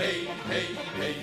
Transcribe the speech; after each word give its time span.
hey, 0.00 0.24
hey, 0.48 0.74
hey, 0.96 1.14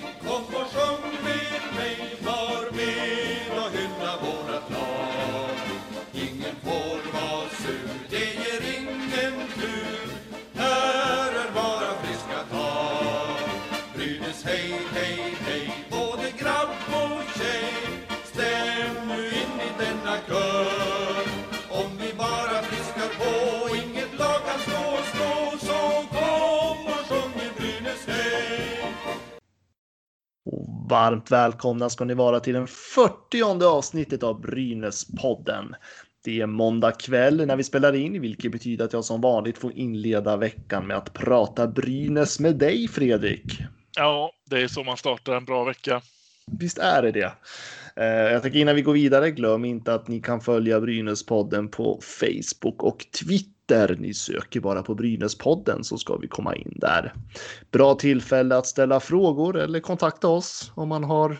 varmt 30.98 31.30
välkomna 31.30 31.90
ska 31.90 32.04
ni 32.04 32.14
vara 32.14 32.40
till 32.40 32.54
den 32.54 32.66
40 32.66 33.64
avsnittet 33.64 34.22
av 34.22 34.40
Brynäspodden. 34.40 35.74
Det 36.24 36.40
är 36.40 36.46
måndag 36.46 36.92
kväll 36.92 37.46
när 37.46 37.56
vi 37.56 37.64
spelar 37.64 37.94
in, 37.94 38.20
vilket 38.20 38.52
betyder 38.52 38.84
att 38.84 38.92
jag 38.92 39.04
som 39.04 39.20
vanligt 39.20 39.58
får 39.58 39.72
inleda 39.72 40.36
veckan 40.36 40.86
med 40.86 40.96
att 40.96 41.12
prata 41.12 41.66
Brynäs 41.66 42.40
med 42.40 42.56
dig, 42.56 42.88
Fredrik. 42.88 43.44
Ja, 43.96 44.32
det 44.50 44.62
är 44.62 44.68
så 44.68 44.84
man 44.84 44.96
startar 44.96 45.36
en 45.36 45.44
bra 45.44 45.64
vecka. 45.64 46.00
Visst 46.60 46.78
är 46.78 47.02
det 47.02 47.12
det. 47.12 47.32
Eh, 47.96 48.32
Jag 48.32 48.42
tänker 48.42 48.58
innan 48.58 48.74
vi 48.74 48.82
går 48.82 48.92
vidare, 48.92 49.30
glöm 49.30 49.64
inte 49.64 49.94
att 49.94 50.08
ni 50.08 50.20
kan 50.20 50.40
följa 50.40 50.80
Brynäspodden 50.80 51.68
på 51.68 52.00
Facebook 52.02 52.82
och 52.82 53.06
Twitter. 53.20 53.57
Ni 53.98 54.14
söker 54.14 54.60
bara 54.60 54.82
på 54.82 54.94
Brynäspodden 54.94 55.84
så 55.84 55.98
ska 55.98 56.16
vi 56.16 56.28
komma 56.28 56.54
in 56.54 56.72
där. 56.76 57.12
Bra 57.70 57.94
tillfälle 57.94 58.56
att 58.56 58.66
ställa 58.66 59.00
frågor 59.00 59.56
eller 59.56 59.80
kontakta 59.80 60.28
oss 60.28 60.72
om 60.74 60.88
man 60.88 61.04
har 61.04 61.38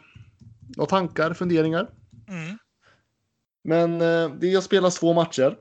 några 0.76 0.88
tankar, 0.88 1.34
funderingar. 1.34 1.90
Mm. 2.28 2.58
Men 3.64 3.92
eh, 3.92 4.38
det 4.40 4.54
har 4.54 4.60
spelats 4.60 5.00
två 5.00 5.14
matcher 5.14 5.56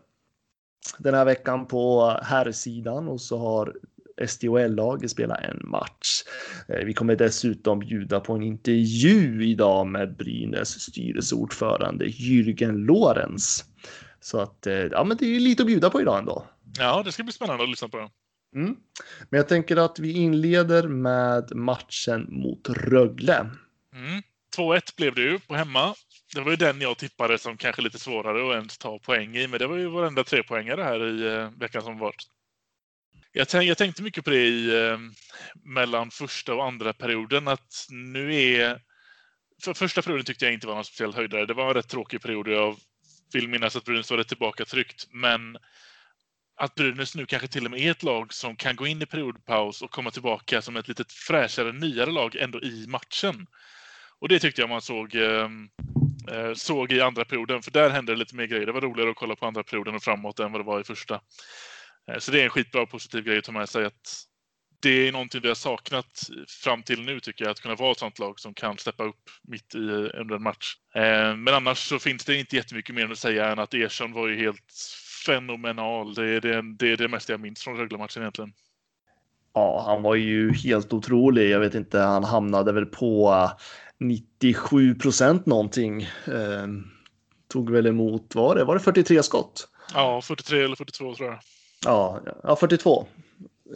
den 0.97 1.14
här 1.14 1.25
veckan 1.25 1.66
på 1.67 2.09
herrsidan 2.23 3.08
och 3.08 3.22
så 3.22 3.38
har 3.38 3.73
SDHL-laget 4.28 5.11
spelat 5.11 5.39
en 5.44 5.61
match. 5.69 6.23
Eh, 6.67 6.86
Vi 6.86 6.94
kommer 6.94 7.16
dessutom 7.16 7.80
bjuda 7.80 8.19
på 8.19 8.34
en 8.34 8.44
intervju 8.44 9.45
idag 9.45 9.88
med 9.88 10.16
Brynäs 10.16 10.80
styrelseordförande 10.81 12.06
Jürgen 12.06 12.86
Lorenz. 12.86 13.66
Så 14.19 14.39
att 14.39 14.67
eh, 14.67 14.73
ja, 14.73 15.03
men 15.03 15.17
det 15.17 15.36
är 15.36 15.39
lite 15.39 15.63
att 15.63 15.67
bjuda 15.67 15.89
på 15.89 16.02
idag 16.02 16.19
ändå. 16.19 16.45
Ja, 16.77 17.03
det 17.03 17.11
ska 17.11 17.23
bli 17.23 17.33
spännande 17.33 17.63
att 17.63 17.69
lyssna 17.69 17.89
på. 17.89 18.11
Mm. 18.55 18.75
Men 19.29 19.37
jag 19.37 19.47
tänker 19.47 19.77
att 19.77 19.99
vi 19.99 20.11
inleder 20.11 20.87
med 20.87 21.55
matchen 21.55 22.27
mot 22.29 22.69
Rögle. 22.69 23.49
Mm. 23.93 24.21
2-1 24.57 24.95
blev 24.97 25.15
det 25.15 25.21
ju 25.21 25.39
på 25.39 25.55
hemma. 25.55 25.95
Det 26.33 26.41
var 26.41 26.51
ju 26.51 26.57
den 26.57 26.81
jag 26.81 26.97
tippade 26.97 27.38
som 27.38 27.57
kanske 27.57 27.81
lite 27.81 27.99
svårare 27.99 28.49
att 28.49 28.55
ens 28.55 28.77
ta 28.77 28.99
poäng 28.99 29.35
i, 29.35 29.47
men 29.47 29.59
det 29.59 29.67
var 29.67 29.77
ju 29.77 29.88
varenda 29.88 30.23
trepoängare 30.23 30.83
här 30.83 31.05
i 31.07 31.35
eh, 31.35 31.49
veckan 31.59 31.81
som 31.81 31.99
varit. 31.99 32.23
Jag, 33.31 33.47
tänk, 33.47 33.69
jag 33.69 33.77
tänkte 33.77 34.03
mycket 34.03 34.23
på 34.23 34.29
det 34.29 34.45
i 34.47 34.88
eh, 34.88 34.97
mellan 35.63 36.11
första 36.11 36.53
och 36.53 36.65
andra 36.65 36.93
perioden 36.93 37.47
att 37.47 37.85
nu 37.89 38.35
är... 38.35 38.81
För 39.63 39.73
första 39.73 40.01
perioden 40.01 40.25
tyckte 40.25 40.45
jag 40.45 40.53
inte 40.53 40.67
var 40.67 40.75
någon 40.75 40.85
speciell 40.85 41.13
höjdare. 41.13 41.45
Det 41.45 41.53
var 41.53 41.67
en 41.67 41.73
rätt 41.73 41.88
tråkig 41.88 42.21
period 42.21 42.47
och 42.47 42.53
jag 42.53 42.75
vill 43.33 43.47
minnas 43.47 43.75
att 43.75 43.83
Brynäs 43.83 44.11
var 44.11 44.17
rätt 44.17 44.27
tillbaka 44.27 44.65
tryggt. 44.65 45.07
Men 45.11 45.57
att 46.58 46.75
Brynäs 46.75 47.16
nu 47.16 47.25
kanske 47.25 47.47
till 47.47 47.66
och 47.66 47.72
med 47.72 47.80
är 47.80 47.91
ett 47.91 48.03
lag 48.03 48.33
som 48.33 48.55
kan 48.55 48.75
gå 48.75 48.88
in 48.88 49.02
i 49.02 49.05
periodpaus 49.05 49.81
och 49.81 49.91
komma 49.91 50.11
tillbaka 50.11 50.61
som 50.61 50.75
ett 50.75 50.88
lite 50.88 51.03
fräschare, 51.07 51.72
nyare 51.72 52.12
lag 52.12 52.35
ändå 52.35 52.62
i 52.62 52.85
matchen. 52.88 53.47
Och 54.19 54.29
det 54.29 54.40
tyckte 54.40 54.62
jag 54.62 54.69
man 54.69 54.81
såg, 54.81 55.16
ehm, 55.16 55.69
eh, 56.31 56.53
såg 56.53 56.91
i 56.91 57.01
andra 57.01 57.25
perioden, 57.25 57.62
för 57.62 57.72
där 57.72 57.90
hände 57.90 58.12
det 58.12 58.19
lite 58.19 58.35
mer 58.35 58.45
grejer. 58.45 58.66
Det 58.66 58.72
var 58.72 58.81
roligare 58.81 59.09
att 59.09 59.16
kolla 59.16 59.35
på 59.35 59.45
andra 59.45 59.63
perioden 59.63 59.95
och 59.95 60.03
framåt 60.03 60.40
än 60.40 60.51
vad 60.51 60.62
det 60.62 60.66
var 60.66 60.81
i 60.81 60.84
första. 60.84 61.22
Eh, 62.12 62.19
så 62.19 62.31
det 62.31 62.40
är 62.40 62.44
en 62.44 62.50
skitbra 62.50 62.85
positiv 62.85 63.24
grej 63.24 63.38
att 63.38 63.44
ta 63.44 63.51
med 63.51 63.69
sig. 63.69 63.85
Att 63.85 64.24
det 64.81 65.07
är 65.07 65.12
någonting 65.12 65.41
vi 65.41 65.47
har 65.47 65.56
saknat 65.56 66.29
fram 66.63 66.84
till 66.84 67.01
nu 67.01 67.19
tycker 67.19 67.45
jag, 67.45 67.51
att 67.51 67.62
kunna 67.62 67.75
vara 67.75 67.91
ett 67.91 68.00
sånt 68.00 68.19
lag 68.19 68.39
som 68.39 68.53
kan 68.53 68.78
steppa 68.78 69.03
upp 69.03 69.29
mitt 69.47 69.75
i 69.75 69.88
eh, 69.88 70.22
under 70.22 70.35
en 70.35 70.44
match. 70.44 70.74
Eh, 70.95 71.35
Men 71.35 71.53
annars 71.53 71.78
så 71.78 72.00
finns 72.00 72.25
det 72.25 72.35
inte 72.35 72.56
jättemycket 72.56 72.95
mer 72.95 73.12
att 73.12 73.19
säga 73.19 73.51
än 73.51 73.59
att 73.59 73.74
Ersson 73.74 74.12
var 74.12 74.28
ju 74.28 74.38
helt 74.38 74.74
fenomenal. 75.27 76.13
Det 76.13 76.29
är 76.29 76.41
det, 76.41 76.61
det, 76.79 76.91
är 76.91 76.97
det 76.97 77.07
mesta 77.07 77.33
jag 77.33 77.39
minns 77.39 77.63
från 77.63 77.77
Rögle-matchen 77.77 78.21
egentligen. 78.21 78.53
Ja, 79.53 79.83
han 79.85 80.01
var 80.01 80.15
ju 80.15 80.53
helt 80.53 80.93
otrolig. 80.93 81.49
Jag 81.49 81.59
vet 81.59 81.75
inte, 81.75 81.99
han 81.99 82.23
hamnade 82.23 82.71
väl 82.71 82.85
på 82.85 83.31
eh, 83.31 83.51
97 83.99 84.95
procent 84.95 85.45
någonting. 85.45 86.01
Eh, 86.25 86.67
tog 87.47 87.69
väl 87.71 87.88
emot, 87.88 88.35
var 88.35 88.55
det, 88.55 88.63
var 88.63 88.73
det 88.73 88.79
43 88.79 89.23
skott? 89.23 89.67
Ja, 89.93 90.21
43 90.21 90.63
eller 90.63 90.75
42 90.75 91.15
tror 91.15 91.29
jag. 91.29 91.39
Ja, 91.85 92.21
ja 92.44 92.55
42 92.55 93.07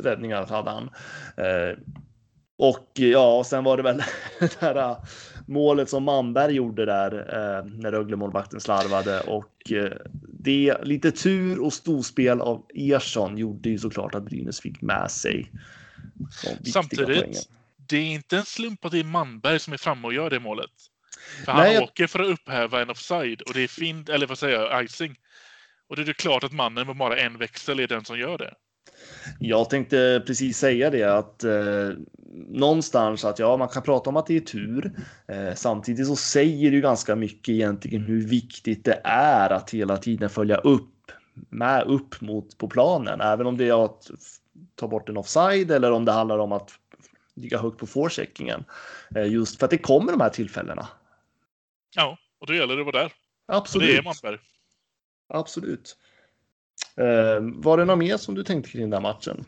räddningar 0.04 0.46
hade 0.46 0.70
han. 0.72 0.90
Eh, 1.38 1.78
och 2.58 2.90
ja, 2.94 3.44
sen 3.46 3.64
var 3.64 3.78
det 3.78 3.84
väl 3.84 3.98
det 4.40 4.60
här 4.60 4.76
eh, 4.76 4.98
målet 5.52 5.90
som 5.90 6.04
Manberg 6.04 6.54
gjorde 6.54 6.86
där 6.86 7.12
eh, 7.12 7.66
när 7.66 7.92
Rögle-målvakten 7.92 8.60
slarvade 8.62 9.20
och 9.22 9.72
eh, 9.72 9.92
det 10.40 10.78
lite 10.84 11.12
tur 11.12 11.60
och 11.62 11.74
storspel 11.74 12.42
av 12.42 12.66
Ersson 12.76 13.38
gjorde 13.38 13.70
ju 13.70 13.78
såklart 13.80 14.16
att 14.16 14.24
Brynäs 14.24 14.62
fick 14.62 14.82
med 14.82 15.12
sig 15.12 15.52
Samtidigt, 16.74 17.06
poängen. 17.20 17.42
det 17.90 17.98
är 17.98 18.06
inte 18.06 18.38
en 18.38 18.46
slump 18.46 18.86
att 18.86 18.92
det 18.92 19.00
är 19.00 19.04
Manberg 19.04 19.60
som 19.60 19.74
är 19.74 19.78
framme 19.78 20.08
och 20.08 20.14
gör 20.14 20.30
det 20.30 20.40
målet. 20.40 20.70
För 21.46 21.54
Nej, 21.54 21.66
han 21.66 21.74
jag- 21.74 21.84
åker 21.84 22.08
för 22.08 22.20
att 22.20 22.28
upphäva 22.30 22.82
en 22.82 22.90
offside 22.90 23.42
och 23.42 23.54
det 23.54 23.62
är 23.62 23.68
fint, 23.68 24.10
eller 24.10 24.28
vad 24.28 24.38
säger 24.38 24.60
jag, 24.60 24.84
icing. 24.86 25.16
Och 25.90 25.96
det 25.96 26.02
är 26.02 26.06
det 26.06 26.14
klart 26.14 26.44
att 26.44 26.52
mannen 26.52 26.88
med 26.88 26.98
bara 26.98 27.18
en 27.18 27.38
växel 27.38 27.80
är 27.80 27.88
den 27.88 28.06
som 28.06 28.20
gör 28.20 28.38
det. 28.38 28.54
Jag 29.40 29.70
tänkte 29.70 30.24
precis 30.28 30.58
säga 30.58 30.90
det 30.90 31.04
att 31.04 31.44
eh, 31.44 31.90
någonstans 32.48 33.26
att 33.26 33.40
ja, 33.40 33.58
man 33.58 33.68
kan 33.68 33.84
prata 33.84 34.10
om 34.10 34.18
att 34.18 34.26
det 34.26 34.36
är 34.36 34.40
tur. 34.40 34.92
Eh, 35.28 35.54
samtidigt 35.56 36.08
så 36.08 36.16
säger 36.16 36.72
det 36.72 36.76
ju 36.76 36.82
ganska 36.82 37.16
mycket 37.16 37.50
egentligen 37.50 38.02
hur 38.02 38.28
viktigt 38.28 38.86
det 38.86 39.02
är 39.04 39.50
att 39.50 39.70
hela 39.70 39.98
tiden 39.98 40.30
följa 40.30 40.58
upp 40.58 41.12
med 41.50 41.84
upp 41.84 42.22
mot 42.22 42.58
på 42.58 42.68
planen, 42.68 43.22
även 43.22 43.48
om 43.48 43.58
det 43.58 43.68
är 43.68 43.86
att 43.86 44.12
ta 44.76 44.88
bort 44.88 45.10
en 45.10 45.18
offside 45.18 45.72
eller 45.72 45.92
om 45.92 46.06
det 46.06 46.12
handlar 46.12 46.40
om 46.40 46.52
att 46.52 46.72
ligga 47.36 47.58
högt 47.58 47.78
på 47.78 47.88
forecheckingen. 47.88 48.64
Eh, 49.16 49.32
just 49.32 49.60
för 49.60 49.66
att 49.66 49.72
det 49.72 49.78
kommer 49.78 50.12
de 50.12 50.22
här 50.22 50.30
tillfällena. 50.30 50.88
Ja, 51.96 52.18
och 52.40 52.48
då 52.48 52.54
gäller 52.54 52.76
det 52.76 52.82
att 52.82 52.94
vara 52.94 53.04
där. 53.04 53.14
Och 53.48 53.56
Absolut. 53.56 53.88
det 53.88 53.98
är 53.98 54.04
Manberg. 54.04 54.40
Absolut. 55.28 55.98
Eh, 57.02 57.42
var 57.42 57.78
det 57.78 57.86
något 57.86 57.98
mer 57.98 58.18
som 58.18 58.36
du 58.36 58.44
tänkte 58.44 58.72
kring 58.72 58.90
den 58.90 59.02
matchen? 59.02 59.46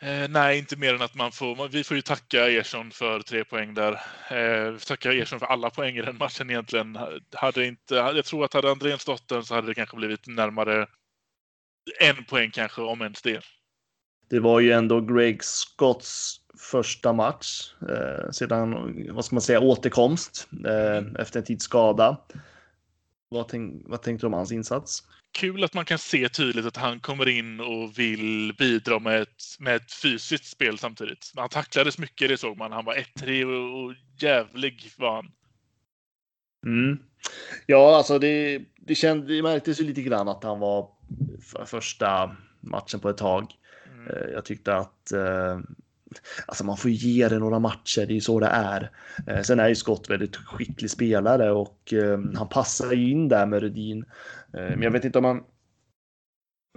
Eh, 0.00 0.28
nej, 0.28 0.58
inte 0.58 0.76
mer 0.76 0.94
än 0.94 1.02
att 1.02 1.14
man 1.14 1.32
får, 1.32 1.68
vi 1.68 1.84
får 1.84 1.96
ju 1.96 2.02
tacka 2.02 2.50
Ersson 2.50 2.90
för 2.90 3.20
tre 3.20 3.44
poäng 3.44 3.74
där. 3.74 3.92
Eh, 4.30 4.76
tacka 4.76 5.12
Ersson 5.12 5.38
för 5.38 5.46
alla 5.46 5.70
poäng 5.70 5.96
i 5.96 6.02
den 6.02 6.16
matchen 6.16 6.50
egentligen. 6.50 6.98
Hade 7.32 7.66
inte, 7.66 7.94
jag 7.94 8.24
tror 8.24 8.44
att 8.44 8.54
hade 8.54 8.70
Andrén 8.70 8.98
stått 8.98 9.28
den 9.28 9.44
så 9.44 9.54
hade 9.54 9.66
det 9.66 9.74
kanske 9.74 9.96
blivit 9.96 10.26
närmare 10.26 10.86
en 12.00 12.24
poäng 12.24 12.50
kanske, 12.50 12.82
om 12.82 13.02
ens 13.02 13.22
det. 13.22 13.40
Det 14.30 14.40
var 14.40 14.60
ju 14.60 14.72
ändå 14.72 15.00
Greg 15.00 15.44
Scotts 15.44 16.36
första 16.58 17.12
match 17.12 17.72
eh, 17.88 18.30
sedan, 18.30 18.74
vad 19.14 19.24
ska 19.24 19.34
man 19.34 19.42
säga, 19.42 19.60
återkomst 19.60 20.48
eh, 20.66 21.20
efter 21.22 21.40
en 21.40 21.44
tids 21.46 21.64
skada. 21.64 22.20
Vad, 23.28 23.48
tänk, 23.48 23.82
vad 23.86 24.02
tänkte 24.02 24.22
du 24.22 24.26
om 24.26 24.32
hans 24.32 24.52
insats? 24.52 25.02
Kul 25.32 25.64
att 25.64 25.74
man 25.74 25.84
kan 25.84 25.98
se 25.98 26.28
tydligt 26.28 26.66
att 26.66 26.76
han 26.76 27.00
kommer 27.00 27.28
in 27.28 27.60
och 27.60 27.98
vill 27.98 28.54
bidra 28.58 28.98
med 28.98 29.22
ett, 29.22 29.42
med 29.58 29.76
ett 29.76 29.92
fysiskt 29.92 30.46
spel 30.46 30.78
samtidigt. 30.78 31.32
Han 31.36 31.48
tacklades 31.48 31.98
mycket, 31.98 32.28
det 32.28 32.36
såg 32.36 32.56
man. 32.56 32.72
Han 32.72 32.84
var 32.84 32.94
ettrig 32.94 33.48
och, 33.48 33.84
och 33.84 33.94
jävlig 34.20 34.90
var 34.96 35.14
han. 35.14 35.32
Mm. 36.66 36.98
Ja, 37.66 37.96
alltså 37.96 38.18
det, 38.18 38.62
det, 38.76 38.94
känd, 38.94 39.28
det 39.28 39.42
märktes 39.42 39.80
ju 39.80 39.84
lite 39.84 40.02
grann 40.02 40.28
att 40.28 40.44
han 40.44 40.58
var 40.60 40.90
för 41.42 41.64
första 41.64 42.36
matchen 42.60 43.00
på 43.00 43.08
ett 43.08 43.16
tag. 43.16 43.52
Mm. 43.92 44.06
Eh, 44.06 44.30
Jag 44.32 44.44
tyckte 44.44 44.76
att 44.76 45.12
eh, 45.12 45.60
alltså 46.46 46.64
man 46.64 46.76
får 46.76 46.90
ge 46.90 47.28
det 47.28 47.38
några 47.38 47.58
matcher, 47.58 48.06
det 48.06 48.12
är 48.12 48.14
ju 48.14 48.20
så 48.20 48.40
det 48.40 48.46
är. 48.46 48.90
Eh, 49.26 49.42
Sen 49.42 49.60
är 49.60 49.68
ju 49.68 49.74
Scott 49.74 50.10
väldigt 50.10 50.36
skicklig 50.36 50.90
spelare 50.90 51.50
och 51.52 51.92
eh, 51.92 52.20
han 52.34 52.48
passar 52.48 52.92
ju 52.92 53.10
in 53.10 53.28
där 53.28 53.46
med 53.46 53.60
Rudin. 53.62 54.04
Eh, 54.52 54.60
Men 54.60 54.82
jag 54.82 54.90
vet 54.90 55.04
inte 55.04 55.18
om 55.18 55.22
man 55.22 55.42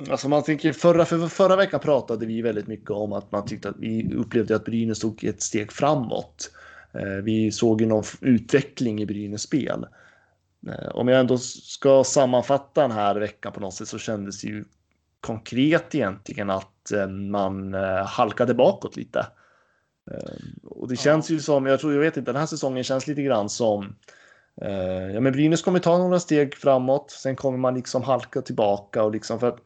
Alltså 0.10 0.30
man 0.30 0.44
tänker 0.44 0.74
förra, 0.74 1.06
för 1.06 1.28
förra 1.28 1.56
veckan 1.56 1.80
pratade 1.80 2.26
vi 2.26 2.42
väldigt 2.42 2.68
mycket 2.68 2.90
om 2.90 3.14
att 3.14 3.32
man 3.32 3.46
tyckte 3.46 3.70
att 3.70 3.80
vi 3.80 4.14
upplevde 4.16 4.56
att 4.56 4.66
Brynäs 4.66 5.00
tog 5.00 5.24
ett 5.24 5.42
steg 5.42 5.72
framåt. 5.72 6.52
Eh, 6.94 7.24
vi 7.24 7.52
såg 7.52 7.82
ju 7.82 7.88
någon 7.88 8.04
utveckling 8.22 9.02
i 9.02 9.06
Brynäs 9.06 9.42
spel. 9.42 9.86
Eh, 10.68 10.96
om 10.96 11.08
jag 11.08 11.20
ändå 11.20 11.38
ska 11.38 12.04
sammanfatta 12.04 12.82
den 12.82 12.92
här 12.92 13.16
veckan 13.16 13.54
på 13.54 13.60
något 13.60 13.74
sätt 13.74 13.88
så 13.88 13.98
kändes 13.98 14.42
det 14.42 14.48
ju 14.48 14.66
konkret 15.24 15.96
egentligen 15.96 16.50
att 16.50 16.92
eh, 16.92 17.08
man 17.08 17.74
eh, 17.74 18.06
halkade 18.06 18.54
bakåt 18.54 18.96
lite. 18.96 19.20
Eh, 20.12 20.34
och 20.64 20.88
det 20.88 20.96
känns 20.96 21.30
ju 21.30 21.40
som, 21.40 21.66
jag 21.66 21.80
tror, 21.80 21.94
jag 21.94 22.00
vet 22.00 22.18
inte, 22.18 22.32
den 22.32 22.40
här 22.40 22.48
säsongen 22.48 22.84
känns 22.84 23.08
lite 23.08 23.22
grann 23.22 23.50
som 23.50 23.96
Ja 25.14 25.20
men 25.20 25.32
Brynäs 25.32 25.62
kommer 25.62 25.80
ta 25.80 25.98
några 25.98 26.20
steg 26.20 26.56
framåt, 26.56 27.12
sen 27.12 27.36
kommer 27.36 27.58
man 27.58 27.76
liksom 27.76 28.04
halka 28.04 28.42
tillbaka 28.42 29.04
och 29.04 29.12
liksom 29.12 29.40
för 29.40 29.48
att 29.48 29.60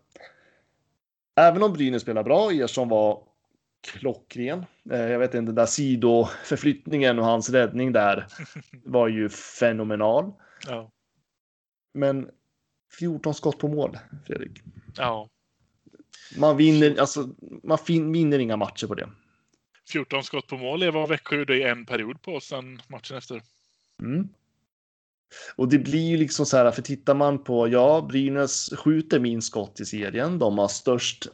Även 1.35 1.63
om 1.63 1.73
Brynäs 1.73 2.01
spelar 2.01 2.23
bra, 2.23 2.51
Ersson 2.51 2.89
var 2.89 3.23
klockren. 3.81 4.65
Jag 4.83 5.19
vet 5.19 5.33
inte, 5.33 5.45
den 5.45 5.55
där 5.55 5.65
sidoförflyttningen 5.65 7.19
och 7.19 7.25
hans 7.25 7.49
räddning 7.49 7.91
där 7.91 8.27
var 8.85 9.07
ju 9.07 9.29
fenomenal. 9.29 10.33
Ja. 10.67 10.91
Men 11.93 12.29
14 12.99 13.33
skott 13.33 13.59
på 13.59 13.67
mål, 13.67 13.97
Fredrik. 14.25 14.61
Ja. 14.97 15.29
Man 16.35 16.57
vinner, 16.57 16.99
alltså, 16.99 17.29
man 17.63 17.77
vinner 17.87 18.39
inga 18.39 18.57
matcher 18.57 18.87
på 18.87 18.95
det. 18.95 19.09
14 19.91 20.23
skott 20.23 20.47
på 20.47 20.57
mål 20.57 20.83
är 20.83 20.91
vad 20.91 21.09
Växjö 21.09 21.37
gjorde 21.37 21.57
i 21.57 21.63
en 21.63 21.85
period 21.85 22.21
på 22.21 22.39
sen 22.39 22.81
matchen 22.87 23.17
efter. 23.17 23.41
Mm. 24.01 24.29
Och 25.55 25.69
det 25.69 25.79
blir 25.79 26.09
ju 26.09 26.17
liksom 26.17 26.45
så 26.45 26.57
här, 26.57 26.71
för 26.71 26.81
tittar 26.81 27.15
man 27.15 27.43
på, 27.43 27.67
ja, 27.67 28.05
Brynäs 28.09 28.73
skjuter 28.77 29.19
minst 29.19 29.47
skott 29.47 29.79
i 29.79 29.85
serien. 29.85 30.39
De 30.39 30.57
har 30.57 30.67
störst, 30.67 31.27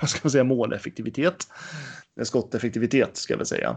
vad 0.00 0.10
ska 0.10 0.20
man 0.22 0.30
säga, 0.30 0.44
måleffektivitet. 0.44 1.48
Mm. 2.16 2.26
Skotteffektivitet 2.26 3.16
ska 3.16 3.32
jag 3.32 3.38
väl 3.38 3.46
säga. 3.46 3.76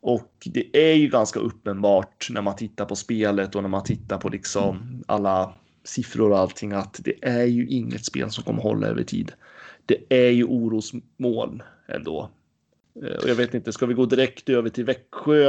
Och 0.00 0.32
det 0.44 0.90
är 0.90 0.94
ju 0.94 1.08
ganska 1.08 1.40
uppenbart 1.40 2.28
när 2.30 2.42
man 2.42 2.56
tittar 2.56 2.84
på 2.84 2.96
spelet 2.96 3.54
och 3.54 3.62
när 3.62 3.68
man 3.68 3.84
tittar 3.84 4.18
på 4.18 4.28
liksom 4.28 5.02
alla 5.06 5.54
siffror 5.88 6.30
och 6.30 6.38
allting 6.38 6.72
att 6.72 7.00
det 7.04 7.14
är 7.22 7.44
ju 7.44 7.66
inget 7.66 8.04
spel 8.04 8.30
som 8.30 8.44
kommer 8.44 8.62
hålla 8.62 8.86
över 8.86 9.02
tid. 9.02 9.32
Det 9.86 9.96
är 10.08 10.30
ju 10.30 10.44
orosmål 10.44 11.62
ändå. 11.88 12.30
Eh, 13.04 13.16
och 13.16 13.28
jag 13.28 13.34
vet 13.34 13.54
inte, 13.54 13.72
ska 13.72 13.86
vi 13.86 13.94
gå 13.94 14.06
direkt 14.06 14.48
över 14.48 14.70
till 14.70 14.84
Växjö? 14.84 15.48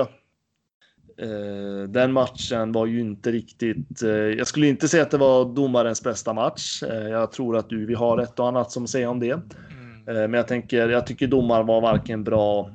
Eh, 1.17 1.83
den 1.89 2.13
matchen 2.13 2.71
var 2.71 2.85
ju 2.85 2.99
inte 2.99 3.31
riktigt. 3.31 4.03
Eh, 4.03 4.09
jag 4.09 4.47
skulle 4.47 4.67
inte 4.67 4.87
säga 4.87 5.03
att 5.03 5.11
det 5.11 5.17
var 5.17 5.55
domarens 5.55 6.03
bästa 6.03 6.33
match. 6.33 6.83
Jag 7.09 7.31
tror 7.31 7.57
att 7.57 7.69
du, 7.69 7.85
vi 7.85 7.93
har 7.93 8.17
ett 8.17 8.39
och 8.39 8.47
annat 8.47 8.71
som 8.71 8.87
säger 8.87 9.07
om 9.07 9.19
det. 9.19 9.31
Mm. 9.31 10.31
Men 10.31 10.33
jag 10.33 10.47
tänker, 10.47 10.89
jag 10.89 11.07
tycker 11.07 11.27
domaren 11.27 11.65
var 11.65 11.81
varken 11.81 12.23
bra 12.23 12.71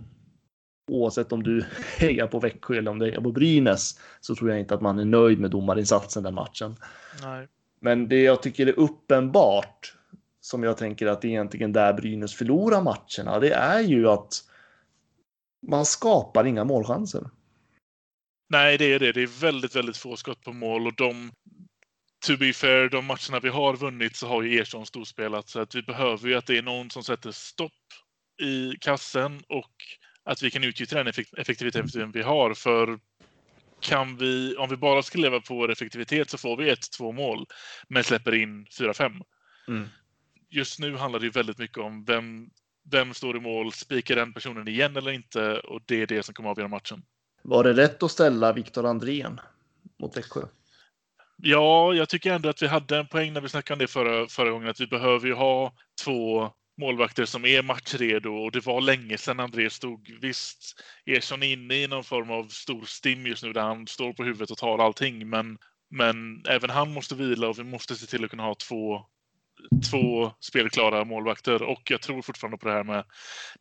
oavsett 0.91 1.33
om 1.33 1.43
du 1.43 1.65
hejar 1.99 2.27
på 2.27 2.39
Växjö 2.39 2.79
eller 2.79 2.91
om 2.91 2.99
du 2.99 3.07
hejar 3.07 3.21
på 3.21 3.33
Brynäs 3.33 4.01
så 4.21 4.35
tror 4.35 4.51
jag 4.51 4.61
inte 4.61 4.75
att 4.75 4.81
man 4.81 4.99
är 4.99 5.05
nöjd 5.05 5.41
med 5.41 5.51
domarinsatsen 5.51 6.23
den 6.23 6.35
matchen. 6.35 6.77
Nej. 7.23 7.49
Men 7.85 8.09
det 8.09 8.23
jag 8.23 8.43
tycker 8.43 8.67
är 8.67 8.79
uppenbart 8.79 9.95
som 10.41 10.63
jag 10.63 10.77
tänker 10.77 11.07
att 11.07 11.23
det 11.23 11.29
är 11.29 11.31
egentligen 11.31 11.73
där 11.73 11.93
Brynäs 11.93 12.35
förlorar 12.35 12.83
matcherna, 12.83 13.41
det 13.41 13.55
är 13.55 13.81
ju 13.81 14.09
att 14.09 14.45
man 15.67 15.87
skapar 15.87 16.45
inga 16.45 16.65
målchanser. 16.65 17.31
Nej, 18.49 18.79
det 18.79 18.85
är 18.85 18.99
det. 18.99 19.13
Det 19.13 19.23
är 19.23 19.41
väldigt, 19.41 19.77
väldigt 19.77 19.97
få 19.97 20.17
skott 20.17 20.43
på 20.43 20.53
mål 20.53 20.87
och 20.87 20.95
de 20.95 21.33
to 22.27 22.37
be 22.37 22.53
fair, 22.53 22.89
de 22.89 23.07
matcherna 23.07 23.41
vi 23.43 23.49
har 23.49 23.77
vunnit 23.77 24.17
så 24.17 24.27
har 24.27 24.43
ju 24.43 24.61
Ersson 24.61 24.87
storspelat 24.87 25.49
så 25.49 25.61
att 25.61 25.75
vi 25.75 25.83
behöver 25.83 26.29
ju 26.29 26.35
att 26.35 26.47
det 26.47 26.59
är 26.59 26.63
någon 26.63 26.91
som 26.91 27.05
sätter 27.05 27.31
stopp 27.31 27.73
i 28.43 28.77
kassen 28.81 29.43
och 29.49 29.75
att 30.25 30.43
vi 30.43 30.51
kan 30.51 30.65
utnyttja 30.65 30.97
den 30.97 31.13
effektiviteten 31.37 32.11
vi 32.13 32.23
har. 32.23 32.55
För 32.55 32.99
kan 33.85 34.17
vi, 34.17 34.57
om 34.57 34.69
vi 34.69 34.77
bara 34.77 35.03
ska 35.03 35.19
leva 35.19 35.41
på 35.41 35.55
vår 35.55 35.73
effektivitet 35.73 36.31
så 36.31 36.39
får 36.39 36.57
vi 36.57 36.71
ett, 36.71 36.91
två 36.99 37.13
mål, 37.13 37.47
men 37.89 38.05
släpper 38.05 38.35
in 38.35 38.67
fyra, 38.79 38.95
fem. 38.95 39.13
Mm. 39.69 39.89
Just 40.51 40.79
nu 40.79 40.97
handlar 40.97 41.21
det 41.21 41.27
ju 41.27 41.31
väldigt 41.31 41.59
mycket 41.59 41.79
om 41.79 42.05
vem, 42.05 42.51
vem 42.91 43.15
står 43.15 43.37
i 43.37 43.41
mål, 43.41 43.73
spikar 43.73 44.17
den 44.17 44.33
personen 44.33 44.69
igen 44.69 44.97
eller 44.97 45.11
inte? 45.11 45.59
Och 45.59 45.81
det 45.85 46.03
är 46.03 46.07
det 46.07 46.23
som 46.23 46.35
kommer 46.35 46.51
att 46.51 46.55
avgöra 46.55 46.69
matchen. 46.69 47.03
Var 47.43 47.65
det 47.65 47.73
rätt 47.73 48.03
att 48.03 48.11
ställa 48.11 48.53
Viktor 48.53 48.87
Andrén 48.87 49.41
mot 50.01 50.17
Växjö? 50.17 50.41
Ja, 51.37 51.95
jag 51.95 52.09
tycker 52.09 52.33
ändå 52.33 52.49
att 52.49 52.63
vi 52.63 52.67
hade 52.67 52.97
en 52.97 53.07
poäng 53.07 53.33
när 53.33 53.41
vi 53.41 53.49
snackade 53.49 53.75
om 53.75 53.79
det 53.79 53.87
förra, 53.87 54.29
förra 54.29 54.51
gången, 54.51 54.69
att 54.69 54.81
vi 54.81 54.87
behöver 54.87 55.27
ju 55.27 55.35
ha 55.35 55.75
två 56.05 56.53
målvakter 56.81 57.25
som 57.25 57.44
är 57.44 57.62
matchredo 57.62 58.31
och 58.31 58.53
det 58.53 58.67
var 58.67 58.81
länge 58.81 59.19
sedan 59.19 59.41
André 59.41 59.71
stod. 59.71 60.19
Visst, 60.21 60.81
Ersson 61.06 61.43
är 61.43 61.53
inne 61.53 61.75
i 61.75 61.87
någon 61.87 62.05
form 62.05 62.31
av 62.31 62.49
stor 62.49 62.85
stim 62.85 63.26
just 63.26 63.43
nu 63.43 63.53
där 63.53 63.62
han 63.62 63.87
står 63.87 64.12
på 64.12 64.25
huvudet 64.25 64.50
och 64.50 64.59
tar 64.59 64.79
allting, 64.79 65.29
men, 65.29 65.59
men 65.91 66.43
även 66.49 66.71
han 66.71 66.93
måste 66.93 67.15
vila 67.15 67.49
och 67.49 67.59
vi 67.59 67.65
måste 67.65 67.97
se 67.97 68.06
till 68.06 68.25
att 68.25 68.31
kunna 68.31 68.43
ha 68.43 68.55
två 68.55 69.06
två 69.91 70.32
spelklara 70.41 71.05
målvakter 71.05 71.62
och 71.62 71.82
jag 71.91 72.03
tror 72.03 72.23
fortfarande 72.23 72.59
på 72.59 72.69
det 72.69 72.75
här 72.75 72.85
med 72.85 73.05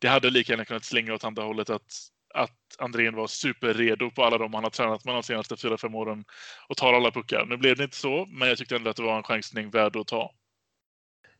det 0.00 0.08
hade 0.08 0.30
lika 0.30 0.52
gärna 0.52 0.64
kunnat 0.64 0.84
slänga 0.84 1.14
åt 1.14 1.24
andra 1.24 1.42
hållet 1.42 1.70
att 1.70 1.92
att 2.34 2.76
Andrén 2.78 3.14
var 3.14 3.26
superredo 3.26 4.10
på 4.10 4.24
alla 4.24 4.38
de 4.38 4.54
han 4.54 4.64
har 4.64 4.70
tränat 4.70 5.04
med 5.04 5.14
de 5.14 5.22
senaste 5.22 5.56
fyra 5.56 5.78
fem 5.78 5.94
åren 5.94 6.24
och 6.68 6.76
tar 6.76 6.92
alla 6.92 7.10
puckar. 7.10 7.46
Nu 7.46 7.56
blev 7.56 7.76
det 7.76 7.84
inte 7.84 7.96
så, 7.96 8.26
men 8.26 8.48
jag 8.48 8.58
tyckte 8.58 8.76
ändå 8.76 8.90
att 8.90 8.96
det 8.96 9.02
var 9.02 9.16
en 9.16 9.22
chansning 9.22 9.70
värd 9.70 9.96
att 9.96 10.06
ta. 10.06 10.32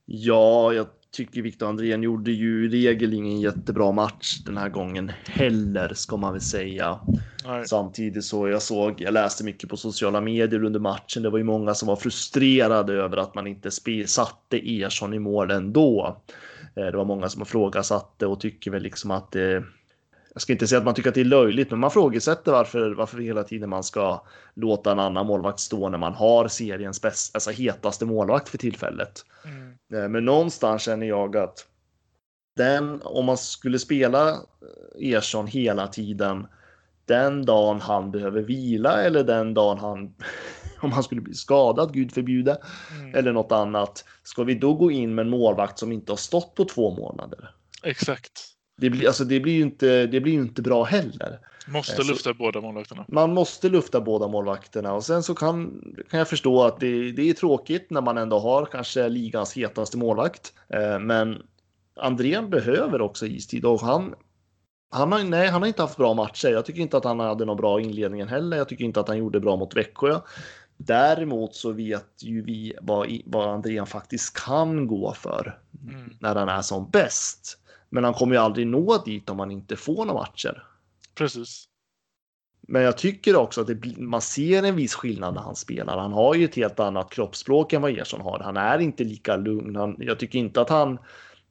Ja, 0.04 0.72
jag 0.72 0.86
tycker 1.14 1.42
Viktor 1.42 1.68
Andrén 1.68 2.02
gjorde 2.02 2.32
ju 2.32 2.64
i 2.64 2.68
regel 2.68 3.14
ingen 3.14 3.40
jättebra 3.40 3.92
match 3.92 4.38
den 4.46 4.56
här 4.56 4.68
gången 4.68 5.12
heller, 5.26 5.94
ska 5.94 6.16
man 6.16 6.32
väl 6.32 6.40
säga. 6.40 7.00
Nej. 7.46 7.66
Samtidigt 7.66 8.24
så 8.24 8.48
jag 8.48 8.62
såg, 8.62 9.00
jag 9.00 9.14
läste 9.14 9.44
mycket 9.44 9.70
på 9.70 9.76
sociala 9.76 10.20
medier 10.20 10.64
under 10.64 10.80
matchen. 10.80 11.22
Det 11.22 11.30
var 11.30 11.38
ju 11.38 11.44
många 11.44 11.74
som 11.74 11.88
var 11.88 11.96
frustrerade 11.96 12.92
över 12.92 13.16
att 13.16 13.34
man 13.34 13.46
inte 13.46 13.70
satte 14.06 14.56
Ersson 14.56 15.14
i 15.14 15.18
mål 15.18 15.50
ändå. 15.50 16.16
Eh, 16.76 16.86
det 16.86 16.96
var 16.96 17.04
många 17.04 17.28
som 17.28 17.42
ifrågasatte 17.42 18.26
och 18.26 18.40
tycker 18.40 18.70
väl 18.70 18.82
liksom 18.82 19.10
att 19.10 19.32
det 19.32 19.64
jag 20.34 20.42
ska 20.42 20.52
inte 20.52 20.66
säga 20.66 20.78
att 20.78 20.84
man 20.84 20.94
tycker 20.94 21.08
att 21.08 21.14
det 21.14 21.20
är 21.20 21.24
löjligt, 21.24 21.70
men 21.70 21.80
man 21.80 21.90
frågesätter 21.90 22.52
varför, 22.52 22.90
varför 22.90 23.18
hela 23.18 23.42
tiden 23.44 23.70
man 23.70 23.84
ska 23.84 24.22
låta 24.54 24.92
en 24.92 24.98
annan 24.98 25.26
målvakt 25.26 25.60
stå 25.60 25.88
när 25.88 25.98
man 25.98 26.14
har 26.14 26.48
seriens 26.48 27.02
bäst, 27.02 27.34
alltså 27.34 27.50
hetaste 27.50 28.04
målvakt 28.04 28.48
för 28.48 28.58
tillfället. 28.58 29.24
Mm. 29.44 29.68
Eh, 29.94 30.08
men 30.08 30.24
någonstans 30.24 30.82
känner 30.82 31.06
jag 31.06 31.36
att 31.36 31.66
den, 32.56 33.02
om 33.02 33.24
man 33.24 33.36
skulle 33.36 33.78
spela 33.78 34.28
eh, 34.30 34.36
Ersson 34.98 35.46
hela 35.46 35.86
tiden, 35.86 36.46
den 37.04 37.44
dagen 37.44 37.80
han 37.80 38.10
behöver 38.10 38.42
vila 38.42 39.02
eller 39.02 39.24
den 39.24 39.54
dagen 39.54 39.78
han, 39.78 40.14
om 40.80 40.92
han 40.92 41.02
skulle 41.02 41.20
bli 41.20 41.34
skadad, 41.34 41.92
gud 41.92 42.12
förbjude, 42.12 42.58
mm. 42.90 43.14
eller 43.14 43.32
något 43.32 43.52
annat, 43.52 44.04
ska 44.22 44.44
vi 44.44 44.54
då 44.54 44.74
gå 44.74 44.90
in 44.90 45.14
med 45.14 45.22
en 45.22 45.30
målvakt 45.30 45.78
som 45.78 45.92
inte 45.92 46.12
har 46.12 46.16
stått 46.16 46.54
på 46.54 46.64
två 46.64 46.90
månader? 46.90 47.50
Exakt. 47.82 48.53
Det 48.76 48.90
blir, 48.90 49.06
alltså 49.06 49.24
det 49.24 49.40
blir 49.40 49.52
ju 49.52 49.62
inte, 49.62 50.06
det 50.06 50.20
blir 50.20 50.32
inte 50.32 50.62
bra 50.62 50.84
heller. 50.84 51.38
Måste 51.66 52.02
eh, 52.02 52.08
lufta 52.08 52.30
så, 52.30 52.34
båda 52.34 52.60
målvakterna. 52.60 53.04
Man 53.08 53.34
måste 53.34 53.68
lufta 53.68 54.00
båda 54.00 54.28
målvakterna 54.28 54.92
och 54.92 55.04
sen 55.04 55.22
så 55.22 55.34
kan, 55.34 55.82
kan 56.10 56.18
jag 56.18 56.28
förstå 56.28 56.64
att 56.64 56.80
det, 56.80 57.12
det 57.12 57.30
är 57.30 57.34
tråkigt 57.34 57.90
när 57.90 58.00
man 58.00 58.18
ändå 58.18 58.38
har 58.38 58.66
kanske 58.66 59.08
ligans 59.08 59.56
hetaste 59.56 59.96
målvakt. 59.96 60.52
Eh, 60.68 60.98
men 60.98 61.42
Andrén 62.00 62.50
behöver 62.50 63.00
också 63.00 63.26
istid 63.26 63.64
och 63.64 63.80
han, 63.80 64.14
han 64.90 65.12
har, 65.12 65.24
nej, 65.24 65.48
han 65.48 65.62
har 65.62 65.68
inte 65.68 65.82
haft 65.82 65.96
bra 65.96 66.14
matcher. 66.14 66.48
Jag 66.48 66.64
tycker 66.64 66.80
inte 66.80 66.96
att 66.96 67.04
han 67.04 67.20
hade 67.20 67.44
någon 67.44 67.56
bra 67.56 67.80
inledningen 67.80 68.28
heller. 68.28 68.56
Jag 68.56 68.68
tycker 68.68 68.84
inte 68.84 69.00
att 69.00 69.08
han 69.08 69.18
gjorde 69.18 69.40
bra 69.40 69.56
mot 69.56 69.76
Växjö. 69.76 70.20
Däremot 70.76 71.54
så 71.54 71.72
vet 71.72 72.22
ju 72.22 72.42
vi 72.42 72.74
vad, 72.80 73.18
vad 73.26 73.48
Andrén 73.48 73.86
faktiskt 73.86 74.36
kan 74.36 74.86
gå 74.86 75.12
för 75.12 75.58
mm. 75.88 76.16
när 76.20 76.34
han 76.34 76.48
är 76.48 76.62
som 76.62 76.90
bäst. 76.90 77.58
Men 77.94 78.04
han 78.04 78.14
kommer 78.14 78.34
ju 78.34 78.40
aldrig 78.40 78.66
nå 78.66 78.98
dit 78.98 79.30
om 79.30 79.38
han 79.38 79.50
inte 79.50 79.76
får 79.76 80.04
några 80.04 80.20
matcher. 80.20 80.62
Precis. 81.14 81.64
Men 82.68 82.82
jag 82.82 82.98
tycker 82.98 83.36
också 83.36 83.60
att 83.60 83.66
det, 83.66 83.96
man 83.98 84.20
ser 84.20 84.62
en 84.62 84.76
viss 84.76 84.94
skillnad 84.94 85.34
när 85.34 85.40
han 85.40 85.56
spelar. 85.56 85.98
Han 85.98 86.12
har 86.12 86.34
ju 86.34 86.44
ett 86.44 86.54
helt 86.54 86.80
annat 86.80 87.10
kroppsspråk 87.10 87.72
än 87.72 87.82
vad 87.82 87.98
Ersson 87.98 88.20
har. 88.20 88.38
Han 88.38 88.56
är 88.56 88.78
inte 88.78 89.04
lika 89.04 89.36
lugn. 89.36 89.76
Han, 89.76 89.96
jag 89.98 90.18
tycker 90.18 90.38
inte 90.38 90.60
att 90.60 90.68
han 90.68 90.98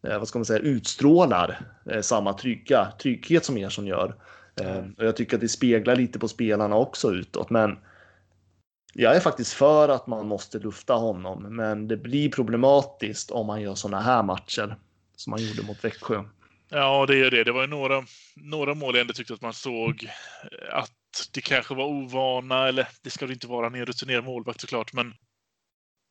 eh, 0.08 0.20
vad 0.20 0.28
ska 0.28 0.40
man 0.40 0.46
säga, 0.46 0.60
utstrålar 0.60 1.60
eh, 1.90 2.02
samma 2.02 2.34
trygga, 2.34 2.88
trygghet 3.02 3.46
som 3.46 3.58
Ersson 3.58 3.86
gör. 3.86 4.16
Eh, 4.62 4.84
och 4.98 5.06
jag 5.06 5.16
tycker 5.16 5.38
att 5.38 5.42
det 5.42 5.50
speglar 5.50 5.96
lite 5.96 6.20
på 6.20 6.28
spelarna 6.28 6.76
också 6.76 7.12
utåt. 7.12 7.50
Men 7.50 7.78
jag 8.94 9.16
är 9.16 9.20
faktiskt 9.20 9.54
för 9.54 9.90
att 9.90 10.08
man 10.08 10.28
måste 10.28 10.60
lufta 10.60 10.94
honom, 10.94 11.56
men 11.56 11.88
det 11.88 11.98
blir 11.98 12.32
problematiskt 12.32 13.32
om 13.32 13.48
man 13.48 13.62
gör 13.62 13.76
sådana 13.76 14.00
här 14.00 14.24
matcher 14.24 14.78
som 15.16 15.32
man 15.32 15.44
gjorde 15.44 15.64
mot 15.64 15.84
Växjö. 15.84 16.24
Ja, 16.70 17.06
det 17.06 17.20
är 17.20 17.32
det. 17.32 17.44
Det 17.44 17.52
var 17.52 17.62
ju 17.62 17.68
några, 17.68 18.06
några 18.36 18.74
mål 18.74 18.96
jag 18.96 19.02
ändå 19.02 19.14
tyckte 19.14 19.34
att 19.34 19.42
man 19.42 19.54
såg 19.54 20.04
eh, 20.04 20.76
att 20.76 20.92
det 21.32 21.42
kanske 21.42 21.76
var 21.76 21.86
ovana, 21.86 22.68
eller 22.68 22.88
det 23.04 23.10
ska 23.10 23.28
det 23.28 23.34
inte 23.34 23.48
vara, 23.48 23.66
han 23.66 23.76
är 23.76 23.80
en 23.80 23.86
rutinerad 23.86 24.24
målvakt 24.24 24.62
såklart, 24.62 24.94
men 24.94 25.14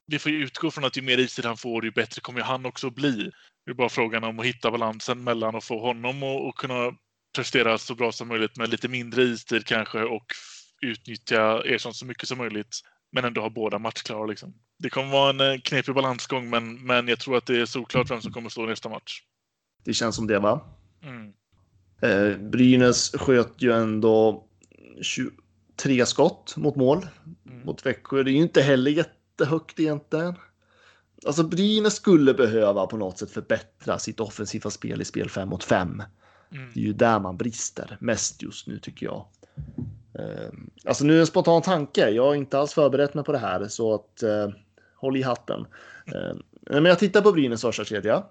vi 0.07 0.19
får 0.19 0.33
ju 0.33 0.45
utgå 0.45 0.71
från 0.71 0.85
att 0.85 0.97
ju 0.97 1.03
mer 1.03 1.19
istid 1.19 1.45
han 1.45 1.57
får, 1.57 1.85
ju 1.85 1.91
bättre 1.91 2.21
kommer 2.21 2.41
han 2.41 2.67
också 2.67 2.91
bli. 2.91 3.31
Det 3.65 3.71
är 3.71 3.75
bara 3.75 3.89
frågan 3.89 4.25
om 4.25 4.39
att 4.39 4.47
hitta 4.47 4.71
balansen 4.71 5.25
mellan 5.25 5.57
att 5.57 5.65
få 5.65 5.81
honom 5.81 6.23
att 6.23 6.55
kunna 6.55 6.93
prestera 7.37 7.79
så 7.79 7.95
bra 7.95 8.13
som 8.13 8.29
möjligt 8.29 8.57
med 8.57 8.69
lite 8.69 8.89
mindre 8.89 9.23
istid 9.23 9.67
kanske 9.67 10.03
och 10.03 10.27
utnyttja 10.83 11.63
Ersson 11.65 11.95
så 11.95 12.07
mycket 12.07 12.29
som 12.29 12.39
möjligt. 12.39 12.81
Men 13.13 13.25
ändå 13.25 13.41
ha 13.41 13.51
båda 13.51 13.79
matchklara. 13.79 14.27
Liksom. 14.27 14.55
Det 14.79 14.91
kommer 14.91 15.13
vara 15.13 15.31
en 15.31 15.41
eh, 15.41 15.61
knepig 15.61 15.95
balansgång, 15.95 16.51
men, 16.51 16.87
men 16.87 17.09
jag 17.09 17.21
tror 17.21 17.37
att 17.37 17.47
det 17.47 17.61
är 17.61 17.67
såklart 17.67 18.11
vem 18.11 18.21
som 18.21 18.33
kommer 18.33 18.49
stå 18.49 18.67
nästa 18.67 18.89
match. 18.89 19.23
Det 19.85 19.95
känns 19.95 20.17
som 20.17 20.27
det, 20.27 20.39
va? 20.39 20.61
Mm. 21.03 21.33
Eh, 22.01 22.39
Brynäs 22.39 23.11
sköt 23.11 23.53
ju 23.59 23.73
ändå 23.73 24.45
23 25.03 26.07
skott 26.07 26.55
mot 26.57 26.77
mål 26.77 27.07
Mm. 27.47 27.67
mot 27.67 27.87
Växjö. 27.87 28.23
Det 28.23 28.31
är 28.31 28.33
ju 28.33 28.43
inte 28.43 28.63
heller 28.63 28.91
jättehögt 28.91 29.81
egentligen. 29.81 30.35
Alltså 31.27 31.43
Brynäs 31.43 31.95
skulle 31.95 32.35
behöva 32.35 32.87
på 32.87 32.97
något 32.97 33.19
sätt 33.19 33.31
förbättra 33.31 33.99
sitt 33.99 34.21
offensiva 34.21 34.71
spel 34.71 35.03
i 35.03 35.05
spel 35.05 35.31
5 35.31 35.49
mot 35.49 35.65
5. 35.65 36.03
Mm. 36.53 36.71
Det 36.75 36.81
är 36.81 36.85
ju 36.85 36.93
där 36.93 37.21
man 37.21 37.37
brister 37.37 37.97
mest 38.01 38.43
just 38.43 38.67
nu 38.67 38.79
tycker 38.79 39.07
jag. 39.07 39.27
Eh, 40.19 40.51
Alltså 40.85 41.05
nu 41.05 41.17
är 41.17 41.21
en 41.21 41.27
spontan 41.27 41.63
tanke. 41.63 42.11
Jag 42.11 42.25
har 42.25 42.35
inte 42.35 42.59
alls 42.59 42.75
förberett 42.75 43.15
mig 43.15 43.25
på 43.25 43.33
det 43.33 43.39
här 43.39 43.69
så 43.69 43.95
att 43.95 44.23
eh, 44.23 44.49
håll 44.95 45.17
i 45.17 45.23
hatten. 45.23 45.67
Eh, 46.07 46.37
Men 46.61 46.85
jag 46.85 46.99
tittar 46.99 47.23
på 47.23 47.33
Brynäs 47.33 47.61
första 47.63 47.85
kedja. 47.85 48.25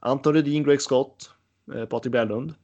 Anton 0.00 0.34
Rudin, 0.34 0.62
Greg 0.64 0.82
Scott, 0.82 1.30
eh, 1.74 1.84
Patrik 1.84 2.12
Berglund. 2.12 2.54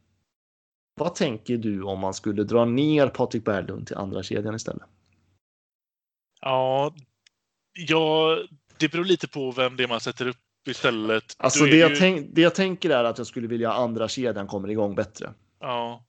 Vad 1.00 1.14
tänker 1.14 1.56
du 1.56 1.82
om 1.82 1.98
man 1.98 2.14
skulle 2.14 2.44
dra 2.44 2.64
ner 2.64 3.08
Patrik 3.08 3.44
Berglund 3.44 3.86
till 3.86 3.96
andra 3.96 4.22
kedjan 4.22 4.54
istället? 4.54 4.82
Ja, 6.40 6.94
ja, 7.88 8.38
det 8.78 8.88
beror 8.92 9.04
lite 9.04 9.28
på 9.28 9.50
vem 9.50 9.76
det 9.76 9.82
är 9.82 9.88
man 9.88 10.00
sätter 10.00 10.26
upp 10.28 10.36
istället. 10.68 11.34
Alltså 11.38 11.64
det 11.64 11.76
jag, 11.76 11.90
ju- 11.90 11.96
tänk, 11.96 12.26
det 12.32 12.40
jag 12.40 12.54
tänker 12.54 12.90
är 12.90 13.04
att 13.04 13.18
jag 13.18 13.26
skulle 13.26 13.48
vilja 13.48 13.72
andra 13.72 14.08
kedjan 14.08 14.46
kommer 14.46 14.70
igång 14.70 14.94
bättre. 14.94 15.32
Ja. 15.60 16.04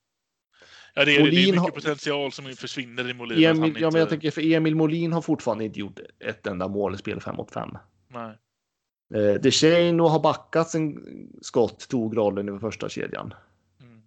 Ja, 0.93 1.05
det 1.05 1.15
är, 1.15 1.15
det 1.15 1.21
är 1.21 1.23
Molin 1.23 1.45
mycket 1.45 1.61
har- 1.61 1.69
potential 1.69 2.31
som 2.31 2.45
försvinner 2.45 3.09
i 3.09 3.13
Molin. 3.13 3.37
Emil, 3.37 3.45
ja, 3.45 3.53
men 3.53 3.67
inte- 3.87 3.97
jag 3.99 4.09
tänker 4.09 4.31
för 4.31 4.53
Emil 4.53 4.75
Molin 4.75 5.13
har 5.13 5.21
fortfarande 5.21 5.65
inte 5.65 5.79
gjort 5.79 5.99
ett 6.19 6.47
enda 6.47 6.67
mål 6.67 6.95
i 6.95 6.97
spel 6.97 7.21
5 7.21 7.35
mot 7.35 7.51
5. 7.51 7.69
Nej. 8.07 8.37
Eh, 9.13 9.41
DeShane 9.41 10.03
har 10.03 10.19
backat 10.19 10.69
sen 10.69 10.97
Scott 11.41 11.87
tog 11.89 12.17
rollen 12.17 12.55
i 12.55 12.59
första 12.59 12.89
kedjan. 12.89 13.33
Mm. 13.81 14.01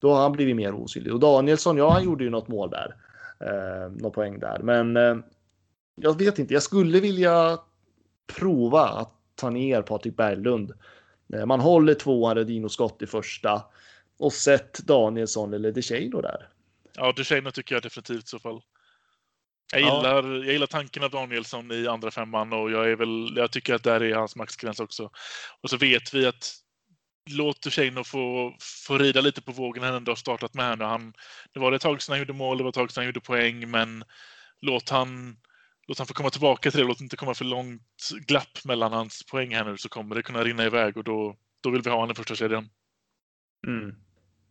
Då 0.00 0.12
har 0.12 0.22
han 0.22 0.32
blivit 0.32 0.56
mer 0.56 0.74
osynlig. 0.74 1.12
Och 1.14 1.20
Danielsson, 1.20 1.76
ja, 1.76 1.90
han 1.92 2.04
gjorde 2.04 2.24
ju 2.24 2.30
något 2.30 2.48
mål 2.48 2.70
där. 2.70 2.94
Eh, 3.40 3.90
något 3.92 4.14
poäng 4.14 4.38
där. 4.38 4.58
Men 4.62 4.96
eh, 4.96 5.16
jag 5.94 6.18
vet 6.18 6.38
inte, 6.38 6.54
jag 6.54 6.62
skulle 6.62 7.00
vilja 7.00 7.58
prova 8.38 8.88
att 8.88 9.12
ta 9.34 9.50
ner 9.50 9.82
Patrik 9.82 10.16
Berglund. 10.16 10.72
Eh, 11.34 11.46
man 11.46 11.60
håller 11.60 11.94
tvåan 11.94 12.36
Redin 12.36 12.64
och 12.64 12.72
Scott 12.72 13.02
i 13.02 13.06
första 13.06 13.62
och 14.20 14.32
sett 14.32 14.78
Danielsson 14.78 15.54
eller 15.54 15.72
DeShane 15.72 16.22
där. 16.22 16.48
Ja, 16.94 17.12
Duchene 17.12 17.52
tycker 17.52 17.74
jag 17.74 17.82
definitivt 17.82 18.24
i 18.24 18.28
så 18.28 18.38
fall. 18.38 18.60
Jag 19.72 19.82
Ja. 19.82 19.96
gillar, 19.96 20.44
jag 20.44 20.52
gillar 20.52 20.66
tanken 20.66 21.02
av 21.02 21.10
Danielsson 21.10 21.72
i 21.72 21.86
andra 21.86 22.10
femman 22.10 22.52
och 22.52 22.70
jag, 22.70 22.90
är 22.90 22.96
väl, 22.96 23.36
jag 23.36 23.50
tycker 23.52 23.74
att 23.74 23.82
där 23.82 24.02
är 24.02 24.14
hans 24.14 24.36
maxgräns 24.36 24.80
också. 24.80 25.10
Och 25.60 25.70
så 25.70 25.76
vet 25.76 26.14
vi 26.14 26.26
att 26.26 26.54
låt 27.30 27.62
Duchene 27.62 28.04
få, 28.04 28.56
få 28.86 28.98
rida 28.98 29.20
lite 29.20 29.42
på 29.42 29.52
vågen 29.52 29.82
han 29.82 29.94
ändå 29.94 30.10
har 30.10 30.16
startat 30.16 30.54
med 30.54 30.64
här 30.64 30.76
nu. 30.76 30.84
Han, 30.84 31.12
det 31.52 31.60
var 31.60 31.72
ett 31.72 31.82
tag 31.82 32.02
sedan 32.02 32.12
han 32.12 32.18
gjorde 32.18 32.32
mål, 32.32 32.56
det 32.58 32.62
var 32.62 32.68
ett 32.68 32.74
tag 32.74 32.90
sedan 32.90 33.00
han 33.00 33.06
gjorde 33.06 33.20
poäng, 33.20 33.70
men 33.70 34.04
låt 34.60 34.88
han, 34.88 35.36
låt 35.86 35.98
han 35.98 36.06
få 36.06 36.14
komma 36.14 36.30
tillbaka 36.30 36.70
till 36.70 36.80
det. 36.80 36.86
Låt 36.86 37.00
inte 37.00 37.16
komma 37.16 37.34
för 37.34 37.44
långt 37.44 38.10
glapp 38.26 38.64
mellan 38.64 38.92
hans 38.92 39.26
poäng 39.26 39.54
här 39.54 39.64
nu 39.64 39.76
så 39.76 39.88
kommer 39.88 40.14
det 40.14 40.22
kunna 40.22 40.44
rinna 40.44 40.64
iväg 40.64 40.96
och 40.96 41.04
då, 41.04 41.36
då 41.60 41.70
vill 41.70 41.82
vi 41.82 41.90
ha 41.90 41.96
honom 41.96 42.12
i 42.12 42.14
första 42.14 42.34
kedjan. 42.34 42.68
Mm. 43.66 43.94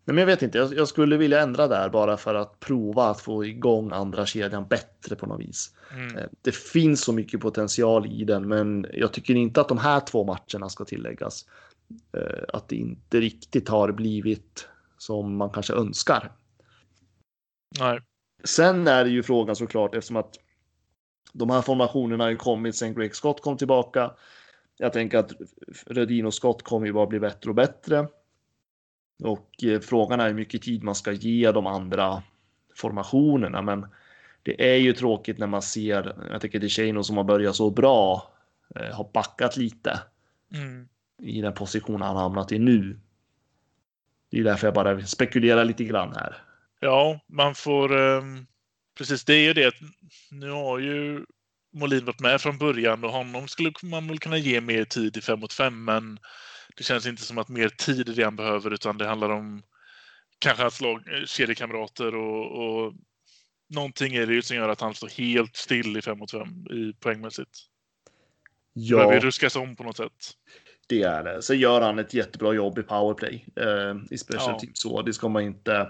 Nej, 0.09 0.13
men 0.15 0.21
jag 0.21 0.25
vet 0.25 0.41
inte, 0.41 0.57
jag, 0.57 0.73
jag 0.73 0.87
skulle 0.87 1.17
vilja 1.17 1.41
ändra 1.41 1.67
där 1.67 1.89
bara 1.89 2.17
för 2.17 2.35
att 2.35 2.59
prova 2.59 3.03
att 3.09 3.21
få 3.21 3.45
igång 3.45 3.91
andra 3.91 4.25
kedjan 4.25 4.67
bättre 4.67 5.15
på 5.15 5.25
något 5.25 5.39
vis. 5.41 5.75
Mm. 5.93 6.17
Eh, 6.17 6.23
Det 6.41 6.55
finns 6.55 7.01
så 7.01 7.13
mycket 7.13 7.39
potential 7.39 8.05
i 8.05 8.23
den, 8.23 8.47
men 8.47 8.85
jag 8.93 9.13
tycker 9.13 9.35
inte 9.35 9.61
att 9.61 9.67
de 9.67 9.77
här 9.77 9.99
två 9.99 10.23
matcherna 10.23 10.69
ska 10.69 10.85
tilläggas. 10.85 11.45
eh, 12.17 12.43
Att 12.53 12.69
det 12.69 12.75
inte 12.75 13.19
riktigt 13.19 13.69
har 13.69 13.91
blivit 13.91 14.67
som 14.97 15.37
man 15.37 15.49
kanske 15.49 15.73
önskar. 15.73 16.31
Nej. 17.79 17.99
Sen 18.43 18.87
är 18.87 19.03
det 19.03 19.09
ju 19.09 19.23
frågan 19.23 19.55
såklart 19.55 19.95
eftersom 19.95 20.15
att 20.17 20.35
de 21.33 21.49
här 21.49 21.61
formationerna 21.61 22.23
har 22.23 22.31
ju 22.31 22.37
kommit 22.37 22.75
sen 22.75 22.93
Greg 22.93 23.15
Scott 23.15 23.41
kom 23.41 23.57
tillbaka. 23.57 24.11
Jag 24.77 24.93
tänker 24.93 25.17
att 25.17 25.31
Rödin 25.85 26.25
och 26.25 26.33
Scott 26.33 26.63
kommer 26.63 26.87
ju 26.87 26.93
bara 26.93 27.07
bli 27.07 27.19
bättre 27.19 27.49
och 27.49 27.55
bättre. 27.55 28.07
Och 29.23 29.63
eh, 29.63 29.79
frågan 29.79 30.19
är 30.19 30.27
hur 30.27 30.33
mycket 30.33 30.61
tid 30.61 30.83
man 30.83 30.95
ska 30.95 31.11
ge 31.11 31.51
de 31.51 31.67
andra 31.67 32.23
formationerna. 32.75 33.61
Men 33.61 33.87
det 34.43 34.71
är 34.73 34.77
ju 34.77 34.93
tråkigt 34.93 35.37
när 35.37 35.47
man 35.47 35.61
ser, 35.61 36.15
jag 36.31 36.41
tycker 36.41 36.59
DeShano 36.59 37.03
som 37.03 37.17
har 37.17 37.23
börjat 37.23 37.55
så 37.55 37.69
bra, 37.69 38.31
eh, 38.75 38.95
har 38.95 39.09
backat 39.13 39.57
lite 39.57 39.99
Mm. 40.53 40.87
i 41.21 41.41
den 41.41 41.53
position 41.53 42.01
han 42.01 42.15
hamnat 42.15 42.51
i 42.51 42.59
nu. 42.59 42.99
Det 44.31 44.39
är 44.39 44.43
därför 44.43 44.67
jag 44.67 44.73
bara 44.73 45.05
spekulerar 45.05 45.65
lite 45.65 45.83
grann 45.83 46.15
här. 46.15 46.35
Ja, 46.79 47.19
man 47.27 47.55
får... 47.55 47.97
ehm, 47.97 48.45
precis, 48.97 49.25
det 49.25 49.33
är 49.33 49.43
ju 49.43 49.53
det 49.53 49.73
nu 50.31 50.49
har 50.51 50.79
ju 50.79 51.25
Molin 51.71 52.05
varit 52.05 52.19
med 52.19 52.41
från 52.41 52.57
början 52.57 53.03
och 53.03 53.11
honom 53.11 53.47
skulle 53.47 53.73
man 53.83 54.07
väl 54.07 54.19
kunna 54.19 54.37
ge 54.37 54.61
mer 54.61 54.85
tid 54.85 55.17
i 55.17 55.21
5 55.21 55.39
mot 55.39 55.53
5 55.53 55.83
men 55.83 56.19
det 56.79 56.83
känns 56.83 57.05
inte 57.05 57.21
som 57.21 57.37
att 57.37 57.49
mer 57.49 57.69
tid 57.69 58.09
är 58.09 58.13
det 58.13 58.23
han 58.23 58.35
behöver 58.35 58.73
utan 58.73 58.97
det 58.97 59.07
handlar 59.07 59.29
om 59.29 59.63
kanske 60.39 60.63
hans 60.63 60.81
lag, 60.81 61.03
eh, 61.07 61.25
kedjekamrater 61.25 62.15
och, 62.15 62.65
och 62.65 62.93
någonting 63.69 64.15
är 64.15 64.25
det 64.27 64.33
ju 64.33 64.41
som 64.41 64.57
gör 64.57 64.69
att 64.69 64.81
han 64.81 64.93
står 64.95 65.07
helt 65.09 65.55
still 65.55 65.97
i 65.97 66.01
5 66.01 66.19
mot 66.19 66.31
5 66.31 66.47
i 66.71 66.93
poängmässigt. 66.99 67.49
Det 68.73 68.95
behöver 68.95 69.19
ruskas 69.19 69.55
om 69.55 69.75
på 69.75 69.83
något 69.83 69.97
sätt. 69.97 70.11
Det 70.87 71.03
är 71.03 71.23
det. 71.23 71.41
Så 71.41 71.53
gör 71.53 71.81
han 71.81 71.99
ett 71.99 72.13
jättebra 72.13 72.53
jobb 72.53 72.79
i 72.79 72.83
powerplay 72.83 73.45
eh, 73.55 73.95
i 74.11 74.17
special 74.17 74.51
Ja. 74.51 74.59
team 74.59 74.71
så. 74.73 75.01
Det 75.01 75.13
ska 75.13 75.27
man 75.29 75.43
inte. 75.43 75.87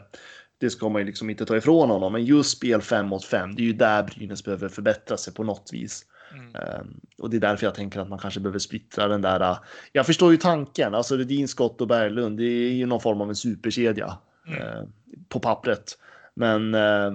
Det 0.57 0.69
ska 0.69 0.89
man 0.89 1.01
ju 1.01 1.05
liksom 1.05 1.29
inte 1.29 1.45
ta 1.45 1.57
ifrån 1.57 1.89
honom. 1.89 2.13
Men 2.13 2.25
just 2.25 2.57
spel 2.57 2.81
5 2.81 3.07
mot 3.07 3.25
5, 3.25 3.55
det 3.55 3.61
är 3.61 3.65
ju 3.65 3.73
där 3.73 4.03
Brynäs 4.03 4.43
behöver 4.43 4.69
förbättra 4.69 5.17
sig 5.17 5.33
på 5.33 5.43
något 5.43 5.69
vis. 5.73 6.05
Mm. 6.33 6.55
Eh, 6.55 6.81
och 7.17 7.29
det 7.29 7.37
är 7.37 7.41
därför 7.41 7.65
jag 7.65 7.75
tänker 7.75 7.99
att 7.99 8.09
man 8.09 8.19
kanske 8.19 8.39
behöver 8.39 8.59
splittra 8.59 9.07
den 9.07 9.21
där. 9.21 9.41
eh, 9.41 9.57
jag 9.91 10.05
förstår 10.05 10.31
ju 10.31 10.37
tanken. 10.37 10.95
Alltså 10.95 11.17
Rudin, 11.17 11.47
Scott 11.47 11.81
och 11.81 11.87
Berglund, 11.87 12.37
det 12.37 12.43
är 12.43 12.73
ju 12.73 12.85
någon 12.85 13.01
form 13.01 13.21
av 13.21 13.29
en 13.29 13.35
superkedja 13.35 14.17
Mm. 14.47 14.61
eh, 14.61 14.83
på 15.29 15.39
pappret. 15.39 15.97
Men 16.33 16.73
eh, 16.73 17.11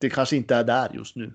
det 0.00 0.10
kanske 0.10 0.36
inte 0.36 0.54
är 0.54 0.64
där 0.64 0.90
just 0.94 1.16
nu. 1.16 1.34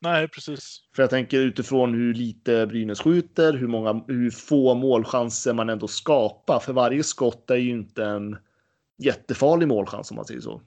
Nej, 0.00 0.28
precis. 0.28 0.80
För 0.96 1.02
jag 1.02 1.10
tänker 1.10 1.38
utifrån 1.38 1.94
hur 1.94 2.14
lite 2.14 2.66
Brynäs 2.66 3.00
skjuter, 3.00 3.52
hur, 3.52 3.66
många, 3.68 4.04
hur 4.08 4.30
få 4.30 4.74
målchanser 4.74 5.52
man 5.52 5.68
ändå 5.68 5.88
skapar. 5.88 6.60
För 6.60 6.72
varje 6.72 7.02
skott 7.02 7.50
är 7.50 7.56
ju 7.56 7.70
inte 7.70 8.04
en 8.04 8.36
jättefarlig 8.98 9.68
målchans 9.68 10.10
om 10.10 10.16
man 10.16 10.24
säger 10.24 10.40
så. 10.40 10.62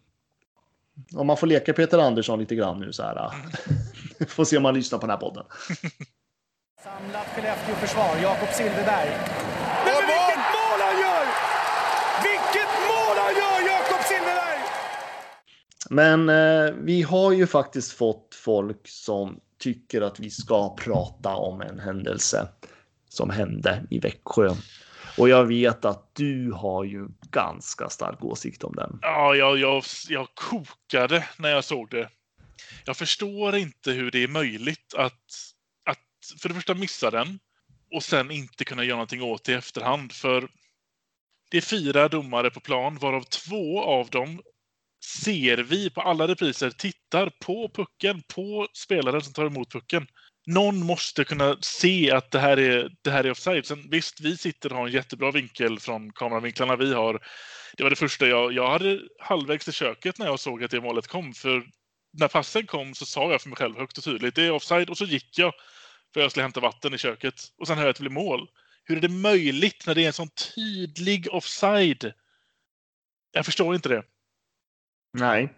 Om 1.15 1.27
man 1.27 1.37
får 1.37 1.47
leka 1.47 1.73
Peter 1.73 1.97
Andersson 1.97 2.39
lite 2.39 2.55
grann 2.55 2.79
nu 2.79 2.93
så 2.93 3.03
här. 3.03 3.31
får 4.27 4.45
se 4.45 4.57
om 4.57 4.63
man 4.63 4.73
lyssnar 4.73 4.99
på 4.99 5.05
den 5.05 5.11
här 5.11 5.17
podden. 5.17 5.45
Samlat 6.83 7.27
Skellefteå-försvar, 7.35 8.17
Jakob 8.21 8.49
Silfverberg. 8.49 9.09
Men 9.85 9.95
vilket 9.95 10.45
mål 10.55 10.79
han 10.79 11.01
gör! 11.01 11.25
Vilket 12.23 12.71
mål 12.89 13.15
han 13.17 13.33
gör, 13.35 13.67
Jakob 13.67 14.05
Silfverberg! 14.05 14.59
Men 15.89 16.29
eh, 16.29 16.73
vi 16.83 17.01
har 17.01 17.31
ju 17.31 17.47
faktiskt 17.47 17.91
fått 17.91 18.35
folk 18.35 18.87
som 18.87 19.39
tycker 19.59 20.01
att 20.01 20.19
vi 20.19 20.29
ska 20.29 20.75
prata 20.75 21.35
om 21.35 21.61
en 21.61 21.79
händelse 21.79 22.47
som 23.09 23.29
hände 23.29 23.83
i 23.89 23.99
Växjö. 23.99 24.49
Och 25.17 25.29
jag 25.29 25.45
vet 25.45 25.85
att 25.85 26.15
du 26.15 26.51
har 26.51 26.83
ju 26.83 27.07
ganska 27.31 27.89
stark 27.89 28.23
åsikt 28.23 28.63
om 28.63 28.75
den. 28.75 28.99
Ja, 29.01 29.35
jag, 29.35 29.57
jag, 29.57 29.83
jag 30.09 30.27
kokade 30.35 31.27
när 31.37 31.49
jag 31.49 31.63
såg 31.63 31.89
det. 31.89 32.09
Jag 32.85 32.97
förstår 32.97 33.55
inte 33.55 33.91
hur 33.91 34.11
det 34.11 34.23
är 34.23 34.27
möjligt 34.27 34.93
att, 34.97 35.53
att 35.85 36.39
för 36.41 36.49
det 36.49 36.55
första 36.55 36.73
missa 36.73 37.11
den 37.11 37.39
och 37.93 38.03
sen 38.03 38.31
inte 38.31 38.65
kunna 38.65 38.83
göra 38.83 38.95
någonting 38.95 39.21
åt 39.21 39.43
det 39.43 39.51
i 39.51 39.55
efterhand. 39.55 40.11
För 40.11 40.47
det 41.51 41.57
är 41.57 41.61
fyra 41.61 42.07
domare 42.07 42.49
på 42.49 42.59
plan, 42.59 42.97
varav 42.97 43.23
två 43.23 43.83
av 43.83 44.09
dem 44.09 44.41
ser 45.05 45.57
vi 45.57 45.89
på 45.89 46.01
alla 46.01 46.27
repriser 46.27 46.69
tittar 46.69 47.31
på 47.39 47.69
pucken, 47.73 48.23
på 48.35 48.67
spelaren 48.73 49.21
som 49.21 49.33
tar 49.33 49.45
emot 49.45 49.71
pucken. 49.71 50.07
Någon 50.45 50.85
måste 50.85 51.23
kunna 51.23 51.57
se 51.61 52.11
att 52.11 52.31
det 52.31 52.39
här 52.39 52.59
är, 52.59 52.89
det 53.01 53.11
här 53.11 53.23
är 53.23 53.31
offside. 53.31 53.65
Sen, 53.65 53.89
visst, 53.89 54.21
vi 54.21 54.37
sitter 54.37 54.71
och 54.71 54.77
har 54.77 54.87
en 54.87 54.93
jättebra 54.93 55.31
vinkel 55.31 55.79
från 55.79 56.11
kameravinklarna 56.11 56.75
vi 56.75 56.93
har. 56.93 57.19
Det 57.77 57.83
var 57.83 57.89
det 57.89 57.95
första 57.95 58.27
jag... 58.27 58.53
Jag 58.53 58.69
hade 58.69 58.99
halvvägs 59.19 59.65
till 59.65 59.73
köket 59.73 60.17
när 60.17 60.25
jag 60.25 60.39
såg 60.39 60.63
att 60.63 60.71
det 60.71 60.81
målet 60.81 61.07
kom. 61.07 61.33
För 61.33 61.63
när 62.13 62.27
passen 62.27 62.67
kom 62.67 62.95
så 62.95 63.05
sa 63.05 63.31
jag 63.31 63.41
för 63.41 63.49
mig 63.49 63.57
själv 63.57 63.77
högt 63.77 63.97
och 63.97 64.03
tydligt, 64.03 64.35
det 64.35 64.43
är 64.43 64.51
offside. 64.51 64.89
Och 64.89 64.97
så 64.97 65.05
gick 65.05 65.37
jag 65.37 65.53
för 66.13 66.21
jag 66.21 66.31
skulle 66.31 66.43
hämta 66.43 66.59
vatten 66.59 66.93
i 66.93 66.97
köket. 66.97 67.35
Och 67.57 67.67
sen 67.67 67.77
hör 67.77 67.83
jag 67.83 67.89
att 67.89 67.95
det 67.95 68.03
blir 68.03 68.11
mål. 68.11 68.47
Hur 68.83 68.97
är 68.97 69.01
det 69.01 69.09
möjligt 69.09 69.87
när 69.87 69.95
det 69.95 70.03
är 70.03 70.07
en 70.07 70.13
sån 70.13 70.29
tydlig 70.55 71.27
offside? 71.31 72.13
Jag 73.31 73.45
förstår 73.45 73.75
inte 73.75 73.89
det. 73.89 74.03
Nej, 75.19 75.49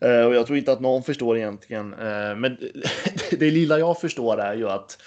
Eh, 0.00 0.24
och 0.24 0.34
jag 0.34 0.46
tror 0.46 0.58
inte 0.58 0.72
att 0.72 0.80
någon 0.80 1.02
förstår 1.02 1.36
egentligen. 1.36 1.92
Eh, 1.94 2.36
Men 2.36 2.56
det 3.30 3.50
lilla 3.50 3.78
jag 3.78 4.00
förstår 4.00 4.40
är 4.40 4.54
ju 4.54 4.68
att 4.68 4.98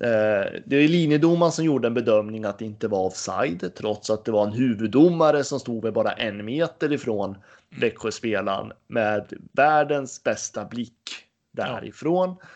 Eh, 0.00 0.60
det 0.66 0.76
är 0.76 0.88
linjedomaren 0.88 1.52
som 1.52 1.64
gjorde 1.64 1.88
en 1.88 1.94
bedömning 1.94 2.44
att 2.44 2.58
det 2.58 2.64
inte 2.64 2.88
var 2.88 3.06
offside, 3.06 3.70
trots 3.76 4.10
att 4.10 4.24
det 4.24 4.32
var 4.32 4.46
en 4.46 4.52
huvuddomare 4.52 5.44
som 5.44 5.60
stod 5.60 5.82
väl 5.82 5.92
bara 5.92 6.12
en 6.12 6.44
meter 6.44 6.92
ifrån 6.92 7.36
Växjöspelaren 7.80 8.72
med 8.86 9.32
världens 9.52 10.24
bästa 10.24 10.64
blick 10.64 11.10
därifrån. 11.52 12.36
Ja. 12.40 12.46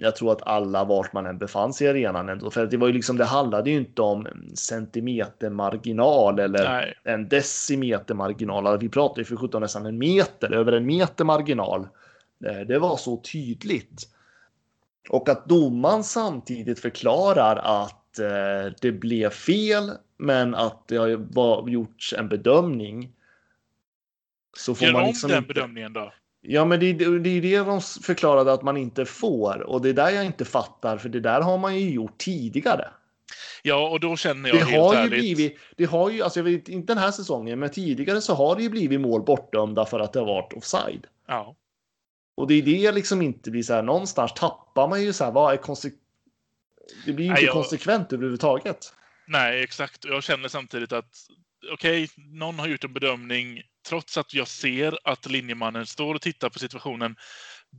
Jag 0.00 0.16
tror 0.16 0.32
att 0.32 0.42
alla 0.42 0.84
vart 0.84 1.12
man 1.12 1.26
än 1.26 1.38
befann 1.38 1.72
sig 1.72 1.86
i 1.86 1.90
arenan 1.90 2.28
ändå, 2.28 2.50
för 2.50 2.66
det 2.66 2.76
var 2.76 2.86
ju 2.86 2.92
liksom, 2.92 3.16
det 3.16 3.24
handlade 3.24 3.70
ju 3.70 3.76
inte 3.76 4.02
om 4.02 4.26
centimetermarginal 4.54 6.38
eller 6.38 6.64
Nej. 6.64 6.94
en 7.04 7.28
decimeter 7.28 8.14
marginal. 8.14 8.78
Vi 8.78 8.88
pratade 8.88 9.20
ju 9.20 9.24
för 9.24 9.36
17 9.36 9.62
nästan 9.62 9.86
en 9.86 9.98
meter, 9.98 10.52
över 10.52 10.72
en 10.72 10.86
meter 10.86 11.24
marginal. 11.24 11.88
Eh, 12.46 12.60
det 12.60 12.78
var 12.78 12.96
så 12.96 13.16
tydligt. 13.16 14.08
Och 15.08 15.28
att 15.28 15.48
domaren 15.48 16.04
samtidigt 16.04 16.80
förklarar 16.80 17.56
att 17.56 18.18
eh, 18.18 18.72
det 18.80 18.92
blev 18.92 19.30
fel, 19.30 19.90
men 20.16 20.54
att 20.54 20.88
det 20.88 20.96
har 20.96 21.16
var, 21.16 21.68
gjorts 21.68 22.14
en 22.18 22.28
bedömning. 22.28 23.12
Så 24.56 24.74
får 24.74 24.86
Gör 24.86 24.92
man 24.92 25.06
liksom 25.06 25.28
om 25.28 25.30
den 25.30 25.44
inte... 25.44 25.54
bedömningen 25.54 25.92
då? 25.92 26.12
Ja, 26.42 26.64
men 26.64 26.80
det, 26.80 26.92
det 26.92 27.30
är 27.30 27.40
det 27.40 27.58
de 27.58 27.80
förklarade 27.80 28.52
att 28.52 28.62
man 28.62 28.76
inte 28.76 29.04
får 29.04 29.62
och 29.62 29.82
det 29.82 29.88
är 29.88 29.92
där 29.92 30.10
jag 30.10 30.24
inte 30.24 30.44
fattar, 30.44 30.98
för 30.98 31.08
det 31.08 31.20
där 31.20 31.40
har 31.40 31.58
man 31.58 31.78
ju 31.78 31.90
gjort 31.90 32.18
tidigare. 32.18 32.88
Ja, 33.62 33.88
och 33.88 34.00
då 34.00 34.16
känner 34.16 34.48
jag 34.48 34.58
det 34.58 34.64
helt 34.64 34.82
har 34.82 34.94
ärligt. 34.94 35.12
Ju 35.12 35.18
blivit, 35.20 35.58
det 35.76 35.84
har 35.84 36.10
ju, 36.10 36.22
alltså 36.22 36.38
jag 36.40 36.44
vet 36.44 36.68
inte 36.68 36.94
den 36.94 37.02
här 37.02 37.10
säsongen, 37.10 37.58
men 37.58 37.70
tidigare 37.70 38.20
så 38.20 38.34
har 38.34 38.56
det 38.56 38.62
ju 38.62 38.68
blivit 38.68 39.00
mål 39.00 39.22
bortdömda 39.22 39.86
för 39.86 40.00
att 40.00 40.12
det 40.12 40.18
har 40.18 40.26
varit 40.26 40.52
offside. 40.52 41.06
Ja. 41.26 41.56
Och 42.34 42.46
det 42.46 42.54
är 42.54 42.62
det 42.62 42.92
liksom 42.92 43.22
inte 43.22 43.50
blir 43.50 43.62
så 43.62 43.74
här, 43.74 43.82
någonstans 43.82 44.34
tappar 44.34 44.88
man 44.88 45.02
ju 45.02 45.12
så 45.12 45.24
här, 45.24 45.32
vad 45.32 45.52
är 45.52 45.56
konsekvent? 45.56 46.02
Det 47.06 47.12
blir 47.12 47.24
ju 47.24 47.30
inte 47.30 47.42
jag... 47.42 47.52
konsekvent 47.52 48.12
överhuvudtaget. 48.12 48.94
Nej, 49.26 49.62
exakt. 49.62 50.04
Och 50.04 50.10
jag 50.10 50.22
känner 50.22 50.48
samtidigt 50.48 50.92
att 50.92 51.28
okej, 51.72 52.04
okay, 52.04 52.24
någon 52.24 52.58
har 52.58 52.68
gjort 52.68 52.84
en 52.84 52.92
bedömning 52.92 53.62
trots 53.88 54.16
att 54.18 54.34
jag 54.34 54.48
ser 54.48 54.98
att 55.04 55.26
linjemannen 55.26 55.86
står 55.86 56.14
och 56.14 56.22
tittar 56.22 56.50
på 56.50 56.58
situationen, 56.58 57.16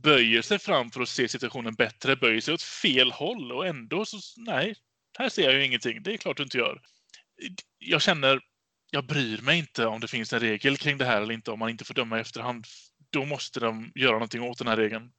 böjer 0.02 0.42
sig 0.42 0.58
fram 0.58 0.90
för 0.90 1.00
att 1.00 1.08
se 1.08 1.28
situationen 1.28 1.74
bättre, 1.74 2.16
böjer 2.16 2.40
sig 2.40 2.54
åt 2.54 2.62
fel 2.62 3.12
håll 3.12 3.52
och 3.52 3.66
ändå 3.66 4.04
så 4.04 4.18
nej, 4.36 4.74
här 5.18 5.28
ser 5.28 5.42
jag 5.42 5.54
ju 5.54 5.64
ingenting. 5.64 6.02
Det 6.02 6.12
är 6.12 6.16
klart 6.16 6.36
du 6.36 6.42
inte 6.42 6.58
gör. 6.58 6.80
Jag 7.78 8.02
känner, 8.02 8.40
jag 8.90 9.06
bryr 9.06 9.38
mig 9.42 9.58
inte 9.58 9.86
om 9.86 10.00
det 10.00 10.08
finns 10.08 10.32
en 10.32 10.40
regel 10.40 10.76
kring 10.76 10.98
det 10.98 11.04
här 11.04 11.22
eller 11.22 11.34
inte, 11.34 11.50
om 11.50 11.58
man 11.58 11.70
inte 11.70 11.84
får 11.84 11.94
döma 11.94 12.18
i 12.18 12.20
efterhand. 12.20 12.64
Då 13.10 13.24
måste 13.24 13.60
de 13.60 13.92
göra 13.94 14.12
någonting 14.12 14.42
åt 14.42 14.58
den 14.58 14.66
här 14.66 14.76
regeln. 14.76 15.10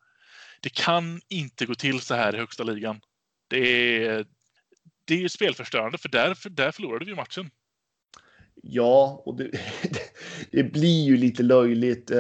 Det 0.62 0.74
kan 0.74 1.22
inte 1.30 1.66
gå 1.66 1.76
till 1.76 2.02
så 2.02 2.16
här 2.16 2.36
i 2.36 2.38
högsta 2.38 2.64
ligan. 2.64 3.02
Det 3.50 3.58
är, 4.06 4.26
det 5.06 5.24
är 5.24 5.28
spelförstörande, 5.28 5.98
för 5.98 6.10
där, 6.10 6.50
där 6.50 6.72
förlorade 6.72 7.06
vi 7.06 7.16
matchen. 7.16 7.50
Ja, 8.66 9.22
och 9.26 9.36
det, 9.36 9.50
det, 10.52 10.64
blir 10.64 11.04
ju 11.04 11.18
lite 11.18 11.44
löjligt. 11.44 12.12
Eh, 12.12 12.20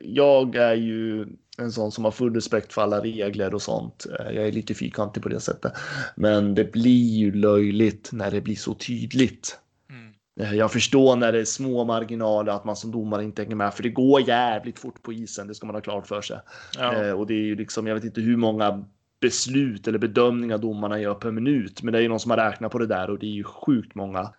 jag 0.00 0.56
är 0.56 0.74
ju 0.74 1.26
en 1.58 1.72
sån 1.72 1.92
som 1.92 2.04
har 2.04 2.10
full 2.10 2.34
respekt 2.34 2.72
för 2.72 2.82
alla 2.82 3.00
regler 3.00 3.54
och 3.54 3.62
sånt. 3.62 4.06
Eh, 4.18 4.34
jag 4.34 4.48
är 4.48 4.52
lite 4.52 4.74
fyrkantig 4.74 5.22
på 5.22 5.28
det 5.28 5.40
sättet. 5.40 5.72
Men 6.16 6.54
det 6.54 6.72
blir 6.72 7.16
ju 7.16 7.32
löjligt 7.32 8.10
när 8.12 8.30
det 8.30 8.40
blir 8.40 8.54
så 8.54 8.74
tydligt. 8.74 9.58
Mm. 9.90 10.12
Eh, 10.40 10.58
jag 10.58 10.72
förstår 10.72 11.16
när 11.16 11.32
det 11.32 11.40
är 11.40 11.44
små 11.44 11.84
marginaler 11.84 12.52
att 12.52 12.64
man 12.64 12.76
som 12.76 12.90
domare 12.90 13.24
inte 13.24 13.42
hänger 13.42 13.56
med, 13.56 13.74
för 13.74 13.82
det 13.82 13.90
går 13.90 14.28
jävligt 14.28 14.78
fort 14.78 15.02
på 15.02 15.12
isen. 15.12 15.46
Det 15.46 15.54
ska 15.54 15.66
man 15.66 15.76
ha 15.76 15.82
klart 15.82 16.06
för 16.06 16.22
sig. 16.22 16.38
Ja. 16.78 17.14
Och 17.14 17.26
det 17.26 17.34
är 17.34 17.44
ju 17.44 17.56
liksom, 17.56 17.86
jag 17.86 17.94
vet 17.94 18.04
inte 18.04 18.20
hur 18.20 18.36
många 18.36 18.84
beslut 19.20 19.88
eller 19.88 19.98
bedömningar 19.98 20.58
domarna 20.58 21.00
gör 21.00 21.14
per 21.14 21.30
minut, 21.30 21.82
men 21.82 21.92
det 21.92 21.98
är 21.98 22.02
ju 22.02 22.08
någon 22.08 22.20
som 22.20 22.30
har 22.30 22.38
räknat 22.38 22.72
på 22.72 22.78
det 22.78 22.86
där 22.86 23.10
och 23.10 23.18
det 23.18 23.26
är 23.26 23.30
ju 23.30 23.44
sjukt 23.44 23.94
många. 23.94 24.32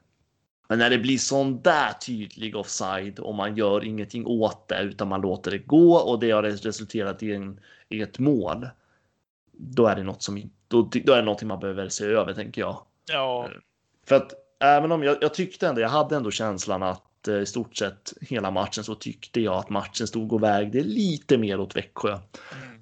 Men 0.67 0.80
när 0.80 0.89
det 0.89 0.97
blir 0.97 1.17
sån 1.17 1.62
där 1.62 1.93
tydlig 1.93 2.56
offside 2.56 3.19
och 3.19 3.36
man 3.36 3.56
gör 3.56 3.84
ingenting 3.84 4.25
åt 4.25 4.67
det 4.67 4.82
utan 4.82 5.08
man 5.08 5.21
låter 5.21 5.51
det 5.51 5.58
gå 5.58 5.95
och 5.95 6.19
det 6.19 6.32
har 6.32 6.43
resulterat 6.43 7.23
i, 7.23 7.34
en, 7.34 7.60
i 7.89 8.01
ett 8.01 8.19
mål. 8.19 8.67
Då 9.51 9.88
är 9.88 9.95
det 9.95 10.03
något 10.03 10.23
som 10.23 10.49
då, 10.67 10.89
då 11.06 11.13
är 11.13 11.17
det 11.17 11.23
någonting 11.23 11.47
man 11.47 11.60
behöver 11.60 11.89
se 11.89 12.06
över 12.06 12.34
tänker 12.34 12.62
jag. 12.62 12.82
Ja. 13.12 13.45
Eh, 13.45 13.51
för 14.08 14.15
att 14.15 14.34
även 14.60 14.91
om 14.91 15.03
jag, 15.03 15.17
jag 15.21 15.34
tyckte 15.34 15.67
ändå, 15.67 15.82
jag 15.82 15.89
hade 15.89 16.15
ändå 16.15 16.32
känslan 16.32 16.84
att 16.84 17.27
eh, 17.27 17.36
i 17.36 17.45
stort 17.45 17.75
sett 17.75 18.13
hela 18.21 18.51
matchen 18.51 18.84
så 18.84 18.95
tyckte 18.95 19.41
jag 19.41 19.56
att 19.56 19.69
matchen 19.69 20.08
stod 20.08 20.34
och 20.34 20.43
vägde 20.43 20.84
lite 20.84 21.38
mer 21.38 21.60
åt 21.60 21.75
Växjö. 21.75 22.19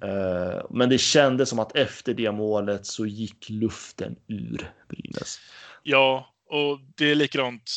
Mm. 0.00 0.10
Uh, 0.10 0.62
men 0.70 0.88
det 0.88 0.98
kändes 0.98 1.48
som 1.48 1.58
att 1.58 1.76
efter 1.76 2.14
det 2.14 2.32
målet 2.32 2.86
så 2.86 3.06
gick 3.06 3.50
luften 3.50 4.16
ur 4.26 4.70
Brynäs. 4.88 5.38
Ja, 5.82 6.35
och 6.46 6.78
det 6.94 7.10
är 7.10 7.14
likadant. 7.14 7.76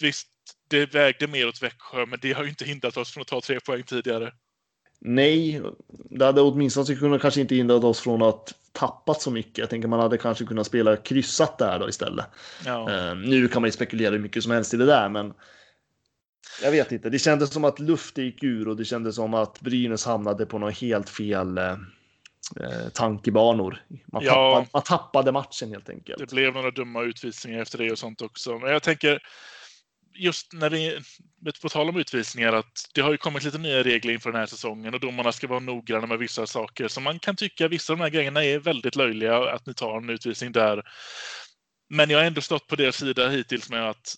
Visst, 0.00 0.28
det 0.68 0.94
vägde 0.94 1.26
mer 1.26 1.48
åt 1.48 1.62
Växjö, 1.62 2.06
men 2.06 2.18
det 2.22 2.32
har 2.32 2.42
ju 2.42 2.48
inte 2.48 2.64
hindrat 2.64 2.96
oss 2.96 3.12
från 3.12 3.20
att 3.20 3.28
ta 3.28 3.40
tre 3.40 3.60
poäng 3.60 3.82
tidigare. 3.82 4.32
Nej, 5.00 5.62
det 5.88 6.24
hade 6.24 6.40
åtminstone 6.40 6.94
kunnat 6.94 7.22
kanske 7.22 7.40
inte 7.40 7.54
hindrat 7.54 7.84
oss 7.84 8.00
från 8.00 8.22
att 8.22 8.54
tappat 8.72 9.22
så 9.22 9.30
mycket. 9.30 9.58
Jag 9.58 9.70
tänker 9.70 9.88
man 9.88 10.00
hade 10.00 10.18
kanske 10.18 10.44
kunnat 10.44 10.66
spela 10.66 10.96
kryssat 10.96 11.58
där 11.58 11.78
då 11.78 11.88
istället. 11.88 12.26
Ja. 12.64 12.88
Uh, 12.90 13.16
nu 13.16 13.48
kan 13.48 13.62
man 13.62 13.68
ju 13.68 13.72
spekulera 13.72 14.10
hur 14.10 14.18
mycket 14.18 14.42
som 14.42 14.52
helst 14.52 14.74
i 14.74 14.76
det 14.76 14.86
där, 14.86 15.08
men 15.08 15.34
jag 16.62 16.70
vet 16.70 16.92
inte. 16.92 17.10
Det 17.10 17.18
kändes 17.18 17.52
som 17.52 17.64
att 17.64 17.78
luften 17.78 18.24
gick 18.24 18.42
ur 18.42 18.68
och 18.68 18.76
det 18.76 18.84
kändes 18.84 19.14
som 19.14 19.34
att 19.34 19.60
Brynäs 19.60 20.04
hamnade 20.04 20.46
på 20.46 20.58
något 20.58 20.78
helt 20.78 21.08
fel 21.08 21.58
uh, 21.58 21.76
eh, 22.60 22.88
tankebanor. 22.88 23.82
Man, 24.12 24.24
ja, 24.24 24.32
tappade, 24.32 24.68
man 24.72 24.82
tappade 24.82 25.32
matchen 25.32 25.70
helt 25.70 25.90
enkelt. 25.90 26.18
Det 26.18 26.30
blev 26.34 26.54
några 26.54 26.70
dumma 26.70 27.02
utvisningar 27.02 27.62
efter 27.62 27.78
det 27.78 27.92
och 27.92 27.98
sånt 27.98 28.22
också. 28.22 28.58
Men 28.58 28.70
jag 28.70 28.82
tänker 28.82 29.20
just 30.14 30.52
när 30.52 30.70
det 30.70 31.60
på 31.62 31.68
tal 31.68 31.88
om 31.88 31.96
utvisningar 31.96 32.52
att 32.52 32.90
det 32.94 33.00
har 33.00 33.10
ju 33.10 33.16
kommit 33.16 33.44
lite 33.44 33.58
nya 33.58 33.82
regler 33.82 34.12
inför 34.12 34.32
den 34.32 34.40
här 34.40 34.46
säsongen 34.46 34.94
och 34.94 35.00
domarna 35.00 35.32
ska 35.32 35.46
vara 35.46 35.60
noggranna 35.60 36.06
med 36.06 36.18
vissa 36.18 36.46
saker. 36.46 36.88
Så 36.88 37.00
man 37.00 37.18
kan 37.18 37.36
tycka 37.36 37.64
att 37.64 37.72
vissa 37.72 37.92
av 37.92 37.98
de 37.98 38.02
här 38.02 38.10
grejerna 38.10 38.44
är 38.44 38.58
väldigt 38.58 38.96
löjliga 38.96 39.36
att 39.36 39.66
ni 39.66 39.74
tar 39.74 39.96
en 39.96 40.10
utvisning 40.10 40.52
där. 40.52 40.82
Men 41.90 42.10
jag 42.10 42.18
har 42.18 42.24
ändå 42.24 42.40
stått 42.40 42.66
på 42.66 42.76
deras 42.76 42.96
sida 42.96 43.28
hittills 43.28 43.70
med 43.70 43.90
att 43.90 44.14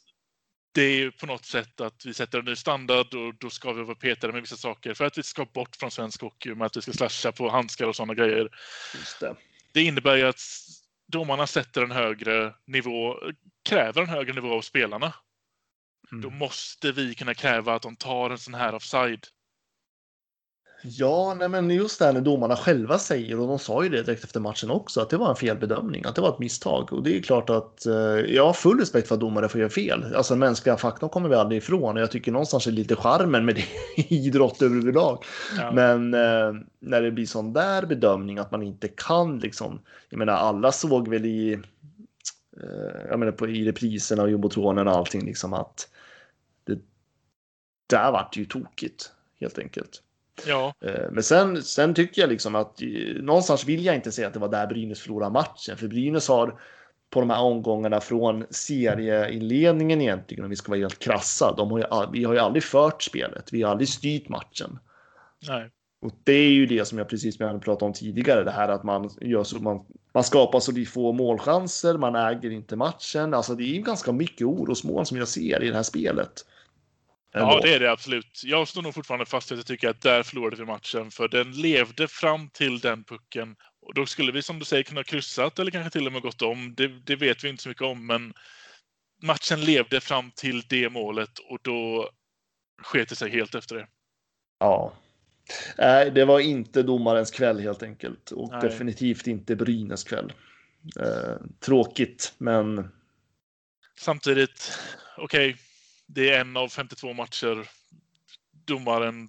det 0.72 0.83
är 0.83 0.96
ju 0.96 1.12
på 1.12 1.26
något 1.26 1.44
sätt 1.44 1.80
att 1.80 2.06
vi 2.06 2.14
sätter 2.14 2.38
en 2.38 2.44
ny 2.44 2.56
standard 2.56 3.14
och 3.14 3.35
då 3.35 3.50
ska 3.50 3.72
vi 3.72 3.83
vara 3.83 3.94
petade 3.94 4.33
med 4.33 4.42
vissa 4.42 4.56
saker 4.56 4.94
för 4.94 5.04
att 5.04 5.18
vi 5.18 5.22
ska 5.22 5.44
bort 5.44 5.76
från 5.76 5.90
svensk 5.90 6.20
hockey 6.20 6.54
med 6.54 6.66
att 6.66 6.76
vi 6.76 6.83
ska 6.83 6.92
slasha 6.92 7.33
på 7.33 7.50
handskar 7.50 7.87
och 7.87 7.96
sådana 7.96 8.14
grejer. 8.14 8.48
Det. 9.20 9.37
det 9.72 9.83
innebär 9.83 10.16
ju 10.16 10.22
att 10.22 10.40
domarna 11.06 11.46
sätter 11.46 11.83
en 11.83 11.90
högre 11.90 12.54
nivå, 12.66 13.16
kräver 13.68 14.02
en 14.02 14.09
högre 14.09 14.33
nivå 14.33 14.54
av 14.54 14.61
spelarna. 14.61 15.14
Mm. 16.12 16.22
Då 16.22 16.30
måste 16.30 16.92
vi 16.92 17.14
kunna 17.14 17.35
kräva 17.35 17.74
att 17.74 17.83
de 17.83 17.96
tar 17.96 18.30
en 18.30 18.38
sån 18.38 18.54
här 18.54 18.74
offside 18.74 19.26
Ja, 20.82 21.34
nej 21.38 21.48
men 21.48 21.70
just 21.70 21.98
det 21.98 22.04
här 22.04 22.12
när 22.12 22.20
domarna 22.20 22.56
själva 22.56 22.98
säger, 22.98 23.40
och 23.40 23.48
de 23.48 23.58
sa 23.58 23.82
ju 23.84 23.88
det 23.88 24.02
direkt 24.02 24.24
efter 24.24 24.40
matchen 24.40 24.70
också, 24.70 25.00
att 25.00 25.10
det 25.10 25.16
var 25.16 25.30
en 25.30 25.36
felbedömning, 25.36 26.04
att 26.04 26.14
det 26.14 26.20
var 26.20 26.28
ett 26.28 26.38
misstag. 26.38 26.92
Och 26.92 27.02
det 27.02 27.16
är 27.16 27.22
klart 27.22 27.50
att 27.50 27.86
eh, 27.86 27.94
jag 28.34 28.46
har 28.46 28.52
full 28.52 28.78
respekt 28.78 29.08
för 29.08 29.14
att 29.14 29.20
domare 29.20 29.48
får 29.48 29.60
göra 29.60 29.70
fel. 29.70 30.14
Alltså 30.14 30.34
den 30.34 30.38
mänskliga 30.38 30.76
faktorn 30.76 31.10
kommer 31.10 31.28
vi 31.28 31.34
aldrig 31.34 31.58
ifrån 31.58 31.96
och 31.96 32.02
jag 32.02 32.10
tycker 32.10 32.32
någonstans 32.32 32.66
är 32.66 32.70
lite 32.70 32.96
charmen 32.96 33.44
med 33.44 33.54
det 33.54 33.64
i 33.96 34.26
idrott 34.26 34.62
överlag. 34.62 35.24
Ja. 35.58 35.72
Men 35.72 36.14
eh, 36.14 36.62
när 36.78 37.02
det 37.02 37.10
blir 37.10 37.26
sån 37.26 37.52
där 37.52 37.86
bedömning 37.86 38.38
att 38.38 38.50
man 38.50 38.62
inte 38.62 38.88
kan 38.88 39.38
liksom, 39.38 39.80
jag 40.08 40.18
menar 40.18 40.32
alla 40.32 40.72
såg 40.72 41.08
väl 41.08 41.24
i, 41.24 41.52
eh, 42.62 43.08
jag 43.08 43.18
menar 43.18 43.32
på, 43.32 43.48
i 43.48 43.64
repriserna 43.64 44.22
och 44.22 44.30
jumbotronen 44.30 44.88
och 44.88 44.96
allting 44.96 45.26
liksom 45.26 45.52
att 45.52 45.88
det 46.64 46.78
där 47.86 48.12
vart 48.12 48.36
ju 48.36 48.44
tokigt 48.44 49.12
helt 49.40 49.58
enkelt. 49.58 50.02
Ja. 50.46 50.74
Eh, 50.85 51.11
men 51.11 51.22
sen, 51.22 51.62
sen 51.62 51.94
tycker 51.94 52.22
jag 52.22 52.31
liksom 52.31 52.55
att 52.55 52.83
eh, 52.83 52.88
någonstans 53.22 53.64
vill 53.64 53.85
jag 53.85 53.94
inte 53.94 54.12
säga 54.12 54.26
att 54.26 54.35
det 54.35 54.40
var 54.40 54.48
där 54.48 54.66
Brynäs 54.66 55.00
förlorade 55.00 55.33
matchen, 55.33 55.76
för 55.76 55.88
Brynäs 55.88 56.29
har 56.29 56.61
på 57.11 57.20
de 57.20 57.31
här 57.31 57.42
omgångarna 57.42 58.00
från 58.00 58.46
serieinledningen 58.50 60.00
egentligen, 60.00 60.44
om 60.44 60.50
vi 60.50 60.57
ska 60.57 60.70
vara 60.70 60.81
helt 60.81 60.98
krassa, 60.98 61.55
de 61.57 61.70
har 61.70 61.79
ju, 61.79 61.85
vi 62.12 62.24
har 62.24 62.35
ju 62.35 62.40
aldrig 62.40 62.62
fört 62.62 63.03
spelet, 63.03 63.53
vi 63.53 63.62
har 63.62 63.70
aldrig 63.70 63.88
styrt 63.88 64.29
matchen. 64.29 64.79
Nej. 65.48 65.70
Och 66.03 66.12
det 66.24 66.33
är 66.33 66.50
ju 66.50 66.66
det 66.66 66.85
som 66.85 66.98
jag 66.98 67.09
precis 67.09 67.37
som 67.37 67.46
jag 67.46 67.62
pratade 67.62 67.85
om 67.85 67.92
tidigare, 67.92 68.44
det 68.44 68.50
här 68.50 68.68
att 68.68 68.85
man 68.85 69.11
gör 69.20 69.44
så 69.44 69.59
man, 69.59 69.85
man 70.14 70.24
skapar 70.24 70.61
så 70.61 70.72
få 70.85 71.12
målchanser, 71.12 71.98
man 71.98 72.16
äger 72.16 72.50
inte 72.50 72.76
matchen. 72.76 73.35
Alltså 73.35 73.55
det 73.55 73.62
är 73.62 73.74
ju 73.74 73.83
ganska 73.83 74.12
mycket 74.12 74.46
orosmål 74.46 75.07
som 75.07 75.18
jag 75.18 75.29
ser 75.29 75.62
i 75.62 75.68
det 75.68 75.74
här 75.74 75.83
spelet. 75.83 76.46
Ja, 77.32 77.60
det 77.62 77.74
är 77.74 77.80
det 77.80 77.92
absolut. 77.92 78.40
Jag 78.44 78.68
står 78.68 78.82
nog 78.82 78.94
fortfarande 78.94 79.26
fast 79.26 79.52
vid 79.52 79.58
att 79.58 79.58
jag 79.58 79.66
tycker 79.66 79.88
att 79.88 80.00
där 80.00 80.22
förlorade 80.22 80.56
vi 80.56 80.64
matchen, 80.64 81.10
för 81.10 81.28
den 81.28 81.52
levde 81.52 82.08
fram 82.08 82.48
till 82.48 82.78
den 82.78 83.04
pucken. 83.04 83.56
Och 83.82 83.94
då 83.94 84.06
skulle 84.06 84.32
vi 84.32 84.42
som 84.42 84.58
du 84.58 84.64
säger 84.64 84.82
kunna 84.82 85.04
kryssat 85.04 85.58
eller 85.58 85.70
kanske 85.70 85.90
till 85.90 86.06
och 86.06 86.12
med 86.12 86.22
gått 86.22 86.42
om. 86.42 86.74
Det, 86.74 86.88
det 86.88 87.16
vet 87.16 87.44
vi 87.44 87.48
inte 87.48 87.62
så 87.62 87.68
mycket 87.68 87.82
om, 87.82 88.06
men 88.06 88.34
matchen 89.22 89.60
levde 89.60 90.00
fram 90.00 90.30
till 90.30 90.62
det 90.62 90.90
målet 90.90 91.38
och 91.38 91.58
då 91.62 92.10
sket 92.82 93.08
det 93.08 93.16
sig 93.16 93.30
helt 93.30 93.54
efter 93.54 93.76
det. 93.76 93.86
Ja. 94.58 94.92
Nej, 95.78 96.10
det 96.10 96.24
var 96.24 96.40
inte 96.40 96.82
domarens 96.82 97.30
kväll 97.30 97.60
helt 97.60 97.82
enkelt 97.82 98.30
och 98.30 98.50
Nej. 98.52 98.60
definitivt 98.62 99.26
inte 99.26 99.56
Brynäs 99.56 100.04
kväll. 100.04 100.32
Eh, 101.00 101.36
tråkigt, 101.60 102.34
men 102.38 102.88
Samtidigt, 103.98 104.78
okej, 105.16 105.56
det 106.14 106.31
är 106.31 106.40
en 106.40 106.57
av 106.57 106.68
52 106.68 107.12
matcher. 107.12 107.68
Domaren 108.66 109.29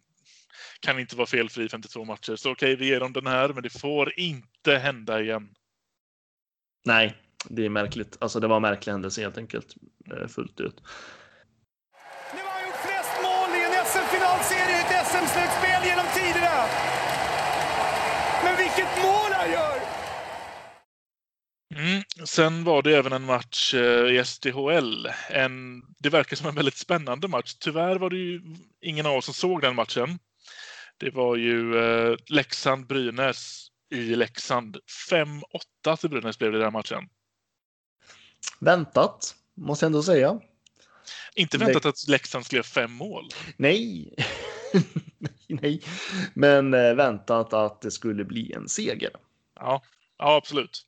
kan 0.79 0.99
inte 0.99 1.15
vara 1.15 1.27
felfri 1.27 1.65
i 1.65 1.69
52 1.69 2.05
matcher. 2.05 2.35
Så 2.35 2.51
okej, 2.51 2.75
vi 2.75 2.87
ger 2.87 2.99
dem 2.99 3.13
den 3.13 3.27
här, 3.27 3.49
men 3.49 3.63
det 3.63 3.69
får 3.69 4.19
inte 4.19 4.77
hända 4.77 5.21
igen. 5.21 5.49
nej, 6.85 7.15
det 7.49 7.65
är 7.65 7.69
märkligt. 7.69 8.17
Alltså 8.21 8.39
det 8.39 8.47
var 8.47 8.55
en 8.55 8.61
märklig 8.61 8.91
händelse 8.93 9.21
helt 9.21 9.37
enkelt. 9.37 9.75
Eh, 10.13 10.27
fullt 10.27 10.59
ut. 10.59 10.83
Nu 12.33 12.41
har 12.41 12.51
han 12.51 12.63
gjort 12.67 12.81
flest 12.87 13.13
mål 13.23 13.49
i 13.59 13.61
en 13.67 13.85
SM-finalserie 13.85 14.77
i 14.77 14.81
ett 14.81 15.07
SM-slutspel 15.07 15.81
genom 15.89 16.05
tiderna. 16.17 16.57
Men 18.43 18.57
vilket 18.57 19.03
mål 19.03 19.31
han 19.31 19.51
gör! 19.51 19.81
Mm. 21.75 22.03
Sen 22.25 22.63
var 22.63 22.81
det 22.81 22.97
även 22.97 23.13
en 23.13 23.25
match 23.25 23.73
eh, 23.73 24.15
i 24.15 24.25
SDHL. 24.25 25.07
En, 25.29 25.83
det 25.99 26.09
verkar 26.09 26.35
som 26.35 26.47
en 26.47 26.55
väldigt 26.55 26.77
spännande 26.77 27.27
match. 27.27 27.53
Tyvärr 27.59 27.95
var 27.95 28.09
det 28.09 28.17
ju 28.17 28.41
ingen 28.81 29.05
av 29.05 29.15
oss 29.15 29.25
som 29.25 29.33
såg 29.33 29.61
den 29.61 29.75
matchen. 29.75 30.19
Det 30.97 31.09
var 31.09 31.35
ju 31.35 31.77
eh, 31.77 32.15
Leksand-Brynäs 32.29 33.67
i 33.91 34.15
Leksand. 34.15 34.77
5-8 35.11 35.97
till 35.99 36.09
Brynäs 36.09 36.39
blev 36.39 36.51
det 36.51 36.57
i 36.57 36.61
den 36.61 36.73
matchen. 36.73 37.09
Väntat, 38.59 39.35
måste 39.55 39.85
jag 39.85 39.87
ändå 39.87 40.03
säga. 40.03 40.39
Inte 41.35 41.57
väntat 41.57 41.85
att 41.85 42.07
Leksand 42.07 42.45
skulle 42.45 42.57
göra 42.57 42.63
fem 42.63 42.91
mål. 42.91 43.29
Nej, 43.57 44.13
nej, 44.73 44.83
nej. 45.47 45.81
Men 46.33 46.73
eh, 46.73 46.93
väntat 46.93 47.53
att 47.53 47.81
det 47.81 47.91
skulle 47.91 48.25
bli 48.25 48.53
en 48.53 48.69
seger. 48.69 49.11
Ja, 49.55 49.81
ja 50.17 50.35
absolut. 50.35 50.85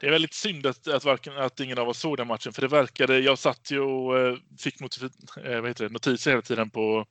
Det 0.00 0.06
är 0.06 0.10
väldigt 0.10 0.34
synd 0.34 0.66
att, 0.66 0.88
att, 0.88 1.04
varken, 1.04 1.36
att 1.36 1.60
ingen 1.60 1.78
av 1.78 1.88
oss 1.88 1.98
såg 1.98 2.16
den 2.16 2.26
matchen, 2.26 2.52
för 2.52 2.62
det 2.62 2.68
verkade... 2.68 3.18
Jag 3.18 3.38
satt 3.38 3.70
ju 3.70 3.80
och 3.80 4.18
eh, 4.18 4.36
fick 4.60 4.80
notif- 4.80 5.44
eh, 5.44 5.60
vad 5.60 5.70
heter 5.70 5.84
det, 5.84 5.92
notiser 5.92 6.30
hela 6.30 6.42
tiden 6.42 6.70
på, 6.70 7.06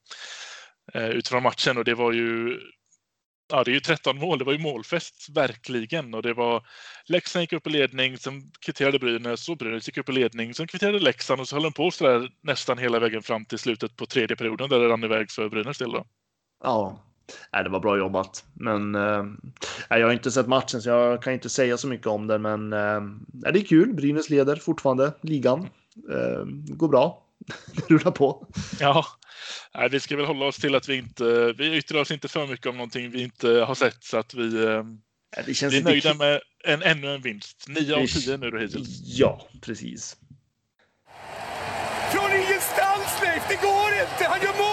eh, 0.93 1.09
utifrån 1.09 1.43
matchen 1.43 1.77
och 1.77 1.85
det 1.85 1.93
var 1.93 2.11
ju... 2.11 2.59
Ja, 3.51 3.63
det 3.63 3.71
är 3.71 3.73
ju 3.73 3.79
13 3.79 4.17
mål. 4.17 4.39
Det 4.39 4.45
var 4.45 4.53
ju 4.53 4.59
målfest, 4.59 5.29
verkligen. 5.29 6.13
Och 6.13 6.21
det 6.21 6.33
var... 6.33 6.67
Leksand 7.05 7.43
gick 7.43 7.53
upp 7.53 7.67
i 7.67 7.69
ledning, 7.69 8.17
sen 8.17 8.51
kvitterade 8.65 8.99
Brynäs 8.99 9.49
och 9.49 9.57
Brynäs 9.57 9.87
gick 9.87 9.97
upp 9.97 10.09
i 10.09 10.11
ledning, 10.11 10.53
sen 10.53 10.67
kvitterade 10.67 10.99
Leksand 10.99 11.41
och 11.41 11.47
så 11.47 11.55
höll 11.55 11.63
de 11.63 11.73
på 11.73 11.91
sådär 11.91 12.29
nästan 12.41 12.77
hela 12.77 12.99
vägen 12.99 13.23
fram 13.23 13.45
till 13.45 13.59
slutet 13.59 13.95
på 13.95 14.05
tredje 14.05 14.35
perioden 14.35 14.69
där 14.69 14.79
det 14.79 14.87
rann 14.87 15.03
iväg 15.03 15.31
för 15.31 15.49
Brynäs 15.49 15.77
del. 15.77 15.91
Då. 15.91 16.05
Ja, 16.63 17.12
nej, 17.53 17.63
det 17.63 17.69
var 17.69 17.79
bra 17.79 17.97
jobbat. 17.97 18.43
Men 18.53 18.95
eh, 18.95 19.23
jag 19.89 20.05
har 20.07 20.13
inte 20.13 20.31
sett 20.31 20.47
matchen 20.47 20.81
så 20.81 20.89
jag 20.89 21.21
kan 21.21 21.33
inte 21.33 21.49
säga 21.49 21.77
så 21.77 21.87
mycket 21.87 22.07
om 22.07 22.27
den. 22.27 22.41
Men 22.41 22.73
eh, 22.73 23.01
det 23.51 23.59
är 23.59 23.65
kul. 23.65 23.93
Brynäs 23.93 24.29
leder 24.29 24.55
fortfarande 24.55 25.13
ligan. 25.21 25.59
Eh, 26.11 26.43
går 26.75 26.87
bra. 26.87 27.19
Det 27.75 27.89
rullar 27.93 28.11
på. 28.11 28.47
Ja, 28.79 29.05
nej, 29.75 29.89
vi 29.89 29.99
ska 29.99 30.15
väl 30.17 30.25
hålla 30.25 30.45
oss 30.45 30.57
till 30.57 30.75
att 30.75 30.89
vi 30.89 30.95
inte, 30.95 31.53
vi 31.57 31.77
yttrar 31.77 31.99
oss 32.01 32.11
inte 32.11 32.27
för 32.27 32.47
mycket 32.47 32.65
om 32.67 32.77
någonting 32.77 33.11
vi 33.11 33.23
inte 33.23 33.49
har 33.49 33.75
sett 33.75 34.03
så 34.03 34.17
att 34.17 34.33
vi, 34.33 34.63
eh, 34.65 34.83
Nej, 35.35 35.43
Det 35.45 35.53
känns 35.53 35.73
vi 35.73 35.77
är 35.79 35.83
nöjda 35.83 36.09
kul. 36.09 36.17
med 36.17 36.41
en, 36.63 36.81
ännu 36.83 37.15
en 37.15 37.21
vinst. 37.21 37.65
9 37.67 37.95
av 37.95 38.01
Det- 38.01 38.07
10 38.07 38.37
nu 38.37 38.51
då 38.51 38.57
hittills. 38.57 38.87
Ja, 39.03 39.47
precis. 39.61 40.17
Från 42.13 42.31
ingenstans, 42.31 43.21
Leif! 43.21 43.43
Det 43.49 43.55
går 43.55 43.89
inte! 44.01 44.23
Han 44.29 44.41
gör 44.41 44.57
mål! 44.57 44.72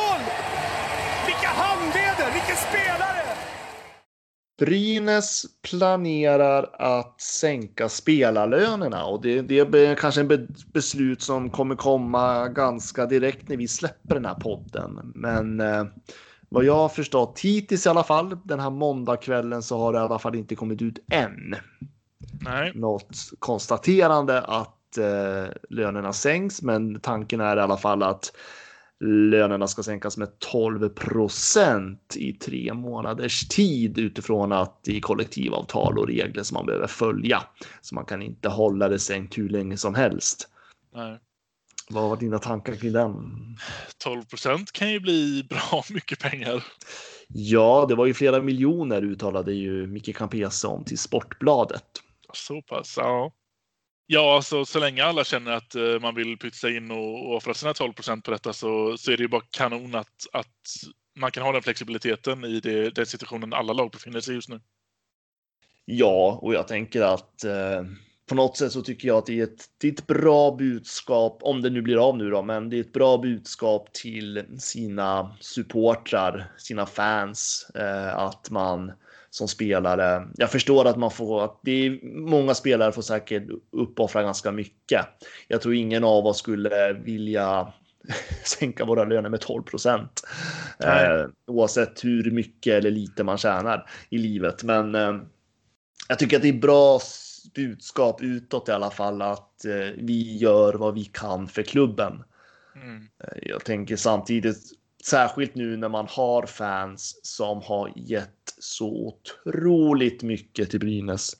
Brynäs 4.60 5.44
planerar 5.62 6.70
att 6.78 7.20
sänka 7.20 7.88
spelarlönerna 7.88 9.04
och 9.04 9.22
det, 9.22 9.42
det 9.42 9.58
är 9.58 9.94
kanske 9.94 10.20
en 10.20 10.28
be, 10.28 10.46
beslut 10.72 11.22
som 11.22 11.50
kommer 11.50 11.74
komma 11.74 12.48
ganska 12.48 13.06
direkt 13.06 13.48
när 13.48 13.56
vi 13.56 13.68
släpper 13.68 14.14
den 14.14 14.24
här 14.24 14.34
podden. 14.34 15.12
Men 15.14 15.60
eh, 15.60 15.84
vad 16.48 16.64
jag 16.64 16.74
har 16.74 16.88
förstått 16.88 17.40
hittills 17.40 17.86
i 17.86 17.88
alla 17.88 18.04
fall, 18.04 18.38
den 18.44 18.60
här 18.60 18.70
måndagskvällen 18.70 19.62
så 19.62 19.78
har 19.78 19.92
det 19.92 19.98
i 19.98 20.02
alla 20.02 20.18
fall 20.18 20.34
inte 20.34 20.54
kommit 20.54 20.82
ut 20.82 20.98
än. 21.10 21.54
Nej, 22.44 22.72
Något 22.74 23.16
konstaterande 23.38 24.40
att 24.40 24.98
eh, 24.98 25.52
lönerna 25.70 26.12
sänks, 26.12 26.62
men 26.62 27.00
tanken 27.00 27.40
är 27.40 27.56
i 27.56 27.60
alla 27.60 27.76
fall 27.76 28.02
att 28.02 28.32
lönerna 29.04 29.66
ska 29.66 29.82
sänkas 29.82 30.16
med 30.16 30.38
12 30.38 30.88
procent 30.88 32.16
i 32.16 32.32
tre 32.32 32.74
månaders 32.74 33.48
tid 33.48 33.98
utifrån 33.98 34.52
att 34.52 34.84
det 34.84 34.96
är 34.96 35.00
kollektivavtal 35.00 35.98
och 35.98 36.06
regler 36.06 36.42
som 36.42 36.54
man 36.54 36.66
behöver 36.66 36.86
följa. 36.86 37.42
Så 37.80 37.94
man 37.94 38.04
kan 38.04 38.22
inte 38.22 38.48
hålla 38.48 38.88
det 38.88 38.98
sänkt 38.98 39.38
hur 39.38 39.48
länge 39.48 39.76
som 39.76 39.94
helst. 39.94 40.48
nej. 40.94 41.18
Vad 41.92 42.10
var 42.10 42.16
dina 42.16 42.38
tankar 42.38 42.74
kring 42.74 42.92
den? 42.92 43.14
12 43.98 44.22
procent 44.22 44.72
kan 44.72 44.92
ju 44.92 45.00
bli 45.00 45.46
bra 45.48 45.82
mycket 45.90 46.18
pengar. 46.18 46.64
Ja, 47.28 47.86
det 47.88 47.94
var 47.94 48.06
ju 48.06 48.14
flera 48.14 48.42
miljoner 48.42 49.02
uttalade 49.02 49.52
ju 49.52 49.86
Micke 49.86 50.16
Campese 50.16 50.64
om 50.64 50.84
till 50.84 50.98
Sportbladet. 50.98 51.84
Så 52.32 52.62
pass, 52.62 52.94
ja. 52.96 53.32
Ja, 54.12 54.36
alltså 54.36 54.64
så 54.64 54.78
länge 54.78 55.04
alla 55.04 55.24
känner 55.24 55.52
att 55.52 55.74
eh, 55.74 56.00
man 56.00 56.14
vill 56.14 56.38
pytsa 56.38 56.70
in 56.70 56.90
och, 56.90 57.26
och 57.26 57.36
offra 57.36 57.54
sina 57.54 57.74
12 57.74 57.92
procent 57.92 58.24
på 58.24 58.30
detta 58.30 58.52
så, 58.52 58.96
så 58.98 59.12
är 59.12 59.16
det 59.16 59.22
ju 59.22 59.28
bara 59.28 59.42
kanon 59.50 59.94
att, 59.94 60.26
att 60.32 60.46
man 61.18 61.30
kan 61.30 61.42
ha 61.42 61.52
den 61.52 61.62
flexibiliteten 61.62 62.44
i 62.44 62.60
det, 62.60 62.90
den 62.90 63.06
situationen 63.06 63.52
alla 63.52 63.72
lag 63.72 63.90
befinner 63.90 64.20
sig 64.20 64.32
i 64.32 64.34
just 64.34 64.48
nu. 64.48 64.60
Ja, 65.84 66.38
och 66.42 66.54
jag 66.54 66.68
tänker 66.68 67.02
att 67.02 67.44
eh, 67.44 67.84
på 68.28 68.34
något 68.34 68.56
sätt 68.56 68.72
så 68.72 68.82
tycker 68.82 69.08
jag 69.08 69.18
att 69.18 69.26
det 69.26 69.40
är, 69.40 69.44
ett, 69.44 69.64
det 69.78 69.88
är 69.88 69.92
ett 69.92 70.06
bra 70.06 70.56
budskap, 70.56 71.38
om 71.42 71.62
det 71.62 71.70
nu 71.70 71.82
blir 71.82 72.08
av 72.08 72.16
nu 72.16 72.30
då, 72.30 72.42
men 72.42 72.70
det 72.70 72.76
är 72.76 72.80
ett 72.80 72.92
bra 72.92 73.18
budskap 73.18 73.92
till 73.92 74.44
sina 74.58 75.36
supportrar, 75.40 76.52
sina 76.58 76.86
fans, 76.86 77.70
eh, 77.74 78.16
att 78.16 78.50
man 78.50 78.92
som 79.30 79.48
spelare, 79.48 80.28
jag 80.36 80.50
förstår 80.50 80.84
att 80.84 80.96
man 80.96 81.10
får, 81.10 81.44
att 81.44 81.60
det 81.62 81.86
är 81.86 81.98
många 82.30 82.54
spelare 82.54 82.92
får 82.92 83.02
säkert 83.02 83.42
uppoffra 83.72 84.22
ganska 84.22 84.52
mycket. 84.52 85.06
Jag 85.48 85.60
tror 85.60 85.74
ingen 85.74 86.04
av 86.04 86.26
oss 86.26 86.38
skulle 86.38 86.92
vilja 86.92 87.72
sänka 88.44 88.84
våra 88.84 89.04
löner 89.04 89.28
med 89.28 89.40
12 89.40 89.62
procent. 89.62 90.22
Eh, 90.78 91.26
oavsett 91.46 92.04
hur 92.04 92.30
mycket 92.30 92.74
eller 92.74 92.90
lite 92.90 93.24
man 93.24 93.38
tjänar 93.38 93.90
i 94.08 94.18
livet. 94.18 94.62
Men 94.62 94.94
eh, 94.94 95.14
jag 96.08 96.18
tycker 96.18 96.36
att 96.36 96.42
det 96.42 96.48
är 96.48 96.52
bra 96.52 97.00
budskap 97.54 98.22
utåt 98.22 98.68
i 98.68 98.72
alla 98.72 98.90
fall 98.90 99.22
att 99.22 99.64
eh, 99.64 99.94
vi 99.98 100.36
gör 100.36 100.74
vad 100.74 100.94
vi 100.94 101.04
kan 101.04 101.48
för 101.48 101.62
klubben. 101.62 102.24
Mm. 102.74 103.08
Eh, 103.24 103.48
Jag 103.48 103.64
tänker 103.64 103.96
samtidigt, 103.96 104.58
särskilt 105.04 105.54
nu 105.54 105.76
när 105.76 105.88
man 105.88 106.06
har 106.10 106.46
fans 106.46 107.20
som 107.22 107.62
har 107.62 107.92
gett 107.96 108.39
så 108.60 108.88
otroligt 108.88 110.22
mycket 110.22 110.70
till 110.70 110.80
Brynäs. 110.80 111.36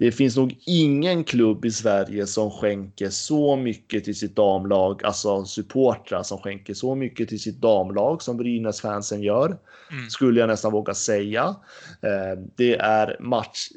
Det 0.00 0.12
finns 0.12 0.36
nog 0.36 0.58
ingen 0.66 1.24
klubb 1.24 1.64
i 1.64 1.70
Sverige 1.70 2.26
som 2.26 2.50
skänker 2.50 3.08
så 3.10 3.56
mycket 3.56 4.04
till 4.04 4.18
sitt 4.18 4.36
damlag, 4.36 5.04
alltså 5.04 5.44
supportrar 5.44 6.22
som 6.22 6.38
skänker 6.38 6.74
så 6.74 6.94
mycket 6.94 7.28
till 7.28 7.40
sitt 7.40 7.60
damlag 7.60 8.22
som 8.22 8.36
Brynäs 8.36 8.80
fansen 8.80 9.22
gör. 9.22 9.46
Mm. 9.46 10.10
Skulle 10.10 10.40
jag 10.40 10.46
nästan 10.46 10.72
våga 10.72 10.94
säga. 10.94 11.56
Eh, 12.02 12.42
Det 12.56 12.76
är 12.76 13.16
match, 13.20 13.68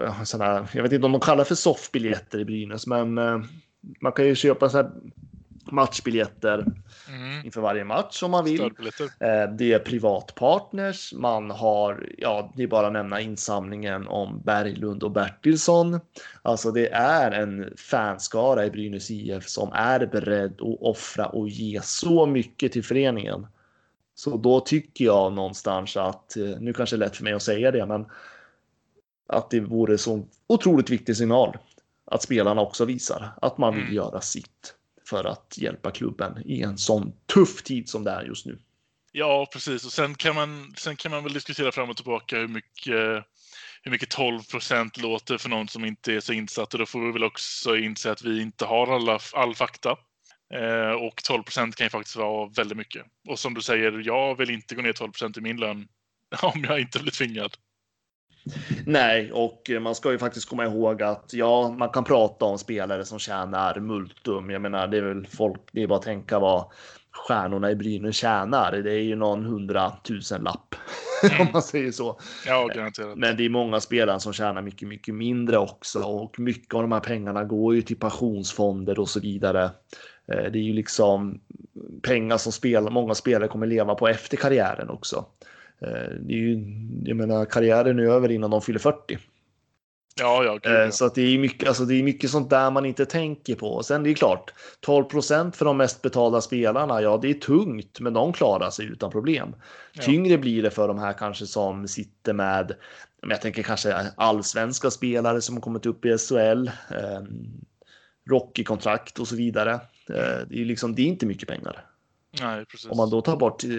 eh, 0.00 0.22
såna 0.22 0.68
jag 0.74 0.82
vet 0.82 0.92
inte 0.92 1.06
om 1.06 1.12
de 1.12 1.20
kallar 1.20 1.44
för 1.44 1.54
soffbiljetter 1.54 2.38
i 2.38 2.44
Brynäs, 2.44 2.86
men 2.86 3.18
eh, 3.18 3.40
man 4.00 4.12
kan 4.12 4.26
ju 4.26 4.34
köpa 4.34 4.68
så 4.68 4.76
här 4.76 4.90
matchbiljetter 5.72 6.66
Mm. 7.08 7.44
inför 7.46 7.60
varje 7.60 7.84
match 7.84 8.22
om 8.22 8.30
man 8.30 8.44
vill. 8.44 8.60
Eh, 9.20 9.50
Det 9.56 9.72
är 9.72 9.78
privatpartners. 9.78 11.12
Man 11.12 11.50
har, 11.50 12.08
ja, 12.18 12.52
det 12.56 12.62
är 12.62 12.66
bara 12.66 12.86
att 12.86 12.92
nämna 12.92 13.20
insamlingen 13.20 14.08
om 14.08 14.40
Berglund 14.44 15.02
och 15.02 15.10
Bertilsson. 15.10 16.00
Alltså 16.42 16.70
det 16.70 16.88
är 16.92 17.30
en 17.30 17.72
fanskara 17.76 18.66
i 18.66 18.70
Brynäs 18.70 19.10
IF 19.10 19.48
som 19.48 19.72
är 19.72 20.06
beredd 20.06 20.52
att 20.52 20.80
offra 20.80 21.26
och 21.26 21.48
ge 21.48 21.80
så 21.82 22.26
mycket 22.26 22.72
till 22.72 22.84
föreningen. 22.84 23.46
Så 24.14 24.36
då 24.36 24.60
tycker 24.60 25.04
jag 25.04 25.32
någonstans 25.32 25.96
att, 25.96 26.36
eh, 26.36 26.44
nu 26.60 26.72
kanske 26.72 26.96
det 26.96 26.98
är 27.04 27.06
lätt 27.06 27.16
för 27.16 27.24
mig 27.24 27.32
att 27.32 27.42
säga 27.42 27.70
det, 27.70 27.86
men 27.86 28.06
att 29.28 29.50
det 29.50 29.60
vore 29.60 29.98
så 29.98 30.22
otroligt 30.46 30.90
viktig 30.90 31.16
signal 31.16 31.56
att 32.04 32.22
spelarna 32.22 32.60
också 32.60 32.84
visar 32.84 33.30
att 33.42 33.58
man 33.58 33.74
vill 33.74 33.82
Mm. 33.82 33.94
göra 33.94 34.20
sitt 34.20 34.74
för 35.12 35.24
att 35.24 35.58
hjälpa 35.58 35.90
klubben 35.90 36.42
i 36.44 36.62
en 36.62 36.78
sån 36.78 37.12
tuff 37.34 37.62
tid 37.62 37.88
som 37.88 38.04
det 38.04 38.10
är 38.10 38.22
just 38.24 38.46
nu. 38.46 38.58
Ja, 39.12 39.48
precis. 39.52 39.84
Och 39.84 39.92
sen 39.92 40.14
kan 40.14 40.34
man, 40.34 40.74
sen 40.76 40.96
kan 40.96 41.10
man 41.10 41.24
väl 41.24 41.32
diskutera 41.32 41.72
fram 41.72 41.90
och 41.90 41.96
tillbaka 41.96 42.38
hur 42.38 42.48
mycket, 42.48 43.24
hur 43.82 43.90
mycket 43.90 44.10
12 44.10 44.42
procent 44.42 44.96
låter 44.96 45.38
för 45.38 45.48
någon 45.48 45.68
som 45.68 45.84
inte 45.84 46.12
är 46.12 46.20
så 46.20 46.32
insatt. 46.32 46.74
Och 46.74 46.78
då 46.78 46.86
får 46.86 47.00
vi 47.06 47.12
väl 47.12 47.24
också 47.24 47.76
inse 47.76 48.12
att 48.12 48.22
vi 48.22 48.42
inte 48.42 48.64
har 48.64 48.94
alla, 48.94 49.18
all 49.32 49.54
fakta. 49.54 49.96
Eh, 50.54 50.90
och 50.90 51.22
12 51.24 51.42
procent 51.42 51.76
kan 51.76 51.86
ju 51.86 51.90
faktiskt 51.90 52.16
vara 52.16 52.48
väldigt 52.56 52.78
mycket. 52.78 53.06
Och 53.28 53.38
som 53.38 53.54
du 53.54 53.62
säger, 53.62 54.02
jag 54.06 54.38
vill 54.38 54.50
inte 54.50 54.74
gå 54.74 54.82
ner 54.82 54.92
12 54.92 55.12
procent 55.12 55.36
i 55.36 55.40
min 55.40 55.56
lön 55.56 55.88
om 56.42 56.64
jag 56.68 56.80
inte 56.80 56.98
blir 56.98 57.12
tvingad. 57.12 57.56
Nej, 58.86 59.32
och 59.32 59.70
man 59.80 59.94
ska 59.94 60.12
ju 60.12 60.18
faktiskt 60.18 60.48
komma 60.48 60.64
ihåg 60.64 61.02
att 61.02 61.30
ja, 61.32 61.74
man 61.78 61.88
kan 61.88 62.04
prata 62.04 62.44
om 62.44 62.58
spelare 62.58 63.04
som 63.04 63.18
tjänar 63.18 63.80
multum. 63.80 64.50
Jag 64.50 64.62
menar, 64.62 64.88
det 64.88 64.96
är 64.96 65.02
väl 65.02 65.26
folk, 65.26 65.60
det 65.72 65.82
är 65.82 65.86
bara 65.86 65.98
att 65.98 66.04
tänka 66.04 66.38
vad 66.38 66.64
stjärnorna 67.12 67.70
i 67.70 67.74
Brynäs 67.74 68.16
tjänar. 68.16 68.72
Det 68.72 68.92
är 68.92 69.02
ju 69.02 69.16
någon 69.16 69.44
hundratusen 69.44 70.42
lapp 70.42 70.74
om 71.40 71.48
man 71.52 71.62
säger 71.62 71.92
så. 71.92 72.20
Ja, 72.46 72.66
garanterat. 72.74 73.18
Men 73.18 73.36
det 73.36 73.44
är 73.44 73.48
många 73.48 73.80
spelare 73.80 74.20
som 74.20 74.32
tjänar 74.32 74.62
mycket, 74.62 74.88
mycket 74.88 75.14
mindre 75.14 75.58
också 75.58 76.02
och 76.02 76.38
mycket 76.38 76.74
av 76.74 76.82
de 76.82 76.92
här 76.92 77.00
pengarna 77.00 77.44
går 77.44 77.74
ju 77.74 77.82
till 77.82 77.98
pensionsfonder 77.98 78.98
och 78.98 79.08
så 79.08 79.20
vidare. 79.20 79.64
Eh, 80.32 80.50
det 80.52 80.58
är 80.58 80.62
ju 80.62 80.72
liksom 80.72 81.40
pengar 82.02 82.36
som 82.36 82.52
spel, 82.52 82.90
många 82.90 83.14
spelare 83.14 83.48
kommer 83.48 83.66
leva 83.66 83.94
på 83.94 84.08
efter 84.08 84.36
karriären 84.36 84.90
också. 84.90 85.24
Eh, 85.84 86.14
det 86.20 86.34
är 86.34 86.38
ju, 86.38 86.64
jag 87.04 87.16
menar, 87.16 87.44
karriären 87.44 87.98
är 87.98 88.02
över 88.02 88.30
innan 88.30 88.50
de 88.50 88.62
fyller 88.62 88.78
40. 88.78 89.18
Ja, 90.14 90.44
ja, 90.44 90.52
gud, 90.52 90.72
ja. 90.72 90.90
Så 90.90 91.04
att 91.04 91.14
det 91.14 91.22
är 91.22 91.38
mycket, 91.38 91.68
alltså 91.68 91.84
det 91.84 91.94
är 91.94 92.02
mycket 92.02 92.30
sånt 92.30 92.50
där 92.50 92.70
man 92.70 92.86
inte 92.86 93.06
tänker 93.06 93.54
på. 93.54 93.66
Och 93.66 93.84
sen 93.84 94.02
det 94.02 94.10
är 94.10 94.14
klart, 94.14 94.52
12% 94.86 95.52
för 95.52 95.64
de 95.64 95.76
mest 95.76 96.02
betalda 96.02 96.40
spelarna. 96.40 97.02
Ja, 97.02 97.18
det 97.22 97.30
är 97.30 97.34
tungt, 97.34 98.00
men 98.00 98.12
de 98.12 98.32
klarar 98.32 98.70
sig 98.70 98.86
utan 98.86 99.10
problem. 99.10 99.54
Ja. 99.92 100.02
Tyngre 100.02 100.38
blir 100.38 100.62
det 100.62 100.70
för 100.70 100.88
de 100.88 100.98
här 100.98 101.12
kanske 101.12 101.46
som 101.46 101.88
sitter 101.88 102.32
med, 102.32 102.74
jag 103.28 103.40
tänker 103.40 103.62
kanske 103.62 103.94
allsvenska 104.16 104.90
spelare 104.90 105.40
som 105.40 105.56
har 105.56 105.60
kommit 105.60 105.86
upp 105.86 106.04
i 106.04 106.18
SHL, 106.18 106.68
eh, 106.68 107.22
Rocky-kontrakt 108.30 109.18
och 109.18 109.28
så 109.28 109.36
vidare. 109.36 109.72
Eh, 110.08 110.46
det 110.48 110.60
är 110.60 110.64
liksom, 110.64 110.94
det 110.94 111.02
är 111.02 111.06
inte 111.06 111.26
mycket 111.26 111.48
pengar. 111.48 111.86
Nej, 112.40 112.64
precis. 112.64 112.90
Om 112.90 112.96
man 112.96 113.10
då 113.10 113.20
tar 113.20 113.36
bort 113.36 113.64
eh, 113.64 113.70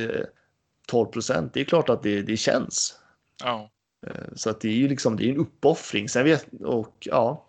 12 0.87 1.05
procent, 1.05 1.53
det 1.53 1.61
är 1.61 1.65
klart 1.65 1.89
att 1.89 2.03
det, 2.03 2.21
det 2.21 2.37
känns. 2.37 2.99
Ja. 3.43 3.69
Eh, 4.07 4.35
så 4.35 4.49
att 4.49 4.61
det 4.61 4.67
är 4.67 4.73
ju 4.73 4.87
liksom, 4.87 5.17
det 5.17 5.25
är 5.25 5.29
en 5.29 5.37
uppoffring. 5.37 6.09
Sen 6.09 6.23
vet, 6.23 6.47
och 6.61 6.95
ja. 6.99 7.47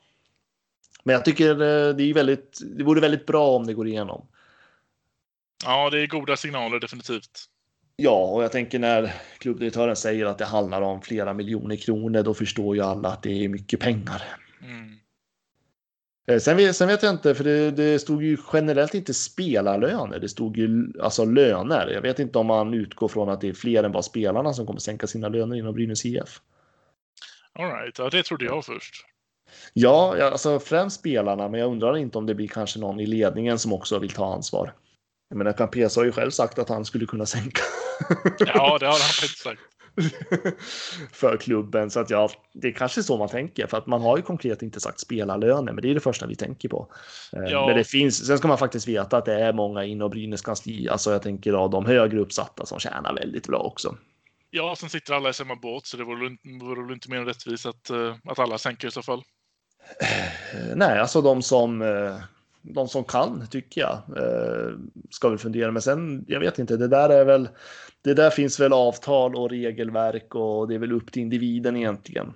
Men 1.02 1.12
jag 1.12 1.24
tycker 1.24 1.50
eh, 1.50 1.94
det 1.94 2.02
är 2.02 2.14
väldigt, 2.14 2.60
det 2.76 2.84
vore 2.84 3.00
väldigt 3.00 3.26
bra 3.26 3.48
om 3.56 3.66
det 3.66 3.74
går 3.74 3.88
igenom. 3.88 4.26
Ja, 5.64 5.90
det 5.90 6.02
är 6.02 6.06
goda 6.06 6.36
signaler 6.36 6.80
definitivt. 6.80 7.48
Ja, 7.96 8.24
och 8.24 8.44
jag 8.44 8.52
tänker 8.52 8.78
när 8.78 9.14
klubbdirektören 9.38 9.96
säger 9.96 10.26
att 10.26 10.38
det 10.38 10.44
handlar 10.44 10.82
om 10.82 11.02
flera 11.02 11.34
miljoner 11.34 11.76
kronor, 11.76 12.22
då 12.22 12.34
förstår 12.34 12.76
ju 12.76 12.82
alla 12.82 13.08
att 13.08 13.22
det 13.22 13.44
är 13.44 13.48
mycket 13.48 13.80
pengar. 13.80 14.22
Mm. 14.62 14.98
Eh, 16.26 16.38
sen 16.38 16.56
vet, 16.56 16.76
sen 16.76 16.88
vet 16.88 17.02
jag 17.02 17.12
inte, 17.12 17.34
för 17.34 17.44
det, 17.44 17.70
det, 17.70 17.98
stod 17.98 18.22
ju 18.22 18.36
generellt 18.52 18.94
inte 18.94 19.14
spelarlöner. 19.14 20.18
Det 20.18 20.28
stod 20.28 20.56
ju 20.56 20.92
alltså 21.00 21.24
löner. 21.24 21.88
Jag 21.88 22.02
vet 22.02 22.18
inte 22.18 22.38
om 22.38 22.46
man 22.46 22.74
utgår 22.74 23.08
från 23.08 23.28
att 23.28 23.40
det 23.40 23.48
är 23.48 23.52
fler 23.52 23.84
än 23.84 23.92
bara 23.92 24.02
spelarna 24.02 24.52
som 24.52 24.66
kommer 24.66 24.80
sänka 24.80 25.06
sina 25.06 25.28
löner 25.28 25.56
inom 25.56 25.74
Brynäs 25.74 26.06
IF. 26.06 26.40
All 27.52 27.70
right. 27.70 27.98
ja, 27.98 28.10
det 28.10 28.22
trodde 28.22 28.44
jag 28.44 28.64
först. 28.64 29.06
Ja, 29.72 30.24
alltså 30.30 30.60
främst 30.60 31.00
spelarna, 31.00 31.48
men 31.48 31.60
jag 31.60 31.70
undrar 31.70 31.96
inte 31.96 32.18
om 32.18 32.26
det 32.26 32.34
blir 32.34 32.48
kanske 32.48 32.78
någon 32.78 33.00
i 33.00 33.06
ledningen 33.06 33.58
som 33.58 33.72
också 33.72 33.98
vill 33.98 34.10
ta 34.10 34.34
ansvar. 34.34 34.72
Jag 35.28 35.38
menar, 35.38 35.52
Campesa 35.52 36.00
har 36.00 36.04
ju 36.04 36.12
själv 36.12 36.30
sagt 36.30 36.58
att 36.58 36.68
han 36.68 36.84
skulle 36.84 37.06
kunna 37.06 37.26
sänka. 37.26 37.62
ja, 38.38 38.78
det 38.80 38.86
har 38.86 38.92
han 38.92 39.00
faktiskt 39.00 39.38
sagt. 39.38 39.60
för 41.12 41.36
klubben. 41.36 41.90
Så 41.90 42.00
att 42.00 42.10
ja, 42.10 42.30
det 42.52 42.68
är 42.68 42.72
kanske 42.72 43.02
så 43.02 43.16
man 43.16 43.28
tänker 43.28 43.66
för 43.66 43.78
att 43.78 43.86
man 43.86 44.02
har 44.02 44.16
ju 44.16 44.22
konkret 44.22 44.62
inte 44.62 44.80
sagt 44.80 45.00
spelarlöner, 45.00 45.72
men 45.72 45.82
det 45.82 45.90
är 45.90 45.94
det 45.94 46.00
första 46.00 46.26
vi 46.26 46.36
tänker 46.36 46.68
på. 46.68 46.92
Eh, 47.32 47.42
ja. 47.52 47.66
Men 47.66 47.76
det 47.76 47.84
finns. 47.84 48.26
Sen 48.26 48.38
ska 48.38 48.48
man 48.48 48.58
faktiskt 48.58 48.88
veta 48.88 49.16
att 49.16 49.24
det 49.24 49.40
är 49.40 49.52
många 49.52 49.84
inom 49.84 50.10
Brynäs 50.10 50.42
kansli, 50.42 50.88
alltså 50.88 51.12
jag 51.12 51.22
tänker 51.22 51.52
av 51.52 51.70
de 51.70 51.86
högre 51.86 52.20
uppsatta 52.20 52.66
som 52.66 52.78
tjänar 52.78 53.14
väldigt 53.14 53.46
bra 53.46 53.58
också. 53.58 53.96
Ja, 54.50 54.76
sen 54.78 54.90
sitter 54.90 55.14
alla 55.14 55.28
i 55.28 55.32
samma 55.32 55.56
båt, 55.56 55.86
så 55.86 55.96
det 55.96 56.04
vore, 56.04 56.36
vore 56.60 56.82
väl 56.82 56.92
inte 56.92 57.10
mer 57.10 57.18
än 57.18 57.26
rättvist 57.26 57.66
att, 57.66 57.90
eh, 57.90 58.16
att 58.24 58.38
alla 58.38 58.58
sänker 58.58 58.88
i 58.88 58.90
så 58.90 59.02
fall. 59.02 59.22
Eh, 60.00 60.76
nej, 60.76 60.98
alltså 60.98 61.22
de 61.22 61.42
som 61.42 61.82
de 62.64 62.88
som 62.88 63.04
kan 63.04 63.46
tycker 63.46 63.80
jag 63.80 64.02
ska 65.10 65.28
väl 65.28 65.38
fundera. 65.38 65.70
Men 65.70 65.82
sen, 65.82 66.24
jag 66.28 66.40
vet 66.40 66.58
inte, 66.58 66.76
det 66.76 66.88
där 66.88 67.08
är 67.08 67.24
väl 67.24 67.48
det 68.02 68.14
där 68.14 68.30
finns 68.30 68.60
väl 68.60 68.72
avtal 68.72 69.36
och 69.36 69.50
regelverk 69.50 70.34
och 70.34 70.68
det 70.68 70.74
är 70.74 70.78
väl 70.78 70.92
upp 70.92 71.12
till 71.12 71.22
individen 71.22 71.76
egentligen 71.76 72.32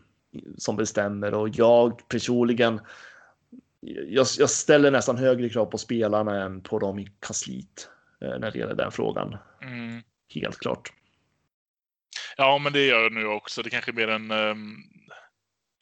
som 0.58 0.76
bestämmer 0.76 1.34
och 1.34 1.48
jag 1.48 2.08
personligen 2.08 2.80
jag, 3.80 4.26
jag 4.38 4.50
ställer 4.50 4.90
nästan 4.90 5.16
högre 5.16 5.48
krav 5.48 5.66
på 5.66 5.78
spelarna 5.78 6.44
än 6.44 6.60
på 6.60 6.78
dem 6.78 6.98
i 6.98 7.08
kansliet 7.20 7.88
eh, 8.22 8.38
när 8.38 8.50
det 8.50 8.58
gäller 8.58 8.74
den 8.74 8.92
frågan. 8.92 9.36
Mm. 9.62 10.02
Helt 10.34 10.58
klart. 10.58 10.92
Ja, 12.36 12.58
men 12.58 12.72
det 12.72 12.86
gör 12.86 13.02
jag 13.02 13.12
nu 13.12 13.26
också. 13.26 13.62
Det 13.62 13.70
kanske 13.70 13.90
är 13.90 13.94
mer 13.94 14.08
en, 14.08 14.30
ehm, 14.30 14.74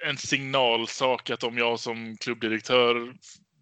en 0.06 0.16
signalsak 0.16 1.30
att 1.30 1.44
om 1.44 1.58
jag 1.58 1.80
som 1.80 2.16
klubbdirektör 2.16 3.14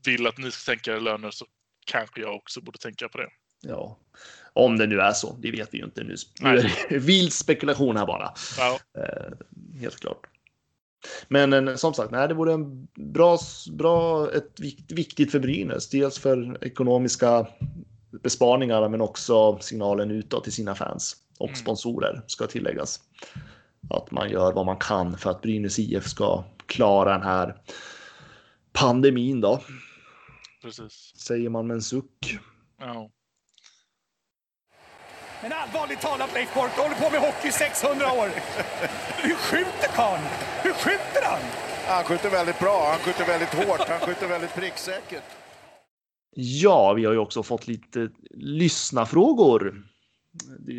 vill 0.06 0.26
att 0.26 0.38
ni 0.38 0.50
ska 0.50 0.72
sänka 0.72 0.98
löner 0.98 1.30
så 1.30 1.46
kanske 1.86 2.20
jag 2.20 2.36
också 2.36 2.60
borde 2.60 2.78
tänka 2.78 3.08
på 3.08 3.18
det. 3.18 3.28
Ja, 3.62 3.98
om 4.52 4.78
det 4.78 4.86
nu 4.86 5.00
är 5.00 5.12
så, 5.12 5.36
det 5.42 5.50
vet 5.50 5.68
vi 5.74 5.78
ju 5.78 5.84
inte 5.84 6.04
nu. 6.04 6.14
Vild 6.98 7.32
spekulation 7.32 7.96
här 7.96 8.06
bara. 8.06 8.34
Ja. 8.58 8.78
Eh, 8.98 9.32
helt 9.80 10.00
klart. 10.00 10.26
Men 11.28 11.52
en, 11.52 11.78
som 11.78 11.94
sagt, 11.94 12.10
nej, 12.10 12.28
det 12.28 12.34
vore 12.34 12.52
en 12.52 12.88
bra, 12.94 13.38
bra 13.72 14.30
ett 14.32 14.60
viktigt 14.88 15.32
för 15.32 15.38
Brynäs. 15.38 15.88
Dels 15.88 16.18
för 16.18 16.64
ekonomiska 16.64 17.46
besparingar, 18.22 18.88
men 18.88 19.00
också 19.00 19.58
signalen 19.58 20.10
utåt 20.10 20.44
till 20.44 20.52
sina 20.52 20.74
fans 20.74 21.16
och 21.38 21.48
mm. 21.48 21.56
sponsorer 21.56 22.22
ska 22.26 22.46
tilläggas. 22.46 23.00
Att 23.90 24.10
man 24.10 24.30
gör 24.30 24.52
vad 24.52 24.66
man 24.66 24.76
kan 24.76 25.18
för 25.18 25.30
att 25.30 25.42
Brynäs 25.42 25.78
IF 25.78 26.08
ska 26.08 26.44
klara 26.66 27.12
den 27.12 27.22
här 27.22 27.56
pandemin 28.72 29.40
då. 29.40 29.60
Precis. 30.64 31.12
Säger 31.16 31.50
man 31.50 31.66
med 31.66 31.74
en 31.74 31.82
suck. 31.82 32.38
Ja. 32.80 33.10
Men 35.42 35.52
allvarligt 35.52 36.00
talat 36.00 36.34
Leif 36.34 36.54
Boork, 36.54 36.70
du 36.76 36.82
håller 36.82 36.94
på 36.94 37.10
med 37.10 37.20
hockey 37.20 37.48
i 37.48 37.52
600 37.52 38.12
år. 38.12 38.28
Hur 39.22 39.34
skjuter 39.34 39.88
karln? 39.96 40.22
Hur 40.62 40.72
skjuter 40.72 41.22
han? 41.24 41.40
Han 41.86 42.04
skjuter 42.04 42.30
väldigt 42.30 42.58
bra, 42.58 42.88
han 42.90 42.98
skjuter 42.98 43.26
väldigt 43.26 43.54
hårt, 43.54 43.88
han 43.88 44.00
skjuter 44.00 44.28
väldigt 44.28 44.54
pricksäkert. 44.54 45.24
Ja, 46.36 46.92
vi 46.92 47.04
har 47.04 47.12
ju 47.12 47.18
också 47.18 47.42
fått 47.42 47.66
lite 47.66 48.10
lyssnafrågor. 48.30 49.84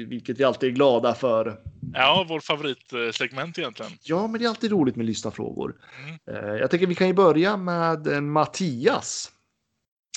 Vilket 0.07 0.39
vi 0.39 0.43
alltid 0.43 0.69
är 0.69 0.73
glada 0.73 1.15
för. 1.15 1.57
Ja, 1.93 2.25
vår 2.29 2.39
favoritsegment 2.39 3.57
egentligen. 3.57 3.91
Ja, 4.03 4.27
men 4.27 4.39
det 4.39 4.45
är 4.45 4.49
alltid 4.49 4.71
roligt 4.71 4.95
med 4.95 5.05
lyssnafrågor. 5.05 5.75
Mm. 5.99 6.45
Eh, 6.45 6.55
jag 6.55 6.71
tänker 6.71 6.87
vi 6.87 6.95
kan 6.95 7.07
ju 7.07 7.13
börja 7.13 7.57
med 7.57 8.23
Mattias 8.23 9.31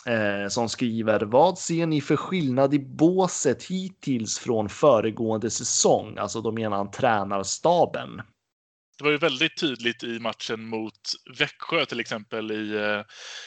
eh, 0.08 0.48
som 0.48 0.68
skriver 0.68 1.20
vad 1.20 1.58
ser 1.58 1.86
ni 1.86 2.00
för 2.00 2.16
skillnad 2.16 2.74
i 2.74 2.78
båset 2.78 3.64
hittills 3.64 4.38
från 4.38 4.68
föregående 4.68 5.50
säsong? 5.50 6.18
Alltså 6.18 6.40
då 6.40 6.52
menar 6.52 6.76
han 6.76 6.90
tränarstaben. 6.90 8.16
Det 8.98 9.04
var 9.04 9.10
ju 9.10 9.18
väldigt 9.18 9.60
tydligt 9.60 10.02
i 10.02 10.18
matchen 10.18 10.64
mot 10.64 11.00
Växjö 11.38 11.86
till 11.86 12.00
exempel 12.00 12.52
i, 12.52 12.76
eh, 12.76 13.02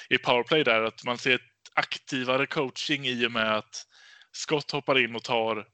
i 0.10 0.18
powerplay 0.18 0.64
där 0.64 0.82
att 0.82 1.04
man 1.04 1.18
ser 1.18 1.36
ett 1.36 1.42
aktivare 1.76 2.48
coaching 2.48 3.08
i 3.08 3.28
och 3.28 3.32
med 3.32 3.58
att 3.58 3.86
Scott 4.32 4.72
hoppar 4.72 5.00
in 5.00 5.16
och 5.16 5.24
tar 5.24 5.66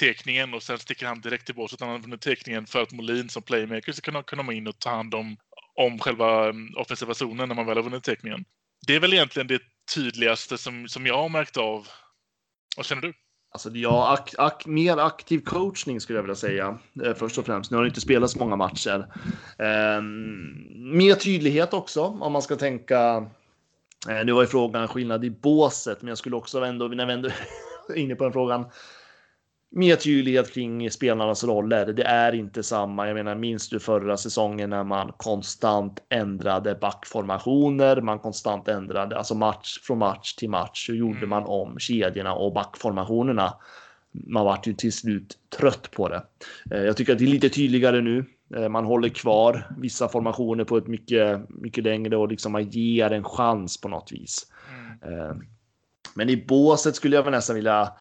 tekningen 0.00 0.54
och 0.54 0.62
sen 0.62 0.78
sticker 0.78 1.06
han 1.06 1.20
direkt 1.20 1.46
till 1.46 1.54
båset. 1.54 1.80
Han 1.80 1.90
använder 1.90 2.18
tekningen 2.18 2.66
för 2.66 2.82
att 2.82 2.92
Molin 2.92 3.28
som 3.28 3.42
playmaker 3.42 3.92
ska 3.92 4.00
kunna 4.00 4.22
komma 4.22 4.52
in 4.52 4.66
och 4.66 4.78
ta 4.78 4.90
hand 4.90 5.14
om, 5.14 5.36
om 5.74 5.98
själva 5.98 6.48
mm, 6.48 6.74
offensiva 6.76 7.14
zonen 7.14 7.48
när 7.48 7.54
man 7.56 7.66
väl 7.66 7.76
har 7.76 7.84
vunnit 7.84 8.04
tekningen. 8.04 8.44
Det 8.86 8.94
är 8.94 9.00
väl 9.00 9.14
egentligen 9.14 9.46
det 9.46 9.62
tydligaste 9.94 10.58
som, 10.58 10.88
som 10.88 11.06
jag 11.06 11.16
har 11.16 11.28
märkt 11.28 11.56
av. 11.56 11.88
Vad 12.76 12.86
känner 12.86 13.02
du? 13.02 13.12
Alltså, 13.52 13.70
ja, 13.70 14.12
ak, 14.12 14.34
ak, 14.38 14.66
mer 14.66 14.96
aktiv 14.96 15.40
coachning 15.40 16.00
skulle 16.00 16.18
jag 16.18 16.22
vilja 16.22 16.34
säga. 16.34 16.78
Eh, 17.04 17.14
först 17.14 17.38
och 17.38 17.46
främst. 17.46 17.70
Nu 17.70 17.76
har 17.76 17.84
det 17.84 17.88
inte 17.88 18.00
spelat 18.00 18.30
så 18.30 18.38
många 18.38 18.56
matcher. 18.56 19.06
Eh, 19.58 20.02
mer 20.74 21.14
tydlighet 21.14 21.72
också 21.72 22.02
om 22.02 22.32
man 22.32 22.42
ska 22.42 22.56
tänka. 22.56 23.26
Eh, 24.08 24.24
nu 24.24 24.32
var 24.32 24.42
ju 24.42 24.46
frågan 24.46 24.88
skillnad 24.88 25.24
i 25.24 25.30
båset, 25.30 26.02
men 26.02 26.08
jag 26.08 26.18
skulle 26.18 26.36
också 26.36 26.60
ändå, 26.60 26.88
när 26.88 27.06
vi 27.06 27.12
ändå 27.12 27.28
är 27.88 27.94
inne 27.94 28.14
på 28.14 28.24
den 28.24 28.32
frågan, 28.32 28.64
mer 29.70 29.96
tydlighet 29.96 30.54
kring 30.54 30.90
spelarnas 30.90 31.44
roller. 31.44 31.86
Det 31.86 32.02
är 32.02 32.34
inte 32.34 32.62
samma. 32.62 33.06
Jag 33.06 33.14
menar, 33.14 33.34
minns 33.34 33.68
du 33.68 33.80
förra 33.80 34.16
säsongen 34.16 34.70
när 34.70 34.84
man 34.84 35.12
konstant 35.16 36.02
ändrade 36.08 36.74
backformationer? 36.74 38.00
Man 38.00 38.18
konstant 38.18 38.68
ändrade 38.68 39.18
alltså 39.18 39.34
match 39.34 39.78
från 39.82 39.98
match 39.98 40.34
till 40.34 40.50
match. 40.50 40.86
Så 40.86 40.94
gjorde 40.94 41.18
mm. 41.18 41.30
man 41.30 41.44
om 41.44 41.78
kedjorna 41.78 42.34
och 42.34 42.52
backformationerna. 42.52 43.54
Man 44.12 44.44
vart 44.44 44.66
ju 44.66 44.72
till 44.72 44.92
slut 44.92 45.38
trött 45.58 45.90
på 45.90 46.08
det. 46.08 46.22
Eh, 46.70 46.82
jag 46.82 46.96
tycker 46.96 47.12
att 47.12 47.18
det 47.18 47.24
är 47.24 47.28
lite 47.28 47.48
tydligare 47.48 48.00
nu. 48.00 48.24
Eh, 48.56 48.68
man 48.68 48.84
håller 48.84 49.08
kvar 49.08 49.74
vissa 49.78 50.08
formationer 50.08 50.64
på 50.64 50.76
ett 50.76 50.86
mycket, 50.86 51.48
mycket 51.48 51.84
längre 51.84 52.16
och 52.16 52.28
liksom 52.28 52.52
man 52.52 52.70
ger 52.70 53.10
en 53.10 53.24
chans 53.24 53.80
på 53.80 53.88
något 53.88 54.12
vis. 54.12 54.46
Mm. 55.02 55.20
Eh, 55.20 55.36
men 56.14 56.28
i 56.28 56.44
båset 56.48 56.96
skulle 56.96 57.16
jag 57.16 57.22
väl 57.22 57.32
nästan 57.32 57.56
vilja 57.56 57.92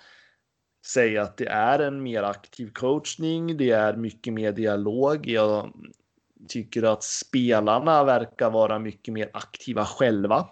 säga 0.85 1.21
att 1.21 1.37
det 1.37 1.47
är 1.47 1.79
en 1.79 2.03
mer 2.03 2.23
aktiv 2.23 2.71
coachning. 2.73 3.57
Det 3.57 3.71
är 3.71 3.95
mycket 3.95 4.33
mer 4.33 4.51
dialog. 4.51 5.27
Jag, 5.27 5.71
tycker 6.47 6.83
att 6.83 7.03
spelarna 7.03 8.03
verkar 8.03 8.49
vara 8.49 8.79
mycket 8.79 9.13
mer 9.13 9.29
aktiva 9.33 9.85
själva. 9.85 10.47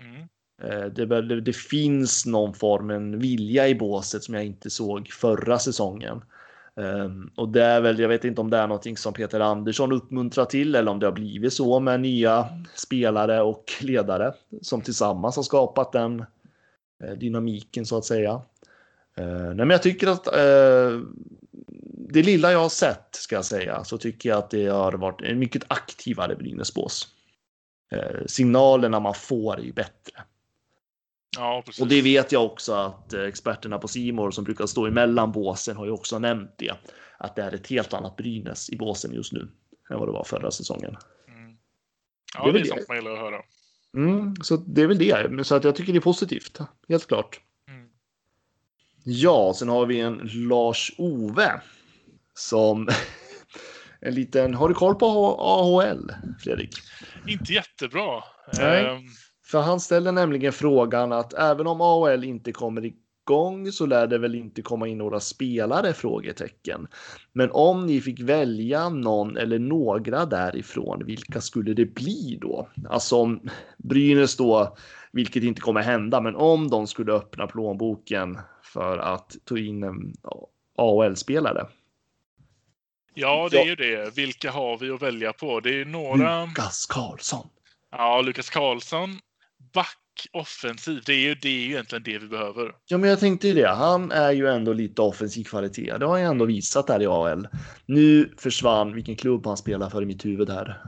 Mm. 0.00 0.28
Eh, 0.62 0.86
det, 0.86 1.06
det, 1.06 1.40
det, 1.40 1.56
finns 1.56 2.26
någon 2.26 2.54
form, 2.54 2.90
en 2.90 3.18
vilja 3.18 3.68
i 3.68 3.74
båset 3.74 4.22
som 4.22 4.34
jag 4.34 4.44
inte 4.44 4.70
såg 4.70 5.08
förra 5.08 5.58
säsongen. 5.58 6.22
Um, 6.76 7.30
och 7.36 7.48
det 7.48 7.64
är 7.64 7.80
väl, 7.80 7.98
jag 7.98 8.08
vet 8.08 8.24
inte 8.24 8.40
om 8.40 8.50
det 8.50 8.56
är 8.56 8.66
någonting 8.66 8.96
som 8.96 9.12
Peter 9.12 9.40
Andersson 9.40 9.92
uppmuntrar 9.92 10.44
till 10.44 10.74
eller 10.74 10.90
om 10.90 10.98
det 10.98 11.06
har 11.06 11.12
blivit 11.12 11.52
så 11.52 11.80
med 11.80 12.00
nya 12.00 12.48
spelare 12.74 13.42
och 13.42 13.64
ledare 13.80 14.32
som 14.62 14.80
tillsammans 14.80 15.36
har 15.36 15.42
skapat 15.42 15.92
den 15.92 16.20
uh, 17.04 17.10
dynamiken 17.18 17.86
så 17.86 17.98
att 17.98 18.04
säga. 18.04 18.42
Uh, 19.20 19.26
nej, 19.26 19.56
men 19.56 19.70
jag 19.70 19.82
tycker 19.82 20.06
att 20.06 20.26
uh, 20.26 21.02
det 22.08 22.22
lilla 22.22 22.52
jag 22.52 22.58
har 22.58 22.68
sett 22.68 23.08
ska 23.14 23.34
jag 23.34 23.44
säga 23.44 23.84
så 23.84 23.98
tycker 23.98 24.28
jag 24.28 24.38
att 24.38 24.50
det 24.50 24.66
har 24.66 24.92
varit 24.92 25.22
en 25.22 25.38
mycket 25.38 25.62
aktivare 25.68 26.36
Brynäsbås. 26.36 27.08
signalerna 28.26 29.00
man 29.00 29.14
får 29.14 29.58
är 29.58 29.62
ju 29.62 29.72
bättre. 29.72 30.22
Ja, 31.36 31.62
precis. 31.66 31.82
Och 31.82 31.88
det 31.88 32.02
vet 32.02 32.32
jag 32.32 32.44
också 32.44 32.72
att 32.72 33.12
eh, 33.12 33.22
experterna 33.22 33.78
på 33.78 33.88
Simor 33.88 34.30
som 34.30 34.44
brukar 34.44 34.66
stå 34.66 34.86
emellan 34.86 35.32
båsen 35.32 35.76
har 35.76 35.84
ju 35.84 35.90
också 35.90 36.18
nämnt 36.18 36.50
det. 36.56 36.72
Att 37.18 37.36
det 37.36 37.42
är 37.42 37.54
ett 37.54 37.66
helt 37.66 37.94
annat 37.94 38.16
Brynäs 38.16 38.70
i 38.70 38.76
båsen 38.76 39.12
just 39.12 39.32
nu 39.32 39.48
än 39.90 39.98
vad 39.98 40.08
det 40.08 40.12
var 40.12 40.24
förra 40.24 40.50
säsongen. 40.50 40.96
Mm. 41.28 41.56
Ja, 42.34 42.44
Det 42.44 42.50
är 42.50 42.52
det, 42.52 42.60
är 42.60 42.64
sånt 42.64 42.88
man 42.88 42.96
gillar 42.96 43.12
att 43.12 43.18
höra. 43.18 43.42
Mm, 43.96 44.36
så 44.36 44.56
det 44.56 44.82
är 44.82 44.86
väl 44.86 44.98
det. 44.98 45.44
Så 45.46 45.54
att 45.54 45.64
jag 45.64 45.76
tycker 45.76 45.92
det 45.92 45.98
är 45.98 46.00
positivt. 46.00 46.58
Helt 46.88 47.06
klart. 47.06 47.40
Ja, 49.06 49.52
sen 49.56 49.68
har 49.68 49.86
vi 49.86 50.00
en 50.00 50.30
Lars-Ove 50.48 51.60
som 52.34 52.88
en 54.00 54.14
liten. 54.14 54.54
Har 54.54 54.68
du 54.68 54.74
koll 54.74 54.94
på 54.94 55.06
AHL, 55.38 56.12
Fredrik? 56.44 56.70
Inte 57.26 57.52
jättebra. 57.52 58.22
Nej. 58.58 58.84
Ehm, 58.86 59.02
För 59.46 59.60
han 59.60 59.80
ställer 59.80 60.12
nämligen 60.12 60.52
frågan 60.52 61.12
att 61.12 61.34
även 61.34 61.66
om 61.66 61.80
AHL 61.80 62.24
inte 62.24 62.52
kommer 62.52 62.84
igång 62.84 63.72
så 63.72 63.86
lär 63.86 64.06
det 64.06 64.18
väl 64.18 64.34
inte 64.34 64.62
komma 64.62 64.88
in 64.88 64.98
några 64.98 65.20
spelare? 65.20 65.92
Frågetecken. 65.92 66.86
Men 67.32 67.50
om 67.50 67.86
ni 67.86 68.00
fick 68.00 68.20
välja 68.20 68.88
någon 68.88 69.36
eller 69.36 69.58
några 69.58 70.26
därifrån, 70.26 71.06
vilka 71.06 71.40
skulle 71.40 71.74
det 71.74 71.94
bli 71.94 72.38
då? 72.40 72.68
Alltså 72.88 73.16
om 73.16 73.40
Brynäs 73.78 74.36
då, 74.36 74.76
vilket 75.12 75.42
inte 75.42 75.60
kommer 75.60 75.82
hända, 75.82 76.20
men 76.20 76.36
om 76.36 76.70
de 76.70 76.86
skulle 76.86 77.12
öppna 77.12 77.46
plånboken 77.46 78.38
för 78.74 78.98
att 78.98 79.36
ta 79.44 79.58
in 79.58 79.82
en 79.82 80.14
AHL-spelare. 80.76 81.66
ja, 83.14 83.48
det 83.50 83.58
är 83.58 83.66
ju 83.66 83.74
det. 83.74 84.16
Vilka 84.16 84.50
har 84.50 84.78
vi 84.78 84.90
att 84.90 85.02
välja 85.02 85.32
på? 85.32 85.60
Det 85.60 85.70
är 85.70 85.74
ju 85.74 85.84
några... 85.84 86.44
Lukas 86.44 86.86
Karlsson. 86.86 87.48
Ja, 87.90 88.20
Lukas 88.20 88.50
Karlsson. 88.50 89.18
Back 89.72 89.98
offensiv. 90.32 91.02
Det 91.06 91.12
är, 91.12 91.18
ju, 91.18 91.34
det 91.34 91.48
är 91.48 91.52
ju 91.52 91.64
egentligen 91.64 92.02
det 92.02 92.18
vi 92.18 92.28
behöver. 92.28 92.74
Ja, 92.86 92.98
men 92.98 93.10
jag 93.10 93.20
tänkte 93.20 93.48
ju 93.48 93.54
det. 93.54 93.68
Han 93.68 94.12
är 94.12 94.32
ju 94.32 94.48
ändå 94.48 94.72
lite 94.72 95.02
offensiv 95.02 95.44
kvalitet. 95.44 95.98
Det 95.98 96.06
har 96.06 96.18
jag 96.18 96.30
ändå 96.30 96.44
visat 96.44 96.86
där 96.86 97.02
i 97.02 97.06
AL. 97.06 97.48
Nu 97.86 98.34
försvann 98.38 98.94
vilken 98.94 99.16
klubb 99.16 99.46
han 99.46 99.56
spelar 99.56 99.90
för 99.90 100.02
i 100.02 100.06
mitt 100.06 100.24
huvud 100.24 100.50
här. 100.50 100.80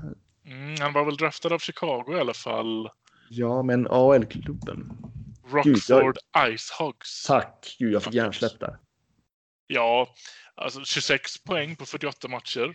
Mm, 0.46 0.80
han 0.80 0.92
var 0.92 1.04
väl 1.04 1.16
draftad 1.16 1.54
av 1.54 1.58
Chicago 1.58 2.16
i 2.16 2.20
alla 2.20 2.34
fall. 2.34 2.88
Ja, 3.30 3.62
men 3.62 3.86
AL-klubben. 3.90 4.92
Rockford 5.50 6.18
Icehogs. 6.38 7.24
Tack, 7.26 7.76
gud, 7.78 7.92
jag 7.92 8.02
fick 8.02 8.14
hjärnsläpp 8.14 8.60
där. 8.60 8.78
Ja, 9.66 10.14
alltså 10.54 10.84
26 10.84 11.44
poäng 11.44 11.76
på 11.76 11.86
48 11.86 12.28
matcher. 12.28 12.74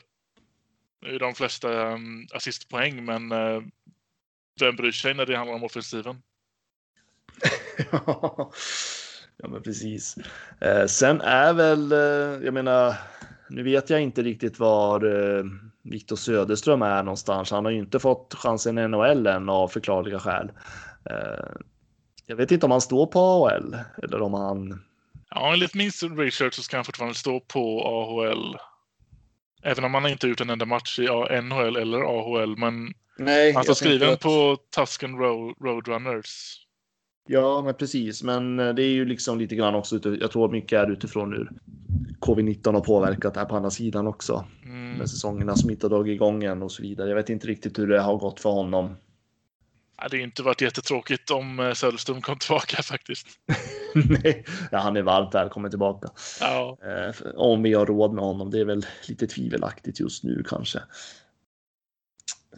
Det 1.01 1.15
är 1.15 1.19
de 1.19 1.35
flesta 1.35 1.93
um, 1.93 2.27
assistpoäng, 2.33 3.05
men 3.05 3.31
uh, 3.31 3.63
vem 4.59 4.75
bryr 4.75 4.91
sig 4.91 5.13
när 5.13 5.25
det 5.25 5.37
handlar 5.37 5.55
om 5.55 5.63
offensiven? 5.63 6.21
ja, 9.37 9.47
men 9.47 9.63
precis. 9.63 10.15
Eh, 10.59 10.85
sen 10.85 11.21
är 11.21 11.53
väl, 11.53 11.91
eh, 11.91 12.45
jag 12.45 12.53
menar, 12.53 12.95
nu 13.49 13.63
vet 13.63 13.89
jag 13.89 14.01
inte 14.01 14.21
riktigt 14.21 14.59
var 14.59 15.05
eh, 15.05 15.43
Viktor 15.83 16.15
Söderström 16.15 16.81
är 16.81 17.03
någonstans. 17.03 17.51
Han 17.51 17.65
har 17.65 17.71
ju 17.71 17.77
inte 17.77 17.99
fått 17.99 18.33
chansen 18.33 18.77
i 18.77 18.87
NHL 18.87 19.27
än 19.27 19.49
av 19.49 19.67
förklarliga 19.67 20.19
skäl. 20.19 20.51
Jag 22.31 22.35
vet 22.35 22.51
inte 22.51 22.65
om 22.65 22.71
han 22.71 22.81
står 22.81 23.05
på 23.05 23.19
AHL 23.19 23.75
eller 24.03 24.21
om 24.21 24.33
han 24.33 24.81
Ja, 25.29 25.53
enligt 25.53 25.75
min 25.75 25.91
research 26.17 26.53
så 26.53 26.61
ska 26.61 26.77
han 26.77 26.85
fortfarande 26.85 27.15
stå 27.15 27.39
på 27.39 27.81
AHL. 27.81 28.57
Även 29.63 29.83
om 29.83 29.93
han 29.93 30.07
inte 30.07 30.27
gjort 30.27 30.41
en 30.41 30.49
enda 30.49 30.65
match 30.65 30.99
i 30.99 31.07
NHL 31.41 31.75
eller 31.75 31.99
AHL, 31.99 32.57
men 32.57 32.93
Nej, 33.17 33.53
han 33.53 33.63
står 33.63 33.73
skriven 33.73 34.17
på 34.17 34.57
Tusken 34.75 35.17
Ro- 35.17 35.55
Roadrunners. 35.63 36.57
Ja, 37.27 37.61
men 37.61 37.73
precis. 37.73 38.23
Men 38.23 38.59
eh, 38.59 38.73
det 38.73 38.83
är 38.83 38.93
ju 38.93 39.05
liksom 39.05 39.39
lite 39.39 39.55
grann 39.55 39.75
också. 39.75 40.15
Jag 40.19 40.31
tror 40.31 40.51
mycket 40.51 40.79
är 40.79 40.91
utifrån 40.91 41.33
hur 41.33 41.49
covid-19 42.19 42.73
har 42.73 42.81
påverkat 42.81 43.33
det 43.33 43.39
här 43.39 43.47
på 43.47 43.55
andra 43.55 43.69
sidan 43.69 44.07
också. 44.07 44.45
Mm. 44.65 44.91
Med 44.97 45.09
säsongerna 45.09 45.55
som 45.55 45.69
inte 45.69 45.85
har 45.85 45.89
dragit 45.89 46.13
igång 46.15 46.43
än 46.43 46.63
och 46.63 46.71
så 46.71 46.81
vidare. 46.81 47.09
Jag 47.09 47.15
vet 47.15 47.29
inte 47.29 47.47
riktigt 47.47 47.79
hur 47.79 47.87
det 47.87 48.01
har 48.01 48.17
gått 48.17 48.39
för 48.39 48.49
honom. 48.49 48.95
Har 50.01 50.15
inte 50.15 50.43
varit 50.43 50.61
jättetråkigt 50.61 51.31
om 51.31 51.59
eh, 51.59 51.73
Söderström 51.73 52.21
kom 52.21 52.37
tillbaka 52.37 52.81
faktiskt. 52.83 53.27
Nej, 53.95 54.45
ja, 54.71 54.77
han 54.77 54.97
är 54.97 55.01
varmt 55.01 55.35
välkommen 55.35 55.71
tillbaka. 55.71 56.07
Ja, 56.39 56.77
Eh, 56.81 57.15
om 57.35 57.63
vi 57.63 57.73
har 57.73 57.85
råd 57.85 58.13
med 58.13 58.23
honom. 58.23 58.51
Det 58.51 58.59
är 58.59 58.65
väl 58.65 58.85
lite 59.07 59.27
tvivelaktigt 59.27 59.99
just 59.99 60.23
nu 60.23 60.43
kanske. 60.49 60.79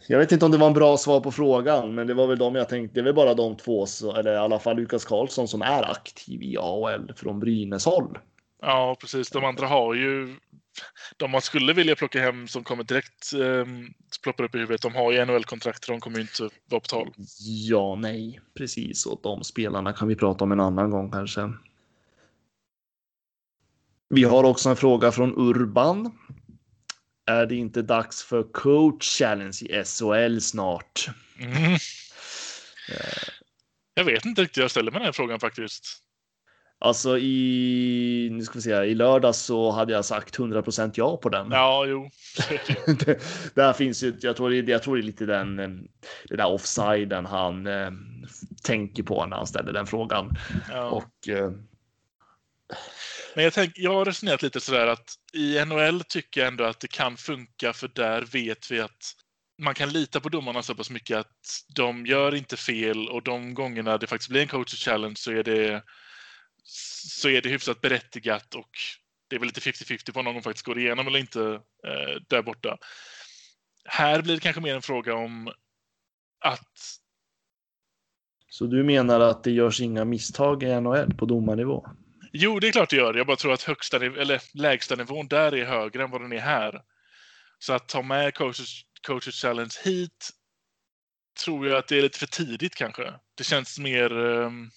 Jag 0.08 0.18
vet 0.18 0.32
inte 0.32 0.44
om 0.44 0.52
det 0.52 0.58
var 0.58 0.66
en 0.66 0.72
bra 0.72 0.96
svar 0.96 1.20
på 1.20 1.32
frågan, 1.32 1.94
men 1.94 2.06
det 2.06 2.14
var 2.14 2.26
väl 2.26 2.38
de 2.38 2.54
jag 2.54 2.68
tänkte. 2.68 2.94
Det 2.94 3.00
är 3.00 3.04
väl 3.04 3.14
bara 3.14 3.34
de 3.34 3.56
två, 3.56 3.86
så, 3.86 4.16
eller 4.16 4.32
i 4.32 4.36
alla 4.36 4.58
fall 4.58 4.76
Lukas 4.76 5.04
Karlsson 5.04 5.48
som 5.48 5.62
är 5.62 5.90
aktiv 5.90 6.42
i 6.42 6.56
AHL 6.58 7.12
från 7.16 7.40
Brynäs 7.40 7.84
håll. 7.84 8.18
ja, 8.62 8.96
precis. 9.00 9.30
De 9.30 9.44
andra 9.44 9.66
har 9.66 9.94
ju... 9.94 10.36
De 11.16 11.30
man 11.30 11.42
skulle 11.42 11.72
vilja 11.72 11.96
plocka 11.96 12.20
hem 12.20 12.48
som 12.48 12.64
kommer 12.64 12.84
direkt 12.84 13.32
eh, 13.32 13.66
ploppar 14.22 14.44
upp 14.44 14.54
i 14.54 14.58
huvudet. 14.58 14.82
De 14.82 14.94
har 14.94 15.12
ju 15.12 15.24
NHL-kontrakt. 15.24 15.86
De 15.86 16.00
kommer 16.00 16.16
ju 16.16 16.22
inte 16.22 16.42
vara 16.42 16.80
på 16.80 16.86
tal. 16.86 17.12
Ja, 17.40 17.94
nej, 17.94 18.40
precis. 18.58 19.06
Och 19.06 19.20
de 19.22 19.44
spelarna 19.44 19.92
kan 19.92 20.08
vi 20.08 20.16
prata 20.16 20.44
om 20.44 20.52
en 20.52 20.60
annan 20.60 20.90
gång 20.90 21.10
kanske. 21.10 21.52
Vi 24.08 24.24
har 24.24 24.44
också 24.44 24.68
en 24.68 24.76
fråga 24.76 25.12
från 25.12 25.38
Urban. 25.38 26.18
Är 27.26 27.46
det 27.46 27.56
inte 27.56 27.82
dags 27.82 28.24
för 28.24 28.42
coach 28.52 29.18
challenge 29.18 29.58
i 29.62 29.84
SHL 29.84 30.38
snart? 30.40 31.08
Mm. 31.38 31.78
Jag 33.94 34.04
vet 34.04 34.24
inte 34.24 34.42
riktigt. 34.42 34.56
Jag 34.56 34.70
ställer 34.70 34.90
mig 34.90 34.98
den 34.98 35.04
här 35.06 35.12
frågan 35.12 35.40
faktiskt. 35.40 36.03
Alltså 36.84 37.18
i, 37.18 38.28
nu 38.32 38.44
ska 38.44 38.54
vi 38.54 38.62
se, 38.62 38.70
i 38.70 38.94
lördag 38.94 39.34
så 39.34 39.70
hade 39.70 39.92
jag 39.92 40.04
sagt 40.04 40.38
100% 40.38 40.92
ja 40.94 41.16
på 41.16 41.28
den. 41.28 41.50
Ja, 41.50 41.86
jo. 41.86 42.10
det, 43.06 43.22
där 43.54 43.72
finns 43.72 44.02
ju, 44.02 44.16
jag 44.20 44.36
tror, 44.36 44.50
det, 44.50 44.72
jag 44.72 44.82
tror 44.82 44.96
det 44.96 45.02
är 45.02 45.04
lite 45.04 45.26
den, 45.26 45.58
eh, 45.58 45.68
det 46.28 46.36
där 46.36 46.46
offsiden 46.46 47.26
han 47.26 47.66
eh, 47.66 47.90
tänker 48.62 49.02
på 49.02 49.26
när 49.26 49.36
han 49.36 49.46
ställer 49.46 49.72
den 49.72 49.86
frågan. 49.86 50.36
Ja. 50.70 50.88
Och 50.90 51.28
eh, 51.28 51.50
Men 53.34 53.44
jag, 53.44 53.52
tänk, 53.52 53.72
jag 53.74 53.94
har 53.94 54.04
resonerat 54.04 54.42
lite 54.42 54.60
sådär 54.60 54.86
att 54.86 55.14
i 55.32 55.64
NHL 55.64 56.00
tycker 56.08 56.40
jag 56.40 56.48
ändå 56.48 56.64
att 56.64 56.80
det 56.80 56.88
kan 56.88 57.16
funka 57.16 57.72
för 57.72 57.90
där 57.94 58.22
vet 58.22 58.70
vi 58.70 58.80
att 58.80 59.14
man 59.58 59.74
kan 59.74 59.88
lita 59.88 60.20
på 60.20 60.28
domarna 60.28 60.62
så 60.62 60.74
pass 60.74 60.90
mycket 60.90 61.18
att 61.18 61.64
de 61.76 62.06
gör 62.06 62.34
inte 62.34 62.56
fel 62.56 63.08
och 63.08 63.22
de 63.22 63.54
gångerna 63.54 63.98
det 63.98 64.06
faktiskt 64.06 64.30
blir 64.30 64.42
en 64.42 64.48
coach 64.48 64.84
challenge 64.84 65.16
så 65.16 65.30
är 65.30 65.42
det 65.42 65.82
så 67.08 67.28
är 67.28 67.42
det 67.42 67.48
hyfsat 67.48 67.80
berättigat 67.80 68.54
och 68.54 68.70
det 69.28 69.36
är 69.36 69.40
väl 69.40 69.46
lite 69.46 69.60
50-50 69.60 70.12
på 70.12 70.18
om 70.18 70.24
någon 70.24 70.42
faktiskt 70.42 70.66
går 70.66 70.78
igenom 70.78 71.06
eller 71.06 71.18
inte 71.18 71.42
eh, 71.86 72.20
där 72.28 72.42
borta. 72.42 72.78
Här 73.84 74.22
blir 74.22 74.34
det 74.34 74.40
kanske 74.40 74.60
mer 74.60 74.74
en 74.74 74.82
fråga 74.82 75.14
om 75.14 75.48
att 76.40 76.78
Så 78.48 78.66
du 78.66 78.84
menar 78.84 79.20
att 79.20 79.44
det 79.44 79.50
görs 79.50 79.80
inga 79.80 80.04
misstag 80.04 80.62
i 80.62 80.80
NHL 80.80 81.14
på 81.14 81.26
domarnivå? 81.26 81.86
Jo, 82.32 82.60
det 82.60 82.68
är 82.68 82.72
klart 82.72 82.90
det 82.90 82.96
gör. 82.96 83.14
Jag 83.14 83.26
bara 83.26 83.36
tror 83.36 83.52
att 83.52 83.62
högsta 83.62 83.96
eller 83.96 84.42
lägsta 84.54 84.94
nivån 84.94 85.28
där 85.28 85.54
är 85.54 85.64
högre 85.64 86.02
än 86.04 86.10
vad 86.10 86.20
den 86.20 86.32
är 86.32 86.40
här. 86.40 86.82
Så 87.58 87.72
att 87.72 87.88
ta 87.88 88.02
med 88.02 88.34
coaches, 88.34 88.80
coaches 89.06 89.34
challenge 89.34 89.74
hit 89.84 90.30
tror 91.44 91.68
jag 91.68 91.78
att 91.78 91.88
det 91.88 91.98
är 91.98 92.02
lite 92.02 92.18
för 92.18 92.26
tidigt 92.26 92.74
kanske. 92.74 93.14
Det 93.34 93.44
känns 93.44 93.78
mer... 93.78 94.18
ehm, 94.18 94.70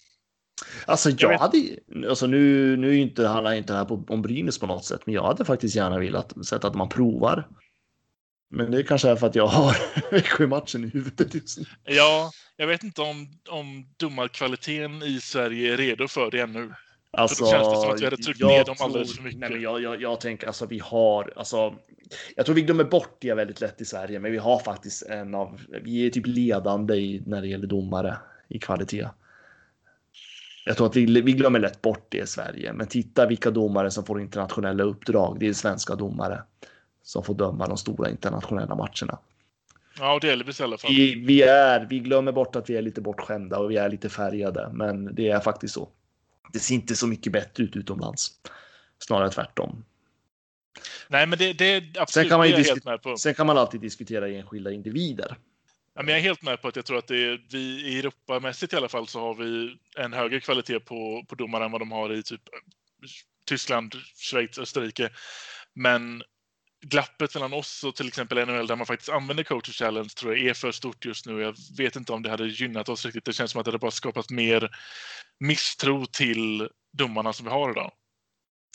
Alltså 0.85 1.09
jag, 1.09 1.37
hade, 1.37 1.57
alltså 2.09 2.27
nu, 2.27 2.77
nu 2.77 2.89
är 2.89 2.97
inte, 2.97 3.27
handlar 3.27 3.53
inte 3.53 3.73
det 3.73 3.77
här 3.77 3.85
på, 3.85 4.03
om 4.07 4.21
Brynäs 4.21 4.59
på 4.59 4.67
något 4.67 4.85
sätt, 4.85 5.01
men 5.05 5.15
jag 5.15 5.23
hade 5.23 5.45
faktiskt 5.45 5.75
gärna 5.75 5.99
velat 5.99 6.45
sett 6.45 6.63
att 6.63 6.75
man 6.75 6.89
provar. 6.89 7.47
Men 8.49 8.71
det 8.71 8.83
kanske 8.83 9.09
är 9.09 9.15
för 9.15 9.27
att 9.27 9.35
jag 9.35 9.47
har 9.47 9.77
Växjö-matchen 10.11 10.83
i 10.83 10.87
huvudet 10.87 11.35
just 11.35 11.57
nu. 11.57 11.65
ja, 11.83 12.31
jag 12.55 12.67
vet 12.67 12.83
inte 12.83 13.01
om, 13.01 13.27
om 13.49 13.87
domarkvaliteten 13.97 15.03
i 15.03 15.19
Sverige 15.21 15.73
är 15.73 15.77
redo 15.77 16.07
för 16.07 16.31
det 16.31 16.39
ännu. 16.39 16.73
Alltså, 17.11 17.45
känns 17.45 17.69
det 17.69 17.81
som 17.81 17.91
att 17.91 18.01
vi 18.01 18.05
hade 18.05 18.17
tryckt 18.17 18.39
jag 18.39 18.47
ner 18.47 18.65
dem 18.65 18.75
alldeles 18.79 19.15
för 19.15 19.23
mycket. 19.23 19.39
Nej, 19.39 19.49
men 19.49 19.61
jag, 19.61 19.81
jag, 19.81 20.01
jag 20.01 20.21
tänker 20.21 20.47
alltså 20.47 20.65
vi 20.65 20.79
har, 20.79 21.33
alltså 21.35 21.75
jag 22.35 22.45
tror 22.45 22.55
vi 22.55 22.61
glömmer 22.61 22.83
bort 22.83 23.17
det 23.19 23.33
väldigt 23.33 23.61
lätt 23.61 23.81
i 23.81 23.85
Sverige, 23.85 24.19
men 24.19 24.31
vi 24.31 24.37
har 24.37 24.59
faktiskt 24.59 25.03
en 25.03 25.35
av, 25.35 25.61
vi 25.83 26.05
är 26.05 26.09
typ 26.09 26.27
ledande 26.27 26.95
i, 26.95 27.23
när 27.25 27.41
det 27.41 27.47
gäller 27.47 27.67
domare 27.67 28.17
i 28.49 28.59
kvalitet. 28.59 29.07
Jag 30.67 30.77
tror 30.77 30.87
att 30.87 30.95
vi, 30.95 31.21
vi 31.21 31.33
glömmer 31.33 31.59
lätt 31.59 31.81
bort 31.81 32.05
det 32.09 32.17
i 32.17 32.27
Sverige, 32.27 32.73
men 32.73 32.87
titta 32.87 33.25
vilka 33.25 33.51
domare 33.51 33.91
som 33.91 34.05
får 34.05 34.21
internationella 34.21 34.83
uppdrag. 34.83 35.37
Det 35.39 35.47
är 35.47 35.53
svenska 35.53 35.95
domare 35.95 36.43
som 37.03 37.23
får 37.23 37.33
döma 37.33 37.67
de 37.67 37.77
stora 37.77 38.09
internationella 38.09 38.75
matcherna. 38.75 39.19
Ja, 39.99 40.19
Delvis 40.21 40.59
i 40.59 40.63
alla 40.63 40.77
fall. 40.77 40.91
Vi, 40.91 41.15
vi, 41.25 41.41
är, 41.41 41.87
vi 41.89 41.99
glömmer 41.99 42.31
bort 42.31 42.55
att 42.55 42.69
vi 42.69 42.77
är 42.77 42.81
lite 42.81 43.01
bortskämda 43.01 43.59
och 43.59 43.71
vi 43.71 43.77
är 43.77 43.89
lite 43.89 44.09
färgade, 44.09 44.69
men 44.73 45.15
det 45.15 45.29
är 45.29 45.39
faktiskt 45.39 45.73
så. 45.73 45.89
Det 46.53 46.59
ser 46.59 46.75
inte 46.75 46.95
så 46.95 47.07
mycket 47.07 47.33
bättre 47.33 47.63
ut 47.63 47.75
utomlands. 47.75 48.31
Snarare 48.99 49.29
tvärtom. 49.29 49.85
Nej, 51.07 51.27
men 51.27 51.39
det, 51.39 51.53
det 51.53 51.65
är 51.65 51.77
absolut 51.77 52.09
Sen 52.09 52.29
kan, 52.29 52.39
man 52.39 52.49
ju 52.49 52.63
sen 53.17 53.33
kan 53.33 53.47
man 53.47 53.57
alltid 53.57 53.81
diskutera 53.81 54.29
enskilda 54.29 54.71
individer. 54.71 55.37
Ja, 55.97 56.03
men 56.03 56.11
jag 56.11 56.19
är 56.19 56.23
helt 56.23 56.41
med 56.41 56.61
på 56.61 56.67
att 56.67 56.75
jag 56.75 56.85
tror 56.85 56.97
att 56.97 57.07
det 57.07 57.23
är, 57.23 57.41
vi 57.51 57.57
i 57.57 57.99
Europamässigt 57.99 58.73
i 58.73 58.75
alla 58.75 58.89
fall 58.89 59.07
så 59.07 59.19
har 59.19 59.35
vi 59.35 59.77
en 59.97 60.13
högre 60.13 60.39
kvalitet 60.39 60.79
på, 60.79 61.25
på 61.29 61.35
domare 61.35 61.65
än 61.65 61.71
vad 61.71 61.81
de 61.81 61.91
har 61.91 62.13
i 62.13 62.23
typ 62.23 62.41
Tyskland, 63.45 63.95
Schweiz, 64.15 64.59
Österrike. 64.59 65.09
Men 65.75 66.23
glappet 66.85 67.33
mellan 67.33 67.53
oss 67.53 67.83
och 67.83 67.95
till 67.95 68.07
exempel 68.07 68.47
NHL 68.47 68.67
där 68.67 68.75
man 68.75 68.85
faktiskt 68.85 69.09
använder 69.09 69.43
coacher 69.43 69.71
challenge 69.71 70.09
tror 70.09 70.37
jag 70.37 70.47
är 70.47 70.53
för 70.53 70.71
stort 70.71 71.05
just 71.05 71.25
nu. 71.25 71.41
Jag 71.41 71.55
vet 71.77 71.95
inte 71.95 72.13
om 72.13 72.23
det 72.23 72.29
hade 72.29 72.47
gynnat 72.47 72.89
oss 72.89 73.05
riktigt. 73.05 73.25
Det 73.25 73.33
känns 73.33 73.51
som 73.51 73.59
att 73.59 73.65
det 73.65 73.69
hade 73.71 73.79
bara 73.79 73.91
skapat 73.91 74.29
mer 74.29 74.69
misstro 75.39 76.05
till 76.05 76.69
domarna 76.93 77.33
som 77.33 77.45
vi 77.45 77.51
har 77.51 77.71
idag. 77.71 77.91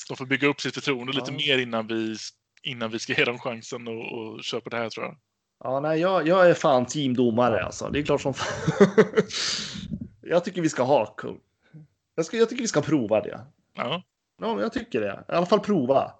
De 0.09 0.16
får 0.16 0.27
bygga 0.27 0.49
upp 0.49 0.61
sitt 0.61 0.75
förtroende 0.75 1.12
lite 1.12 1.31
Ja. 1.31 1.37
mer 1.37 1.59
innan 1.59 1.87
vi, 1.87 2.16
innan 2.62 2.91
vi 2.91 2.99
ska 2.99 3.12
ge 3.12 3.25
dem 3.25 3.39
chansen 3.39 3.89
och, 3.89 4.12
och 4.12 4.45
köpa 4.45 4.70
det 4.70 4.77
här 4.77 4.91
tror 4.91 5.07
jag. 5.07 5.16
Ja, 5.65 5.81
nej, 5.81 6.01
jag, 6.01 6.29
jag 6.29 6.51
är 6.51 6.55
fan 6.55 6.87
teamdomare 6.87 7.65
alltså. 7.65 7.89
Det 7.89 7.99
är 7.99 8.03
klart 8.03 8.21
som 8.21 8.35
fan. 8.35 8.89
jag 10.21 10.45
tycker 10.45 10.63
vi 10.63 10.69
ska 10.69 10.83
ha 10.83 11.07
coach. 11.07 11.41
Jag, 12.15 12.25
ska, 12.25 12.37
jag 12.37 12.49
tycker 12.49 12.63
vi 12.63 12.69
ska 12.69 12.81
prova 12.81 13.21
det. 13.21 13.41
Ja. 13.77 14.03
Ja, 14.41 14.55
men 14.55 14.63
jag 14.63 14.73
tycker 14.73 15.01
det. 15.01 15.25
I 15.29 15.33
alla 15.33 15.47
fall 15.47 15.61
prova. 15.61 16.13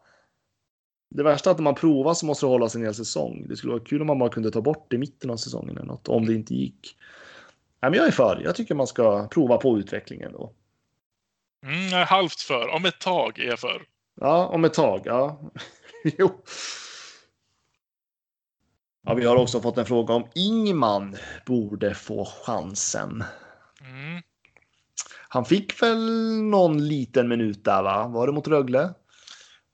Det 1.11 1.23
värsta 1.23 1.51
är 1.51 1.53
att 1.53 1.59
när 1.59 1.65
man 1.65 1.75
provar 1.75 2.15
så 2.15 2.27
måste 2.27 2.47
det 2.47 2.51
hållas 2.51 2.75
en 2.75 2.83
hel 2.83 2.95
säsong. 2.95 3.47
Det 3.49 3.57
skulle 3.57 3.73
vara 3.73 3.85
kul 3.85 4.01
om 4.01 4.07
man 4.07 4.19
bara 4.19 4.31
kunde 4.31 4.51
ta 4.51 4.61
bort 4.61 4.87
det 4.91 4.97
i 4.97 4.99
mitten 4.99 5.31
av 5.31 5.37
säsongen 5.37 5.77
eller 5.77 5.87
något, 5.87 6.09
om 6.09 6.27
det 6.27 6.35
inte 6.35 6.55
gick. 6.55 6.97
Nej, 7.83 7.91
men 7.91 7.99
jag 7.99 8.07
är 8.07 8.13
för. 8.13 8.41
Jag 8.45 8.55
tycker 8.55 8.75
man 8.75 8.87
ska 8.87 9.29
prova 9.29 9.57
på 9.57 9.79
utvecklingen 9.79 10.33
då. 10.33 10.53
Mm, 11.67 11.89
jag 11.89 12.01
är 12.01 12.07
halvt 12.07 12.41
för. 12.41 12.69
Om 12.69 12.85
ett 12.85 13.01
tag 13.01 13.39
är 13.39 13.45
jag 13.45 13.59
för. 13.59 13.83
Ja, 14.21 14.47
om 14.47 14.65
ett 14.65 14.75
tag. 14.75 15.03
Ja. 15.05 15.41
jo. 16.19 16.43
Ja, 19.03 19.15
vi 19.15 19.25
har 19.25 19.37
också 19.37 19.61
fått 19.61 19.79
en 19.79 19.87
fråga 19.87 20.15
om 20.15 20.29
Ingman 20.35 21.17
borde 21.47 21.95
få 21.95 22.25
chansen. 22.25 23.25
Mm. 23.81 24.23
Han 25.29 25.45
fick 25.45 25.83
väl 25.83 26.11
någon 26.43 26.89
liten 26.89 27.29
minut 27.29 27.65
där, 27.65 27.83
va? 27.83 28.09
Var 28.09 28.27
det 28.27 28.33
mot 28.33 28.49
Rögle? 28.49 28.95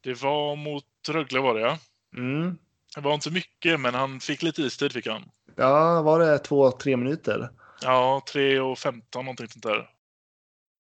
Det 0.01 0.23
var 0.23 0.57
mot 0.57 0.85
Rögle 1.09 1.41
var 1.41 1.55
det 1.55 1.61
ja. 1.61 1.79
Mm. 2.17 2.59
Det 2.95 3.01
var 3.01 3.15
inte 3.15 3.31
mycket, 3.31 3.81
men 3.81 3.95
han 3.95 4.21
fick 4.21 4.43
lite 4.43 4.63
istid 4.63 4.93
fick 4.93 5.07
han. 5.07 5.23
Ja, 5.57 6.03
var 6.03 6.19
det 6.19 6.39
två, 6.39 6.71
tre 6.71 6.97
minuter? 6.97 7.51
Ja, 7.83 8.23
3 8.33 8.61
och 8.61 8.79
15 8.79 9.25
någonting 9.25 9.49
sånt 9.49 9.65
där. 9.65 9.91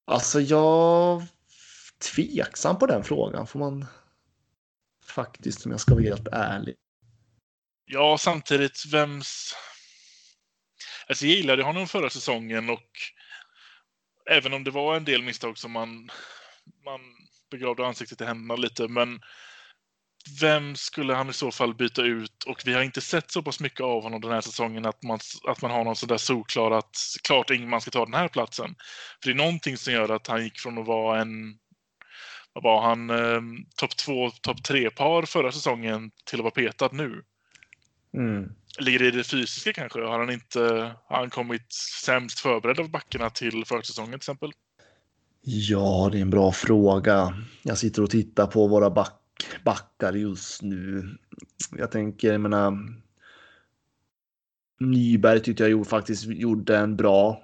Alltså, 0.04 0.40
jag 0.40 1.22
tveksam 2.14 2.78
på 2.78 2.86
den 2.86 3.04
frågan. 3.04 3.46
Får 3.46 3.58
man 3.58 3.86
faktiskt, 5.06 5.66
om 5.66 5.70
jag 5.70 5.80
ska 5.80 5.94
vara 5.94 6.04
helt 6.04 6.28
ärlig. 6.32 6.74
Ja, 7.90 8.18
samtidigt, 8.18 8.86
vems... 8.92 9.54
Alltså, 11.08 11.26
jag 11.26 11.36
gillade 11.36 11.62
honom 11.62 11.88
förra 11.88 12.10
säsongen 12.10 12.70
och 12.70 12.90
även 14.30 14.52
om 14.52 14.64
det 14.64 14.70
var 14.70 14.96
en 14.96 15.04
del 15.04 15.22
misstag 15.22 15.58
som 15.58 15.72
man, 15.72 16.10
man 16.84 17.00
begravde 17.50 17.86
ansiktet 17.86 18.20
i 18.20 18.24
händerna 18.24 18.56
lite, 18.56 18.88
men 18.88 19.20
vem 20.40 20.76
skulle 20.76 21.14
han 21.14 21.30
i 21.30 21.32
så 21.32 21.50
fall 21.50 21.74
byta 21.74 22.02
ut? 22.02 22.44
Och 22.46 22.62
vi 22.64 22.74
har 22.74 22.82
inte 22.82 23.00
sett 23.00 23.30
så 23.30 23.42
pass 23.42 23.60
mycket 23.60 23.80
av 23.80 24.02
honom 24.02 24.20
den 24.20 24.32
här 24.32 24.40
säsongen 24.40 24.86
att 24.86 25.02
man, 25.02 25.18
att 25.46 25.62
man 25.62 25.70
har 25.70 25.84
någon 25.84 25.96
sån 25.96 26.08
där 26.08 26.16
solklar 26.16 26.70
att 26.70 26.96
klart 27.22 27.50
Ingman 27.50 27.80
ska 27.80 27.90
ta 27.90 28.04
den 28.04 28.14
här 28.14 28.28
platsen. 28.28 28.74
För 29.22 29.30
det 29.30 29.34
är 29.34 29.44
någonting 29.44 29.76
som 29.76 29.92
gör 29.92 30.08
att 30.08 30.26
han 30.26 30.44
gick 30.44 30.58
från 30.58 30.78
att 30.78 30.86
vara 30.86 31.20
en 31.20 31.58
vad 32.52 32.64
var 32.64 32.82
han, 32.82 33.10
eh, 33.10 33.40
topp 33.76 33.96
två, 33.96 34.30
topp 34.30 34.64
tre 34.64 34.90
par 34.90 35.22
förra 35.22 35.52
säsongen 35.52 36.10
till 36.26 36.38
att 36.38 36.44
vara 36.44 36.54
petad 36.54 36.88
nu. 36.92 37.22
Mm. 38.14 38.52
Ligger 38.78 38.98
det 38.98 39.06
i 39.06 39.10
det 39.10 39.24
fysiska 39.24 39.72
kanske? 39.72 40.00
Har 40.00 40.18
han 40.18 40.30
inte 40.30 40.60
har 41.06 41.16
han 41.16 41.30
kommit 41.30 41.72
sämst 42.04 42.40
förberedd 42.40 42.80
av 42.80 42.90
backarna 42.90 43.30
till 43.30 43.64
försäsongen 43.64 44.10
till 44.10 44.16
exempel? 44.16 44.52
Ja, 45.42 46.08
det 46.12 46.18
är 46.18 46.22
en 46.22 46.30
bra 46.30 46.52
fråga. 46.52 47.44
Jag 47.62 47.78
sitter 47.78 48.02
och 48.02 48.10
tittar 48.10 48.46
på 48.46 48.66
våra 48.66 48.90
back, 48.90 49.20
backar 49.64 50.12
just 50.12 50.62
nu. 50.62 51.08
Jag 51.76 51.90
tänker, 51.90 52.32
jag 52.32 52.40
menar. 52.40 52.78
Nyberg 54.80 55.40
tyckte 55.40 55.62
jag 55.62 55.70
gjorde, 55.70 55.88
faktiskt 55.88 56.24
gjorde 56.24 56.78
en 56.78 56.96
bra 56.96 57.42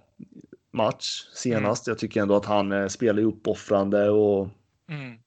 match 0.73 1.29
senast. 1.35 1.87
Jag 1.87 1.99
tycker 1.99 2.23
ändå 2.23 2.37
att 2.37 2.45
han 2.45 2.73
eh, 2.73 2.87
spelar 2.87 3.23
uppoffrande 3.23 4.11
och 4.11 4.49
Mm. 4.89 5.19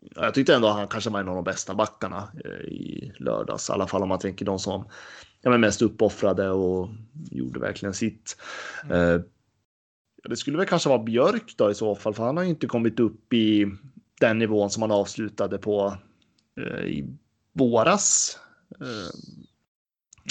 Ja, 0.00 0.24
jag 0.24 0.34
tyckte 0.34 0.54
ändå 0.54 0.68
att 0.68 0.76
han 0.76 0.88
kanske 0.88 1.10
var 1.10 1.20
en 1.20 1.28
av 1.28 1.34
de 1.34 1.44
bästa 1.44 1.74
backarna 1.74 2.32
eh, 2.44 2.68
i 2.68 3.12
lördags. 3.18 3.68
I 3.68 3.72
alla 3.72 3.86
fall 3.86 4.02
om 4.02 4.08
man 4.08 4.18
tänker 4.18 4.44
de 4.44 4.58
som 4.58 4.88
ja, 5.40 5.50
men 5.50 5.60
mest 5.60 5.82
uppoffrade 5.82 6.50
och 6.50 6.88
gjorde 7.30 7.60
verkligen 7.60 7.94
sitt. 7.94 8.36
Mm. 8.84 9.14
Eh, 9.14 9.20
det 10.24 10.36
skulle 10.36 10.56
väl 10.56 10.66
kanske 10.66 10.88
vara 10.88 11.02
Björk 11.02 11.54
då 11.56 11.70
i 11.70 11.74
så 11.74 11.94
fall, 11.94 12.14
för 12.14 12.24
han 12.24 12.36
har 12.36 12.44
ju 12.44 12.50
inte 12.50 12.66
kommit 12.66 13.00
upp 13.00 13.32
i 13.32 13.66
den 14.20 14.38
nivån 14.38 14.70
som 14.70 14.82
han 14.82 14.90
avslutade 14.90 15.58
på 15.58 15.98
eh, 16.60 16.84
i 16.84 17.16
våras. 17.52 18.38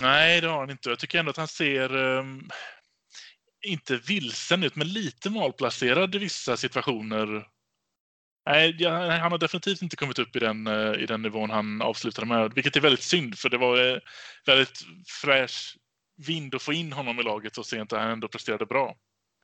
Nej, 0.01 0.41
det 0.41 0.47
har 0.47 0.59
han 0.59 0.69
inte. 0.69 0.89
Jag 0.89 0.99
tycker 0.99 1.19
ändå 1.19 1.29
att 1.29 1.37
han 1.37 1.47
ser 1.47 1.95
um, 1.95 2.49
inte 3.61 3.97
vilsen 3.97 4.63
ut, 4.63 4.75
men 4.75 4.87
lite 4.87 5.29
malplacerad 5.29 6.15
i 6.15 6.17
vissa 6.17 6.57
situationer. 6.57 7.47
Nej, 8.49 8.85
han 9.19 9.31
har 9.31 9.37
definitivt 9.37 9.81
inte 9.81 9.95
kommit 9.95 10.19
upp 10.19 10.35
i 10.35 10.39
den, 10.39 10.67
eh, 10.67 10.93
i 10.93 11.05
den 11.05 11.21
nivån 11.21 11.49
han 11.49 11.81
avslutade 11.81 12.27
med, 12.27 12.51
vilket 12.55 12.75
är 12.75 12.81
väldigt 12.81 13.03
synd, 13.03 13.37
för 13.37 13.49
det 13.49 13.57
var 13.57 13.91
eh, 13.91 13.97
väldigt 14.45 14.79
fräsch 15.21 15.77
vind 16.27 16.55
att 16.55 16.61
få 16.61 16.73
in 16.73 16.93
honom 16.93 17.19
i 17.19 17.23
laget 17.23 17.55
så 17.55 17.63
sent 17.63 17.93
att 17.93 17.99
han 17.99 18.11
ändå 18.11 18.27
presterade 18.27 18.65
bra. 18.65 18.95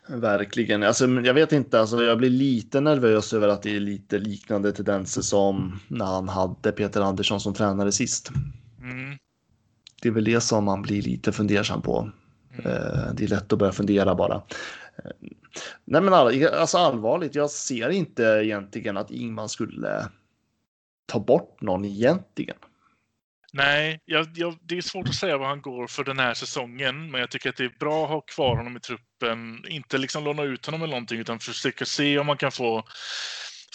Verkligen. 0.07 0.83
Alltså, 0.83 1.07
jag 1.07 1.33
vet 1.33 1.51
inte, 1.51 1.79
alltså, 1.79 2.03
jag 2.03 2.17
blir 2.17 2.29
lite 2.29 2.81
nervös 2.81 3.33
över 3.33 3.47
att 3.47 3.63
det 3.63 3.75
är 3.75 3.79
lite 3.79 4.19
liknande 4.19 4.71
tendenser 4.71 5.21
som 5.21 5.79
när 5.87 6.05
han 6.05 6.29
hade 6.29 6.71
Peter 6.71 7.01
Andersson 7.01 7.39
som 7.39 7.53
tränare 7.53 7.91
sist. 7.91 8.31
Mm. 8.81 9.17
Det 10.01 10.07
är 10.07 10.13
väl 10.13 10.23
det 10.23 10.41
som 10.41 10.63
man 10.63 10.81
blir 10.81 11.01
lite 11.01 11.31
fundersam 11.31 11.81
på. 11.81 12.11
Mm. 12.53 12.71
Eh, 12.71 13.13
Det 13.13 13.23
är 13.23 13.27
lätt 13.27 13.53
att 13.53 13.59
börja 13.59 13.71
fundera 13.71 14.15
bara. 14.15 14.41
Nej 15.85 16.01
men 16.01 16.13
all, 16.13 16.47
alltså 16.47 16.77
allvarligt, 16.77 17.35
jag 17.35 17.49
ser 17.49 17.89
inte 17.89 18.23
egentligen 18.23 18.97
att 18.97 19.11
Ingman 19.11 19.49
skulle 19.49 20.09
ta 21.05 21.19
bort 21.19 21.61
någon 21.61 21.85
egentligen. 21.85 22.57
Nej, 23.57 24.01
jag, 24.05 24.27
jag, 24.35 24.57
det 24.61 24.77
är 24.77 24.81
svårt 24.81 25.07
att 25.07 25.15
säga 25.15 25.37
vad 25.37 25.47
han 25.47 25.61
går 25.61 25.87
för 25.87 26.03
den 26.03 26.19
här 26.19 26.33
säsongen, 26.33 27.11
men 27.11 27.21
jag 27.21 27.31
tycker 27.31 27.49
att 27.49 27.55
det 27.55 27.65
är 27.65 27.75
bra 27.79 28.03
att 28.03 28.09
ha 28.09 28.21
kvar 28.21 28.55
honom 28.55 28.77
i 28.77 28.79
truppen. 28.79 29.65
Inte 29.67 29.97
liksom 29.97 30.23
låna 30.23 30.43
ut 30.43 30.65
honom 30.65 30.81
eller 30.81 30.91
någonting, 30.91 31.19
utan 31.19 31.39
försöka 31.39 31.85
se 31.85 32.19
om 32.19 32.27
man 32.27 32.37
kan 32.37 32.51
få, 32.51 32.83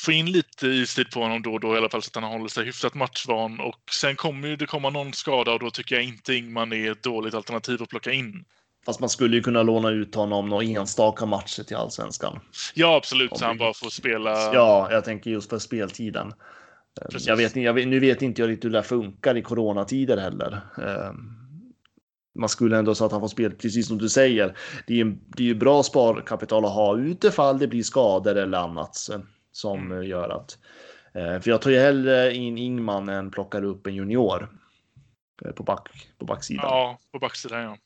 få 0.05 0.13
in 0.13 0.33
lite 0.33 0.67
istid 0.67 1.11
på 1.11 1.21
honom 1.21 1.43
då 1.43 1.53
och 1.53 1.61
då 1.61 1.75
i 1.75 1.79
alla 1.79 1.89
fall 1.89 2.03
så 2.03 2.09
att 2.09 2.23
han 2.23 2.33
håller 2.33 2.49
sig 2.49 2.65
hyfsat 2.65 2.95
matchvan. 2.95 3.61
Och 3.61 3.81
sen 3.91 4.17
kommer 4.17 4.49
ju 4.49 4.57
det 4.57 4.67
komma 4.67 4.91
någon 4.91 5.13
skada 5.13 5.53
och 5.53 5.61
då 5.61 5.71
tycker 5.71 5.95
jag 5.95 6.05
inte 6.05 6.35
Ingman 6.35 6.73
är 6.73 6.93
ett 6.93 7.03
dåligt 7.03 7.35
alternativ 7.35 7.83
att 7.83 7.89
plocka 7.89 8.13
in. 8.13 8.45
Fast 8.91 9.01
man 9.01 9.09
skulle 9.09 9.37
ju 9.37 9.43
kunna 9.43 9.63
låna 9.63 9.91
ut 9.91 10.15
honom 10.15 10.49
några 10.49 10.65
enstaka 10.65 11.27
matcher 11.27 11.63
till 11.63 11.77
allsvenskan. 11.77 12.41
Ja, 12.75 12.97
absolut, 12.97 13.33
Om 13.33 13.39
så 13.39 13.45
han 13.45 13.59
bara 13.59 13.75
får 13.75 13.91
spela. 13.91 14.31
Ja, 14.55 14.89
jag 14.91 15.05
tänker 15.05 15.31
just 15.31 15.51
för 15.51 15.59
speltiden. 15.59 16.27
Eh, 17.01 17.09
Precis. 17.11 17.29
Jag 17.29 17.37
vet, 17.37 17.57
jag 17.57 17.73
vet, 17.75 17.89
nu 17.89 18.01
vet 18.01 18.23
inte 18.23 18.43
jag 18.43 18.49
riktigt 18.49 18.65
hur 18.65 18.73
det 18.73 18.83
funkar 18.83 19.37
i 19.37 19.43
coronatider 19.43 20.17
heller. 20.17 20.61
Eh, 20.79 21.13
Man 22.35 22.49
skulle 22.49 22.79
ändå 22.79 22.95
så 22.95 23.05
att 23.05 23.13
han 23.13 23.21
får 23.21 23.29
spel, 23.29 23.53
precis 23.53 23.89
som 23.89 23.99
du 23.99 24.09
säger. 24.09 24.57
Det 24.87 24.93
är 24.95 24.97
ju 25.05 25.17
det 25.27 25.51
är 25.51 25.55
bra 25.55 25.83
sparkapital 25.83 26.65
att 26.65 26.75
ha 26.75 26.99
utifall 26.99 27.59
det 27.59 27.67
blir 27.67 27.83
skador 27.83 28.35
eller 28.37 28.59
annat 28.59 29.09
eh, 29.13 29.21
som 29.53 29.93
Mm. 29.93 30.05
gör 30.05 30.29
att. 30.29 30.59
eh, 31.15 31.41
För 31.41 31.51
jag 31.51 31.63
tar 31.63 31.71
ju 31.71 31.79
hellre 31.79 32.35
in 32.35 32.59
Ingman 32.59 33.09
än 33.09 33.31
plockar 33.31 33.65
upp 33.65 33.87
en 33.87 33.95
junior 33.95 34.49
på, 35.57 35.63
back, 35.63 35.89
på 36.19 36.25
backsidan. 36.25 36.65
Ja, 36.65 36.99
på 37.13 37.19
backsidan 37.19 37.63
ja. 37.63 37.77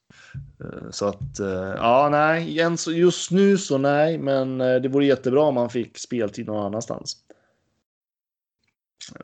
Eh, 0.65 0.91
Så 0.91 1.07
att 1.07 1.39
eh, 1.41 1.75
ja, 1.77 2.09
nej, 2.11 2.61
just 2.89 3.31
nu 3.31 3.59
så 3.59 3.79
nej, 3.79 4.19
men 4.19 4.61
eh, 4.61 4.77
det 4.77 4.89
vore 4.89 5.07
jättebra 5.07 5.43
om 5.43 5.55
man 5.55 5.71
fick 5.71 5.99
speltid 5.99 6.47
någon 6.47 6.67
annanstans. 6.67 7.17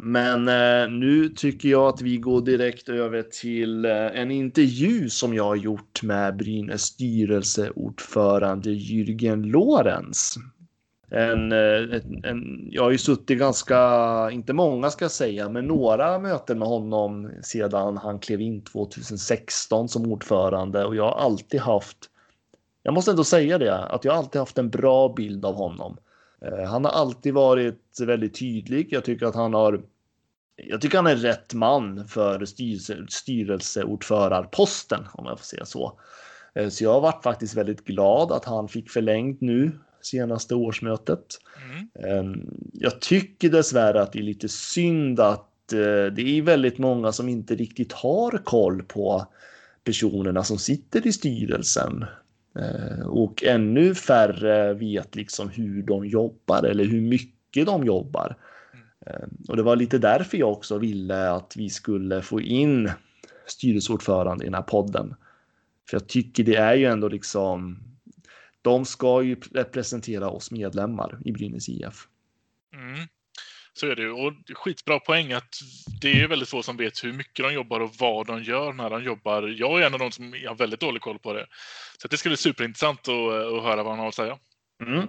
Men 0.01 0.49
eh, 0.49 0.91
nu 0.91 1.29
tycker 1.29 1.69
jag 1.69 1.89
att 1.89 2.03
vi 2.03 2.17
går 2.17 2.41
direkt 2.41 2.89
över 2.89 3.23
till 3.23 3.85
eh, 3.85 3.93
en 3.93 4.31
intervju 4.31 5.11
som 5.11 5.35
jag 5.35 5.45
har 5.45 5.57
gjort 5.57 6.03
med 6.03 6.37
Brynäs 6.37 6.83
styrelseordförande 6.83 8.71
Jürgen 8.71 9.45
Lorenz. 9.45 10.35
En, 11.11 11.53
eh, 11.53 11.59
en, 11.59 12.25
en, 12.25 12.69
jag 12.71 12.83
har 12.83 12.91
ju 12.91 12.99
suttit 12.99 13.39
ganska, 13.39 14.31
inte 14.31 14.53
många 14.53 14.91
ska 14.91 15.05
jag 15.05 15.13
säga, 15.13 15.49
men 15.49 15.67
några 15.67 16.19
möten 16.19 16.59
med 16.59 16.69
honom 16.69 17.31
sedan 17.43 17.97
han 17.97 18.19
klev 18.19 18.41
in 18.41 18.65
2016 18.65 19.89
som 19.89 20.13
ordförande 20.13 20.85
och 20.85 20.97
jag 20.97 21.05
har 21.05 21.21
alltid 21.25 21.61
haft, 21.61 21.97
jag 22.83 22.95
måste 22.95 23.11
ändå 23.11 23.25
säga 23.25 23.59
det, 23.59 23.79
att 23.79 24.05
jag 24.05 24.15
alltid 24.15 24.39
haft 24.39 24.59
en 24.59 24.71
bra 24.71 25.13
bild 25.17 25.45
av 25.45 25.55
honom. 25.55 25.97
Eh, 26.47 26.65
han 26.65 26.85
har 26.85 26.93
alltid 26.93 27.35
varit 27.35 28.01
väldigt 28.01 28.39
tydlig. 28.39 28.89
Jag 28.91 29.05
tycker 29.05 29.27
att 29.27 29.35
han 29.35 29.55
har 29.55 29.83
jag 30.57 30.81
tycker 30.81 30.97
han 30.97 31.07
är 31.07 31.17
rätt 31.17 31.55
man 31.55 32.09
för 32.09 32.45
styrelse, 32.45 33.07
styrelseordförarposten 33.09 35.07
om 35.13 35.27
jag 35.27 35.39
får 35.39 35.45
säga 35.45 35.65
så. 35.65 36.01
Eh, 36.55 36.69
så 36.69 36.85
jag 36.85 36.93
har 36.93 37.01
varit 37.01 37.23
faktiskt 37.23 37.57
väldigt 37.57 37.85
glad 37.85 38.33
att 38.33 38.45
han 38.45 38.69
fick 38.69 38.91
förlängt 38.91 39.41
nu 39.41 39.73
senaste 40.03 40.55
årsmötet. 40.55 41.27
Mm. 41.71 42.19
Ehm, 42.19 42.51
jag 42.73 43.01
tycker 43.01 43.51
dessvärre 43.51 44.03
att 44.03 44.13
det 44.13 44.19
är 44.19 44.23
lite 44.23 44.49
synd 44.49 45.21
att 45.21 45.73
eh, 45.73 46.13
det 46.15 46.39
är 46.39 46.43
väldigt 46.43 46.79
många 46.79 47.13
som 47.13 47.29
inte 47.29 47.55
riktigt 47.55 47.93
har 47.93 48.41
koll 48.45 48.83
på 48.83 49.27
personerna 49.85 50.45
som 50.45 50.59
sitter 50.59 51.07
i 51.07 51.13
styrelsen. 51.13 52.05
Eh, 52.59 53.07
och 53.07 53.45
ännu 53.45 53.95
färre 53.95 54.75
vet 54.75 55.17
liksom 55.17 55.49
hur 55.49 55.83
de 55.83 56.07
jobbar 56.07 56.63
eller 56.63 56.85
hur 56.85 57.01
mycket 57.01 57.67
de 57.67 57.85
jobbar. 57.85 58.37
Ehm, 59.07 59.31
och 59.49 59.57
det 59.57 59.63
var 59.63 59.77
lite 59.77 59.99
därför 59.99 60.39
jag 60.39 60.53
också 60.53 60.79
ville 60.79 61.31
att 61.31 61.55
vi 61.57 61.71
skulle 61.71 62.23
få 62.23 62.41
in 62.41 62.91
styrelseordförande 63.47 64.45
i 64.45 64.47
den 64.47 64.55
här 64.55 64.63
podden. 64.63 65.15
För 65.91 65.97
jag 65.97 66.07
tycker 66.07 66.45
det 66.45 66.57
är 66.57 66.75
ju 66.75 66.87
ändå 66.87 67.09
liksom 67.09 67.79
de 68.63 68.85
ska 68.85 69.23
ju 69.23 69.37
representera 69.53 70.31
oss 70.31 70.51
medlemmar 70.51 71.19
i 71.25 71.33
Brynäs 71.33 71.69
IF. 71.69 72.09
Mm. 72.75 73.09
Så 73.73 73.87
är 73.87 73.97
det 73.97 74.03
ju. 74.03 74.11
Och 74.11 74.33
skitbra 74.55 74.99
poäng 74.99 75.33
att 75.33 75.55
det 76.01 76.23
är 76.23 76.29
väldigt 76.29 76.49
få 76.49 76.63
som 76.63 76.77
vet 76.77 77.05
hur 77.05 77.13
mycket 77.13 77.45
de 77.45 77.55
jobbar 77.55 77.81
och 77.81 77.91
vad 77.99 78.27
de 78.27 78.43
gör 78.43 78.73
när 78.73 78.91
de 78.91 79.05
jobbar. 79.05 79.43
Jag 79.43 79.83
är 79.83 79.87
en 79.87 79.95
av 79.95 80.01
de 80.01 80.13
som 80.13 80.33
har 80.49 80.55
väldigt 80.55 80.81
dålig 80.81 81.03
koll 81.03 81.19
på 81.19 81.33
det. 81.33 81.47
Så 81.99 82.09
det 82.09 82.17
ska 82.17 82.29
bli 82.29 82.37
superintressant 82.37 83.01
att, 83.01 83.09
att 83.09 83.63
höra 83.63 83.83
vad 83.83 83.93
han 83.93 83.99
har 83.99 84.09
att 84.09 84.15
säga. 84.15 84.39
Mm. 84.87 85.09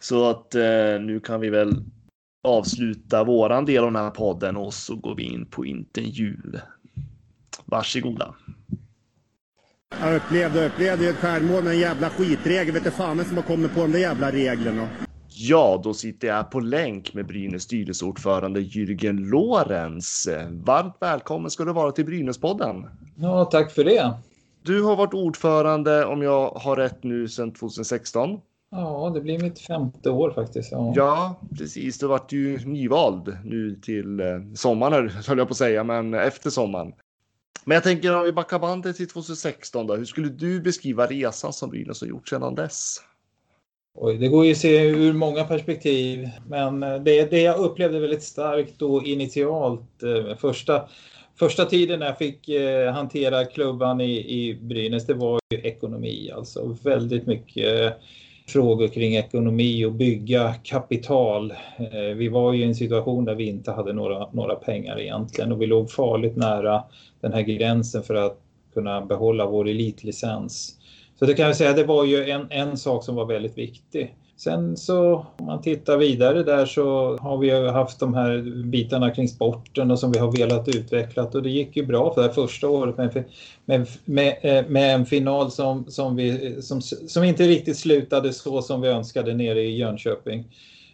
Så 0.00 0.30
att 0.30 0.54
eh, 0.54 1.00
nu 1.00 1.20
kan 1.24 1.40
vi 1.40 1.50
väl 1.50 1.72
avsluta 2.42 3.24
våran 3.24 3.64
del 3.64 3.84
av 3.84 3.92
den 3.92 4.02
här 4.02 4.10
podden 4.10 4.56
och 4.56 4.74
så 4.74 4.96
går 4.96 5.14
vi 5.14 5.22
in 5.22 5.46
på 5.46 5.66
intervju. 5.66 6.36
Varsågoda. 7.64 8.34
Jag 10.00 10.16
upplevde, 10.16 10.66
upplevde 10.66 11.08
ett 11.08 11.16
självmål 11.16 11.64
med 11.64 11.72
en 11.72 11.78
jävla 11.78 12.10
skitregel. 12.10 12.74
Vet 12.74 12.84
du 12.84 12.90
fan 12.90 13.24
som 13.24 13.36
har 13.36 13.44
kommit 13.44 13.74
på 13.74 13.80
de 13.80 13.92
där 13.92 13.98
jävla 13.98 14.32
reglerna. 14.32 14.88
Ja, 15.28 15.80
då 15.84 15.94
sitter 15.94 16.28
jag 16.28 16.50
på 16.50 16.60
länk 16.60 17.14
med 17.14 17.26
Brynäs 17.26 17.62
styrelseordförande 17.62 18.60
Jürgen 18.60 19.30
Lorenz. 19.30 20.28
Varmt 20.50 20.96
välkommen 21.00 21.50
ska 21.50 21.64
du 21.64 21.72
vara 21.72 21.92
till 21.92 22.04
Brynäspodden. 22.04 22.86
Ja, 23.16 23.44
tack 23.44 23.72
för 23.72 23.84
det. 23.84 24.14
Du 24.62 24.82
har 24.82 24.96
varit 24.96 25.14
ordförande, 25.14 26.04
om 26.04 26.22
jag 26.22 26.50
har 26.50 26.76
rätt 26.76 27.04
nu, 27.04 27.28
sedan 27.28 27.52
2016. 27.52 28.40
Ja, 28.70 29.10
det 29.14 29.20
blir 29.20 29.38
mitt 29.38 29.58
femte 29.58 30.10
år 30.10 30.30
faktiskt. 30.30 30.72
Ja, 30.72 30.92
ja 30.96 31.40
precis. 31.58 31.98
Du 31.98 32.06
vart 32.06 32.32
ju 32.32 32.58
nyvald 32.58 33.36
nu 33.44 33.74
till 33.82 34.20
eh, 34.20 34.26
sommaren, 34.54 35.08
höll 35.08 35.38
jag 35.38 35.48
på 35.48 35.52
att 35.52 35.56
säga, 35.56 35.84
men 35.84 36.14
efter 36.14 36.50
sommaren. 36.50 36.92
Men 37.64 37.74
jag 37.74 37.84
tänker 37.84 38.16
om 38.16 38.24
vi 38.24 38.32
backar 38.32 38.58
bandet 38.58 38.96
till 38.96 39.08
2016 39.08 39.86
då. 39.86 39.96
Hur 39.96 40.04
skulle 40.04 40.28
du 40.28 40.60
beskriva 40.60 41.06
resan 41.06 41.52
som 41.52 41.70
Brynäs 41.70 42.00
har 42.00 42.08
gjort 42.08 42.28
sedan 42.28 42.54
dess? 42.54 43.00
Oj, 43.98 44.16
det 44.16 44.28
går 44.28 44.44
ju 44.44 44.52
att 44.52 44.58
se 44.58 44.82
ur 44.82 45.12
många 45.12 45.44
perspektiv, 45.44 46.28
men 46.48 46.80
det, 46.80 47.30
det 47.30 47.40
jag 47.40 47.58
upplevde 47.58 48.00
väldigt 48.00 48.22
starkt 48.22 48.78
då 48.78 49.04
initialt 49.04 50.02
eh, 50.02 50.36
första, 50.36 50.88
första 51.38 51.64
tiden 51.64 51.98
när 51.98 52.06
jag 52.06 52.18
fick 52.18 52.48
eh, 52.48 52.92
hantera 52.92 53.44
klubban 53.44 54.00
i, 54.00 54.40
i 54.40 54.54
Brynäs, 54.54 55.06
det 55.06 55.14
var 55.14 55.40
ju 55.50 55.58
ekonomi, 55.58 56.30
alltså 56.34 56.76
väldigt 56.82 57.26
mycket 57.26 57.96
frågor 58.48 58.88
kring 58.88 59.16
ekonomi 59.16 59.84
och 59.84 59.92
bygga 59.92 60.54
kapital. 60.62 61.50
Eh, 61.78 62.16
vi 62.16 62.28
var 62.28 62.52
ju 62.52 62.62
i 62.62 62.66
en 62.66 62.74
situation 62.74 63.24
där 63.24 63.34
vi 63.34 63.44
inte 63.44 63.72
hade 63.72 63.92
några, 63.92 64.30
några 64.32 64.54
pengar 64.54 65.00
egentligen 65.00 65.52
och 65.52 65.62
vi 65.62 65.66
låg 65.66 65.90
farligt 65.90 66.36
nära 66.36 66.84
den 67.20 67.32
här 67.32 67.42
gränsen 67.42 68.02
för 68.02 68.14
att 68.14 68.38
kunna 68.74 69.00
behålla 69.00 69.46
vår 69.46 69.68
elitlicens. 69.68 70.78
Så 71.18 71.26
det 71.26 71.34
kan 71.34 71.46
jag 71.46 71.56
säga, 71.56 71.72
det 71.72 71.84
var 71.84 72.04
ju 72.04 72.30
en, 72.30 72.46
en 72.50 72.76
sak 72.76 73.04
som 73.04 73.14
var 73.14 73.26
väldigt 73.26 73.58
viktig. 73.58 74.14
Sen 74.38 74.76
så 74.76 75.26
om 75.36 75.46
man 75.46 75.62
tittar 75.62 75.96
vidare 75.96 76.42
där 76.42 76.66
så 76.66 77.16
har 77.16 77.38
vi 77.38 77.46
ju 77.46 77.68
haft 77.68 78.00
de 78.00 78.14
här 78.14 78.62
bitarna 78.64 79.10
kring 79.10 79.28
sporten 79.28 79.90
och 79.90 79.98
som 79.98 80.12
vi 80.12 80.18
har 80.18 80.32
velat 80.32 80.68
utveckla 80.68 81.24
och 81.24 81.42
det 81.42 81.50
gick 81.50 81.76
ju 81.76 81.86
bra 81.86 82.14
för 82.14 82.22
det 82.22 82.34
första 82.34 82.68
året 82.68 82.96
med, 82.96 83.24
med, 83.64 83.88
med, 84.04 84.36
eh, 84.42 84.66
med 84.68 84.94
en 84.94 85.06
final 85.06 85.50
som, 85.50 85.84
som, 85.88 86.16
vi, 86.16 86.56
som, 86.62 86.80
som 86.80 87.24
inte 87.24 87.48
riktigt 87.48 87.78
slutade 87.78 88.32
så 88.32 88.62
som 88.62 88.80
vi 88.80 88.88
önskade 88.88 89.34
nere 89.34 89.60
i 89.60 89.76
Jönköping. 89.76 90.44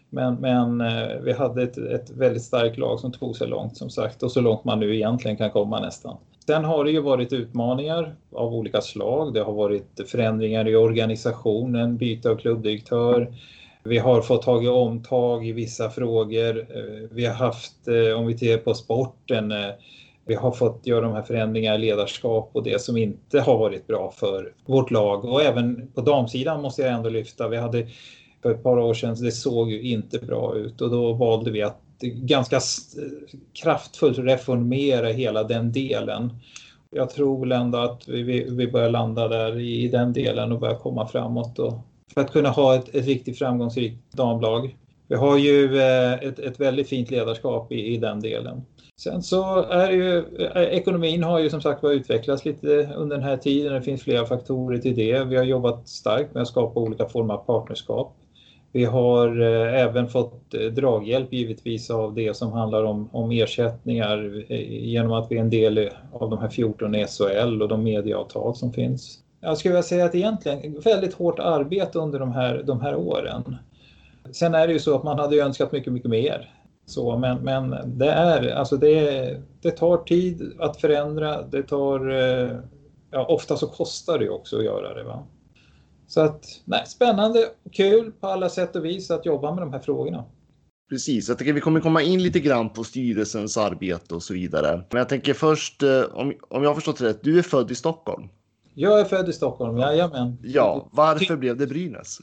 Men, 0.09 0.35
men 0.35 0.81
eh, 0.81 1.21
vi 1.23 1.33
hade 1.33 1.63
ett, 1.63 1.77
ett 1.77 2.09
väldigt 2.09 2.43
starkt 2.43 2.77
lag 2.77 2.99
som 2.99 3.11
tog 3.11 3.35
sig 3.35 3.47
långt 3.47 3.77
som 3.77 3.89
sagt 3.89 4.23
och 4.23 4.31
så 4.31 4.41
långt 4.41 4.63
man 4.63 4.79
nu 4.79 4.95
egentligen 4.95 5.37
kan 5.37 5.51
komma 5.51 5.79
nästan. 5.79 6.17
Sen 6.45 6.65
har 6.65 6.83
det 6.83 6.91
ju 6.91 6.99
varit 6.99 7.33
utmaningar 7.33 8.15
av 8.31 8.53
olika 8.53 8.81
slag. 8.81 9.33
Det 9.33 9.43
har 9.43 9.53
varit 9.53 9.99
förändringar 10.07 10.67
i 10.67 10.75
organisationen, 10.75 11.97
byte 11.97 12.29
av 12.29 12.35
klubbdirektör. 12.35 13.33
Vi 13.83 13.97
har 13.97 14.21
fått 14.21 14.41
tag 14.41 14.65
i 14.65 14.67
omtag 14.67 15.47
i 15.47 15.51
vissa 15.51 15.89
frågor. 15.89 16.59
Eh, 16.59 17.09
vi 17.11 17.25
har 17.25 17.33
haft, 17.33 17.87
eh, 17.87 18.19
om 18.19 18.27
vi 18.27 18.37
tittar 18.37 18.57
på 18.57 18.73
sporten, 18.73 19.51
eh, 19.51 19.69
vi 20.25 20.35
har 20.35 20.51
fått 20.51 20.87
göra 20.87 21.01
de 21.01 21.13
här 21.13 21.21
förändringarna 21.21 21.75
i 21.75 21.79
ledarskap 21.79 22.49
och 22.53 22.63
det 22.63 22.81
som 22.81 22.97
inte 22.97 23.39
har 23.39 23.57
varit 23.57 23.87
bra 23.87 24.11
för 24.11 24.53
vårt 24.65 24.91
lag. 24.91 25.25
Och 25.25 25.41
även 25.41 25.91
på 25.95 26.01
damsidan 26.01 26.61
måste 26.61 26.81
jag 26.81 26.91
ändå 26.91 27.09
lyfta. 27.09 27.47
Vi 27.47 27.57
hade 27.57 27.87
för 28.41 28.51
ett 28.51 28.63
par 28.63 28.79
år 28.79 28.93
sedan, 28.93 29.15
det 29.21 29.31
såg 29.31 29.71
ju 29.71 29.81
inte 29.81 30.19
bra 30.19 30.55
ut 30.55 30.81
och 30.81 30.89
då 30.89 31.13
valde 31.13 31.51
vi 31.51 31.61
att 31.61 31.82
ganska 32.09 32.59
kraftfullt 33.53 34.17
reformera 34.17 35.07
hela 35.07 35.43
den 35.43 35.71
delen. 35.71 36.29
Jag 36.89 37.09
tror 37.09 37.39
väl 37.39 37.51
ändå 37.51 37.77
att 37.77 38.07
vi, 38.07 38.47
vi 38.49 38.67
börjar 38.67 38.89
landa 38.89 39.27
där 39.27 39.59
i, 39.59 39.87
den 39.87 40.13
delen 40.13 40.51
och 40.51 40.59
börjar 40.59 40.75
komma 40.75 41.07
framåt 41.07 41.59
och 41.59 41.73
för 42.13 42.21
att 42.21 42.31
kunna 42.31 42.49
ha 42.49 42.75
ett, 42.75 42.95
ett 42.95 43.05
riktigt 43.05 43.37
framgångsrikt 43.37 44.11
damlag. 44.11 44.77
Vi 45.07 45.15
har 45.15 45.37
ju 45.37 45.81
eh, 45.81 46.13
ett, 46.13 46.39
ett 46.39 46.59
väldigt 46.59 46.89
fint 46.89 47.11
ledarskap 47.11 47.71
i, 47.71 47.93
i 47.93 47.97
den 47.97 48.19
delen. 48.19 48.61
Sen 48.99 49.23
så 49.23 49.61
är 49.61 49.91
ju 49.91 50.17
eh, 50.17 50.61
ekonomin 50.61 51.23
har 51.23 51.39
ju 51.39 51.49
som 51.49 51.61
sagt 51.61 51.83
var 51.83 51.91
utvecklats 51.91 52.45
lite 52.45 52.93
under 52.95 53.17
den 53.17 53.25
här 53.25 53.37
tiden. 53.37 53.73
Det 53.73 53.81
finns 53.81 54.03
flera 54.03 54.25
faktorer 54.25 54.77
till 54.77 54.95
det. 54.95 55.23
Vi 55.23 55.35
har 55.35 55.43
jobbat 55.43 55.87
starkt 55.87 56.33
med 56.33 56.41
att 56.41 56.47
skapa 56.47 56.79
olika 56.79 57.09
former 57.09 57.33
av 57.33 57.37
partnerskap. 57.37 58.17
Vi 58.75 58.85
har 58.85 59.41
eh, 59.41 59.81
även 59.81 60.07
fått 60.07 60.53
eh, 60.53 60.61
draghjälp 60.61 61.33
givetvis 61.33 61.89
av 61.89 62.13
det 62.13 62.37
som 62.37 62.51
handlar 62.51 62.83
om, 62.83 63.09
om 63.11 63.31
ersättningar 63.31 64.45
eh, 64.49 64.83
genom 64.83 65.11
att 65.11 65.31
vi 65.31 65.35
är 65.35 65.41
en 65.41 65.49
del 65.49 65.89
av 66.11 66.29
de 66.29 66.39
här 66.39 66.49
14 66.49 66.93
SHL 66.93 67.61
och 67.61 67.67
de 67.67 67.83
medieavtal 67.83 68.55
som 68.55 68.73
finns. 68.73 69.19
Jag 69.41 69.57
skulle 69.57 69.71
vilja 69.71 69.83
säga 69.83 70.05
att 70.05 70.15
egentligen 70.15 70.79
väldigt 70.79 71.13
hårt 71.13 71.39
arbete 71.39 71.99
under 71.99 72.19
de 72.19 72.31
här, 72.31 72.63
de 72.65 72.81
här 72.81 72.95
åren. 72.95 73.57
Sen 74.31 74.55
är 74.55 74.67
det 74.67 74.73
ju 74.73 74.79
så 74.79 74.95
att 74.95 75.03
man 75.03 75.19
hade 75.19 75.37
önskat 75.37 75.71
mycket, 75.71 75.93
mycket 75.93 76.09
mer. 76.09 76.51
Så, 76.85 77.17
men, 77.17 77.37
men 77.37 77.75
det 77.97 78.11
är, 78.11 78.55
alltså 78.55 78.77
det, 78.77 79.37
det 79.61 79.71
tar 79.71 79.97
tid 79.97 80.53
att 80.59 80.81
förändra. 80.81 81.41
Det 81.41 81.63
tar, 81.63 81.99
ja, 83.11 83.25
ofta 83.25 83.57
så 83.57 83.67
kostar 83.67 84.19
det 84.19 84.29
också 84.29 84.57
att 84.57 84.65
göra 84.65 84.93
det. 84.93 85.03
Va? 85.03 85.23
Så 86.07 86.21
att, 86.21 86.45
nej, 86.65 86.83
spännande 86.85 87.39
och 87.65 87.73
kul 87.73 88.11
på 88.11 88.27
alla 88.27 88.49
sätt 88.49 88.75
och 88.75 88.85
vis 88.85 89.11
att 89.11 89.25
jobba 89.25 89.53
med 89.53 89.63
de 89.63 89.73
här 89.73 89.79
frågorna. 89.79 90.25
Precis, 90.89 91.29
jag 91.29 91.37
tänker 91.37 91.53
vi 91.53 91.61
kommer 91.61 91.79
komma 91.79 92.01
in 92.01 92.23
lite 92.23 92.39
grann 92.39 92.69
på 92.69 92.83
styrelsens 92.83 93.57
arbete 93.57 94.15
och 94.15 94.23
så 94.23 94.33
vidare. 94.33 94.83
Men 94.89 94.97
jag 94.97 95.09
tänker 95.09 95.33
först, 95.33 95.83
eh, 95.83 96.03
om, 96.13 96.33
om 96.49 96.63
jag 96.63 96.69
har 96.69 96.75
förstått 96.75 97.01
rätt, 97.01 97.23
du 97.23 97.39
är 97.39 97.41
född 97.41 97.71
i 97.71 97.75
Stockholm? 97.75 98.27
Jag 98.73 98.99
är 98.99 99.05
född 99.05 99.29
i 99.29 99.33
Stockholm, 99.33 99.77
jajamän. 99.77 100.37
Ja, 100.43 100.89
varför 100.91 101.35
blev 101.35 101.57
det 101.57 101.67
Brynäs? 101.67 102.19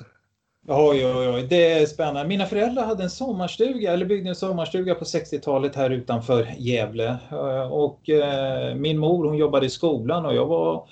Oj, 0.68 1.06
oj, 1.06 1.28
oj, 1.28 1.46
det 1.50 1.72
är 1.72 1.86
spännande. 1.86 2.28
Mina 2.28 2.46
föräldrar 2.46 2.86
hade 2.86 3.02
en 3.02 3.10
sommarstuga, 3.10 3.92
eller 3.92 4.06
byggde 4.06 4.28
en 4.28 4.34
sommarstuga 4.34 4.94
på 4.94 5.04
60-talet 5.04 5.76
här 5.76 5.90
utanför 5.90 6.54
Gävle. 6.58 7.18
Eh, 7.30 7.72
och 7.72 8.10
eh, 8.10 8.74
min 8.74 8.98
mor 8.98 9.24
hon 9.24 9.36
jobbade 9.36 9.66
i 9.66 9.70
skolan 9.70 10.26
och 10.26 10.34
jag 10.34 10.46
var 10.46 10.88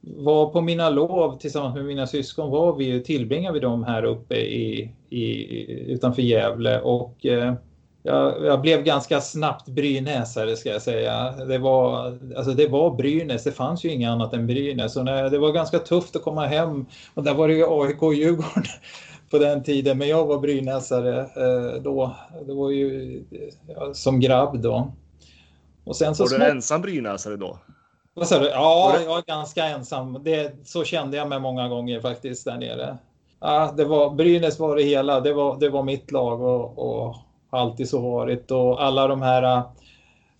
var 0.00 0.50
på 0.50 0.60
mina 0.60 0.90
lov 0.90 1.38
tillsammans 1.38 1.74
med 1.74 1.84
mina 1.84 2.06
syskon 2.06 2.50
var 2.50 2.76
vi 2.76 3.02
tillbringade 3.02 3.54
vi 3.54 3.60
dem 3.60 3.84
här 3.84 4.04
uppe 4.04 4.34
i, 4.36 4.94
i, 5.10 5.92
utanför 5.92 6.22
Gävle 6.22 6.80
och 6.80 7.26
eh, 7.26 7.54
jag, 8.02 8.44
jag, 8.44 8.60
blev 8.60 8.82
ganska 8.82 9.20
snabbt 9.20 9.68
brynäsare 9.68 10.56
ska 10.56 10.68
jag 10.68 10.82
säga. 10.82 11.30
Det 11.30 11.58
var, 11.58 12.18
alltså 12.36 12.52
det 12.52 12.68
var 12.68 12.96
Brynäs, 12.96 13.44
det 13.44 13.52
fanns 13.52 13.84
ju 13.84 13.92
inget 13.92 14.10
annat 14.10 14.32
än 14.32 14.46
Brynäs. 14.46 14.96
Och 14.96 15.04
när, 15.04 15.30
det 15.30 15.38
var 15.38 15.52
ganska 15.52 15.78
tufft 15.78 16.16
att 16.16 16.22
komma 16.22 16.46
hem 16.46 16.86
och 17.14 17.24
där 17.24 17.34
var 17.34 17.48
det 17.48 17.54
ju 17.54 17.64
AIK 17.68 18.02
och 18.02 18.14
Djurgården 18.14 18.64
på 19.30 19.38
den 19.38 19.62
tiden. 19.62 19.98
Men 19.98 20.08
jag 20.08 20.26
var 20.26 20.38
brynäsare 20.38 21.20
eh, 21.20 21.82
då. 21.82 22.16
Det 22.46 22.54
var 22.54 22.70
ju 22.70 23.22
ja, 23.66 23.94
som 23.94 24.20
grabb 24.20 24.62
då. 24.62 24.92
Och 25.84 25.96
sen 25.96 26.14
så 26.14 26.24
var 26.24 26.38
du 26.38 26.44
ensam 26.44 26.82
brynäsare 26.82 27.36
då? 27.36 27.58
Vad 28.20 28.28
sa 28.28 28.38
du? 28.38 28.46
Ja, 28.48 28.96
jag 29.04 29.18
är 29.18 29.22
ganska 29.22 29.64
ensam. 29.64 30.18
Det, 30.24 30.52
så 30.64 30.84
kände 30.84 31.16
jag 31.16 31.28
mig 31.28 31.40
många 31.40 31.68
gånger 31.68 32.00
faktiskt 32.00 32.44
där 32.44 32.56
nere. 32.56 32.98
Ja, 33.40 33.74
det 33.76 33.84
var, 33.84 34.10
Brynäs 34.10 34.58
var 34.58 34.76
det 34.76 34.82
hela. 34.82 35.20
Det 35.20 35.32
var, 35.32 35.60
det 35.60 35.68
var 35.68 35.82
mitt 35.82 36.12
lag 36.12 36.42
och, 36.42 36.78
och 36.78 37.16
alltid 37.50 37.88
så 37.88 38.00
varit. 38.00 38.50
Och 38.50 38.84
alla 38.84 39.06
de 39.06 39.22
här 39.22 39.42
äh, 39.42 39.62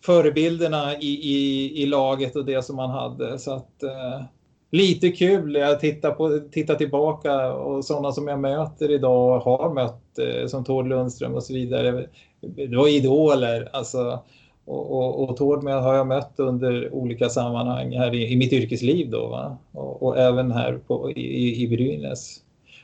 förebilderna 0.04 0.96
i, 0.96 1.06
i, 1.06 1.82
i 1.82 1.86
laget 1.86 2.36
och 2.36 2.44
det 2.44 2.62
som 2.62 2.76
man 2.76 2.90
hade. 2.90 3.38
Så 3.38 3.52
att, 3.52 3.82
eh, 3.82 4.22
lite 4.70 5.10
kul. 5.10 5.54
Jag 5.54 5.80
tittar, 5.80 6.10
på, 6.10 6.40
tittar 6.52 6.74
tillbaka 6.74 7.52
och 7.52 7.84
sådana 7.84 8.12
som 8.12 8.28
jag 8.28 8.40
möter 8.40 8.90
idag 8.90 9.46
och 9.46 9.58
har 9.58 9.74
mött 9.74 10.18
eh, 10.18 10.46
som 10.46 10.64
Tord 10.64 10.86
Lundström 10.86 11.34
och 11.34 11.42
så 11.42 11.52
vidare. 11.52 12.06
Det 12.40 12.76
var 12.76 12.88
idoler. 12.88 13.68
Alltså, 13.72 14.20
och, 14.64 14.92
och, 14.92 15.30
och 15.30 15.36
Tord 15.36 15.64
har 15.64 15.94
jag 15.94 16.06
mött 16.06 16.34
under 16.36 16.94
olika 16.94 17.28
sammanhang 17.28 17.92
här 17.96 18.14
i, 18.14 18.32
i 18.32 18.36
mitt 18.36 18.52
yrkesliv 18.52 19.10
då. 19.10 19.28
Va? 19.28 19.58
Och, 19.72 20.02
och 20.02 20.18
även 20.18 20.52
här 20.52 20.80
på, 20.86 21.10
i, 21.10 21.62
i 21.62 21.68
Brynäs. 21.68 22.36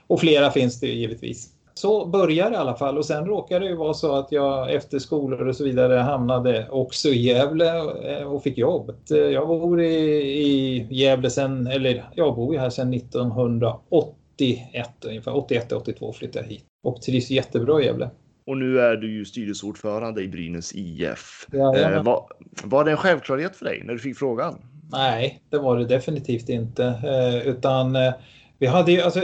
Och 0.06 0.20
flera 0.20 0.50
finns 0.50 0.80
det 0.80 0.86
givetvis. 0.86 1.52
Så 1.74 2.06
började 2.06 2.50
det 2.50 2.54
i 2.54 2.58
alla 2.58 2.74
fall 2.74 2.98
och 2.98 3.04
sen 3.04 3.26
råkade 3.26 3.64
det 3.64 3.70
ju 3.70 3.76
vara 3.76 3.94
så 3.94 4.14
att 4.14 4.32
jag 4.32 4.74
efter 4.74 4.98
skolor 4.98 5.48
och 5.48 5.56
så 5.56 5.64
vidare 5.64 5.94
hamnade 5.94 6.68
också 6.70 7.08
i 7.08 7.22
Gävle 7.22 7.78
eh, 7.78 8.32
och 8.32 8.42
fick 8.42 8.58
jobb. 8.58 8.90
Eh, 9.10 9.16
jag 9.16 9.48
bor 9.48 9.80
i, 9.80 9.94
i 10.46 10.86
Gävle 10.90 11.30
sen, 11.30 11.66
eller 11.66 12.04
jag 12.14 12.34
bor 12.34 12.54
ju 12.54 12.60
här 12.60 12.70
sedan 12.70 12.94
1981 12.94 14.88
ungefär. 15.06 15.32
81-82 15.32 16.12
flyttade 16.12 16.44
jag 16.44 16.50
hit 16.52 16.64
och 16.82 17.02
trivs 17.02 17.30
jättebra 17.30 17.82
i 17.82 17.84
Gävle. 17.84 18.10
Och 18.46 18.56
nu 18.56 18.80
är 18.80 18.96
du 18.96 19.12
ju 19.12 19.24
styrelseordförande 19.24 20.22
i 20.22 20.28
Brynäs 20.28 20.72
IF. 20.74 21.46
Ja, 21.52 21.76
eh, 21.76 22.02
var, 22.02 22.26
var 22.64 22.84
det 22.84 22.90
en 22.90 22.96
självklarhet 22.96 23.56
för 23.56 23.64
dig 23.64 23.82
när 23.84 23.92
du 23.92 23.98
fick 23.98 24.18
frågan? 24.18 24.58
Nej, 24.92 25.40
det 25.50 25.58
var 25.58 25.78
det 25.78 25.84
definitivt 25.84 26.48
inte. 26.48 26.84
Eh, 26.84 27.48
utan 27.48 27.96
eh, 27.96 28.12
vi 28.58 28.66
hade 28.66 28.92
ju, 28.92 29.00
alltså, 29.00 29.20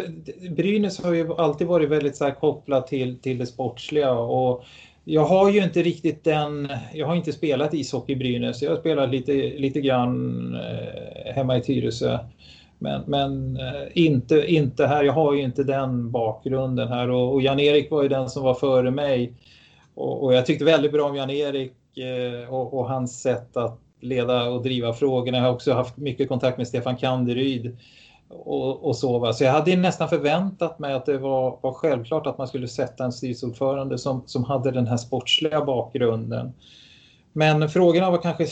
Brynäs 0.50 1.04
har 1.04 1.14
ju 1.14 1.34
alltid 1.34 1.66
varit 1.66 1.88
väldigt 1.88 2.16
så 2.16 2.24
här, 2.24 2.34
kopplat 2.34 2.86
till, 2.86 3.18
till 3.18 3.38
det 3.38 3.46
sportsliga 3.46 4.12
och 4.12 4.64
jag 5.04 5.24
har 5.24 5.50
ju 5.50 5.62
inte 5.62 5.82
riktigt 5.82 6.24
den, 6.24 6.68
jag 6.92 7.06
har 7.06 7.16
inte 7.16 7.32
spelat 7.32 7.74
ishockey 7.74 8.12
i 8.12 8.16
Brynäs, 8.16 8.62
jag 8.62 8.70
har 8.70 8.78
spelat 8.78 9.10
lite, 9.10 9.32
lite 9.32 9.80
grann 9.80 10.56
hemma 11.34 11.56
i 11.56 11.62
Tyresö. 11.62 12.18
Men, 12.82 13.02
men 13.06 13.56
eh, 13.56 13.88
inte, 13.94 14.46
inte 14.46 14.86
här, 14.86 15.04
jag 15.04 15.12
har 15.12 15.34
ju 15.34 15.42
inte 15.42 15.64
den 15.64 16.10
bakgrunden 16.10 16.88
här 16.88 17.10
och, 17.10 17.32
och 17.32 17.42
Jan-Erik 17.42 17.90
var 17.90 18.02
ju 18.02 18.08
den 18.08 18.28
som 18.28 18.42
var 18.42 18.54
före 18.54 18.90
mig. 18.90 19.32
Och, 19.94 20.24
och 20.24 20.34
jag 20.34 20.46
tyckte 20.46 20.64
väldigt 20.64 20.92
bra 20.92 21.08
om 21.08 21.16
Jan-Erik 21.16 21.72
eh, 21.96 22.54
och, 22.54 22.74
och, 22.78 22.88
hans 22.88 23.22
sätt 23.22 23.56
att 23.56 23.80
leda 24.00 24.48
och 24.48 24.62
driva 24.62 24.92
frågorna. 24.92 25.38
Jag 25.38 25.44
har 25.44 25.52
också 25.52 25.72
haft 25.72 25.96
mycket 25.96 26.28
kontakt 26.28 26.58
med 26.58 26.68
Stefan 26.68 26.96
Kanderyd 26.96 27.76
och, 28.28 28.86
och 28.86 28.96
så. 28.96 29.18
Va? 29.18 29.32
Så 29.32 29.44
jag 29.44 29.52
hade 29.52 29.76
nästan 29.76 30.08
förväntat 30.08 30.78
mig 30.78 30.94
att 30.94 31.06
det 31.06 31.18
var, 31.18 31.58
var 31.60 31.72
självklart 31.72 32.26
att 32.26 32.38
man 32.38 32.48
skulle 32.48 32.68
sätta 32.68 33.04
en 33.04 33.12
styrelseordförande 33.12 33.98
som, 33.98 34.22
som 34.26 34.44
hade 34.44 34.70
den 34.70 34.86
här 34.86 34.96
sportsliga 34.96 35.64
bakgrunden. 35.64 36.52
Men 37.32 37.68
frågorna 37.68 38.10
var 38.10 38.18
kanske 38.18 38.46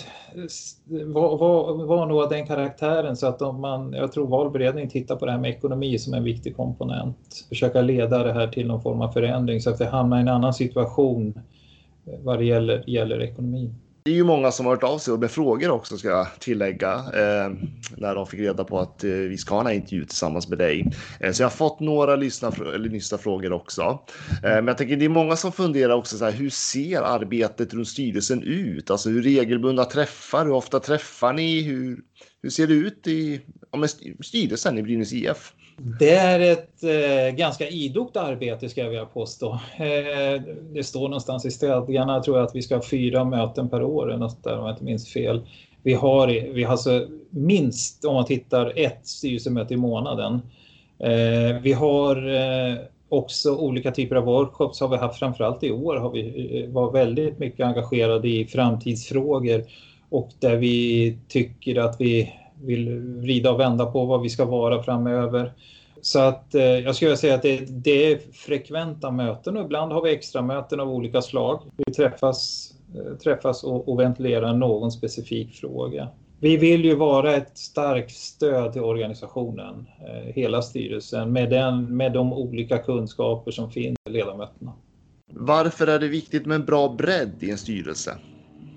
var, 0.87 1.39
var, 1.39 1.85
var 1.87 2.07
nog 2.07 2.23
av 2.23 2.29
den 2.29 2.47
karaktären 2.47 3.17
så 3.17 3.27
att 3.27 3.43
om 3.43 3.61
man, 3.61 3.93
jag 3.93 4.13
tror 4.13 4.27
valberedningen 4.27 4.91
tittar 4.91 5.17
på 5.17 5.27
det 5.27 5.33
här 5.33 5.39
med 5.39 5.51
ekonomi 5.51 5.99
som 5.99 6.15
en 6.15 6.25
viktig 6.25 6.57
komponent. 6.57 7.47
Försöka 7.49 7.81
leda 7.81 8.25
det 8.25 8.33
här 8.33 8.47
till 8.47 8.67
någon 8.67 8.83
form 8.83 9.01
av 9.01 9.13
förändring 9.13 9.61
så 9.61 9.71
att 9.71 9.81
vi 9.81 9.85
hamnar 9.85 10.19
i 10.19 10.21
en 10.21 10.29
annan 10.29 10.55
situation 10.55 11.41
eh, 12.07 12.21
vad 12.23 12.39
det 12.39 12.45
gäller, 12.45 12.91
gäller 12.91 13.23
ekonomin. 13.23 13.75
Det 14.03 14.11
är 14.11 14.15
ju 14.15 14.25
många 14.25 14.51
som 14.51 14.67
har 14.67 14.73
hört 14.73 14.83
av 14.83 14.99
sig 14.99 15.19
med 15.19 15.31
frågor 15.31 15.71
också 15.71 15.99
ska 15.99 16.09
jag 16.09 16.27
tillägga. 16.39 16.95
Eh, 16.95 17.53
när 17.97 18.15
de 18.15 18.27
fick 18.27 18.41
reda 18.41 18.65
på 18.65 18.81
att 18.81 19.05
eh, 19.05 19.11
vi 19.11 19.39
ska 19.39 19.55
ha 19.55 19.71
en 19.71 19.77
intervju 19.77 20.05
tillsammans 20.05 20.49
med 20.49 20.59
dig. 20.59 20.93
Eh, 21.21 21.33
så 21.33 21.43
jag 21.43 21.49
har 21.49 21.57
fått 21.57 21.81
några 21.81 22.17
lyssna, 22.17 22.51
lyssna 22.77 23.19
frågor 23.19 23.53
också. 23.53 23.99
Eh, 24.31 24.41
men 24.43 24.67
jag 24.67 24.79
tänker 24.79 24.97
det 24.97 25.05
är 25.05 25.09
många 25.09 25.37
som 25.37 25.53
funderar 25.53 25.95
också 25.95 26.19
så 26.19 26.25
här, 26.25 26.33
hur 26.33 26.51
ser 26.51 27.03
arbetet 27.03 27.75
runt 27.75 27.89
styrelsen 27.89 28.43
ut? 28.43 28.91
Alltså 28.91 29.09
hur 29.09 29.23
regelbundna 29.23 29.85
träffar, 29.85 30.45
hur 30.45 30.53
ofta 30.53 30.81
träffar 30.81 31.33
ni? 31.33 31.63
Hur, 31.63 31.99
hur 32.43 32.51
ser 32.51 32.67
det 32.67 32.75
ut 32.75 33.07
i 33.07 33.41
ja, 33.73 33.89
styrelsen 34.21 34.79
i 34.79 34.83
Brynäs 34.83 35.13
IF? 35.13 35.53
Det 35.83 36.15
är 36.15 36.41
ett 36.41 36.85
eh, 36.85 37.37
ganska 37.37 37.69
idogt 37.69 38.17
arbete 38.17 38.69
ska 38.69 38.81
jag 38.81 38.89
vilja 38.89 39.05
påstå. 39.05 39.53
Eh, 39.77 40.43
det 40.73 40.85
står 40.85 41.09
någonstans 41.09 41.47
i 41.47 41.51
stadgarna 41.51 42.23
tror 42.23 42.39
jag 42.39 42.47
att 42.47 42.57
vi 42.57 42.63
ska 42.63 42.75
ha 42.75 42.83
fyra 42.83 43.25
möten 43.25 43.69
per 43.69 43.83
år 43.83 44.09
eller 44.09 44.19
något 44.19 44.45
där 44.45 44.59
om 44.59 44.67
jag 44.67 44.75
inte 44.75 44.85
minns 44.85 45.13
fel. 45.13 45.47
Vi 45.83 45.95
har, 45.95 46.27
vi 46.53 46.65
har 46.65 46.73
alltså 46.73 47.07
minst, 47.31 48.05
om 48.05 48.15
man 48.15 48.25
tittar, 48.25 48.73
ett 48.77 49.07
styrelsemöte 49.07 49.75
i 49.75 49.77
månaden. 49.77 50.41
Eh, 50.99 51.61
vi 51.63 51.73
har 51.73 52.35
eh, 52.35 52.77
också 53.09 53.57
olika 53.57 53.91
typer 53.91 54.17
av 54.17 54.25
workshops 54.25 54.81
har 54.81 54.89
vi 54.89 54.97
haft, 54.97 55.19
framförallt 55.19 55.65
i 55.65 55.71
år 55.71 55.97
har 55.97 56.11
vi 56.11 56.63
eh, 56.63 56.71
varit 56.71 56.95
väldigt 56.95 57.39
mycket 57.39 57.67
engagerade 57.67 58.29
i 58.29 58.47
framtidsfrågor 58.47 59.65
och 60.09 60.31
där 60.39 60.57
vi 60.57 61.17
tycker 61.29 61.81
att 61.81 61.97
vi 62.01 62.33
vill 62.65 62.99
vrida 62.99 63.51
och 63.51 63.61
vända 63.61 63.87
på 63.87 64.05
vad 64.05 64.23
vi 64.23 64.29
ska 64.29 64.45
vara 64.45 64.83
framöver. 64.83 65.53
Så 66.01 66.19
att 66.19 66.55
eh, 66.55 66.63
jag 66.63 66.97
skulle 66.97 67.17
säga 67.17 67.35
att 67.35 67.43
det, 67.43 67.59
det, 67.69 68.13
är 68.13 68.19
frekventa 68.33 69.11
möten 69.11 69.57
och 69.57 69.65
ibland 69.65 69.93
har 69.93 70.03
vi 70.03 70.11
extra 70.11 70.43
möten 70.43 70.81
av 70.81 70.89
olika 70.89 71.23
slag. 71.23 71.61
Vi 71.77 71.93
träffas, 71.93 72.73
eh, 72.95 73.17
träffas 73.17 73.65
och, 73.65 73.89
och 73.89 74.01
ventilerar 74.01 74.55
någon 74.55 74.93
specifik 74.93 75.55
fråga. 75.55 76.09
Vi 76.43 76.57
vill 76.57 76.85
ju 76.85 76.95
vara 76.95 77.35
ett 77.35 77.59
starkt 77.59 78.11
stöd 78.11 78.73
till 78.73 78.83
organisationen, 78.83 79.87
eh, 80.01 80.35
hela 80.35 80.63
styrelsen, 80.63 81.33
med, 81.33 81.51
den, 81.51 81.97
med 81.97 82.13
de 82.13 82.33
olika 82.33 82.79
kunskaper 82.79 83.51
som 83.51 83.71
finns 83.71 83.97
i 84.09 84.11
ledamöterna. 84.11 84.73
Varför 85.33 85.87
är 85.87 85.99
det 85.99 86.09
viktigt 86.09 86.47
med 86.47 86.55
en 86.55 86.65
bra 86.65 86.89
bredd 86.89 87.33
i 87.41 87.51
en 87.51 87.59
styrelse? 87.59 88.11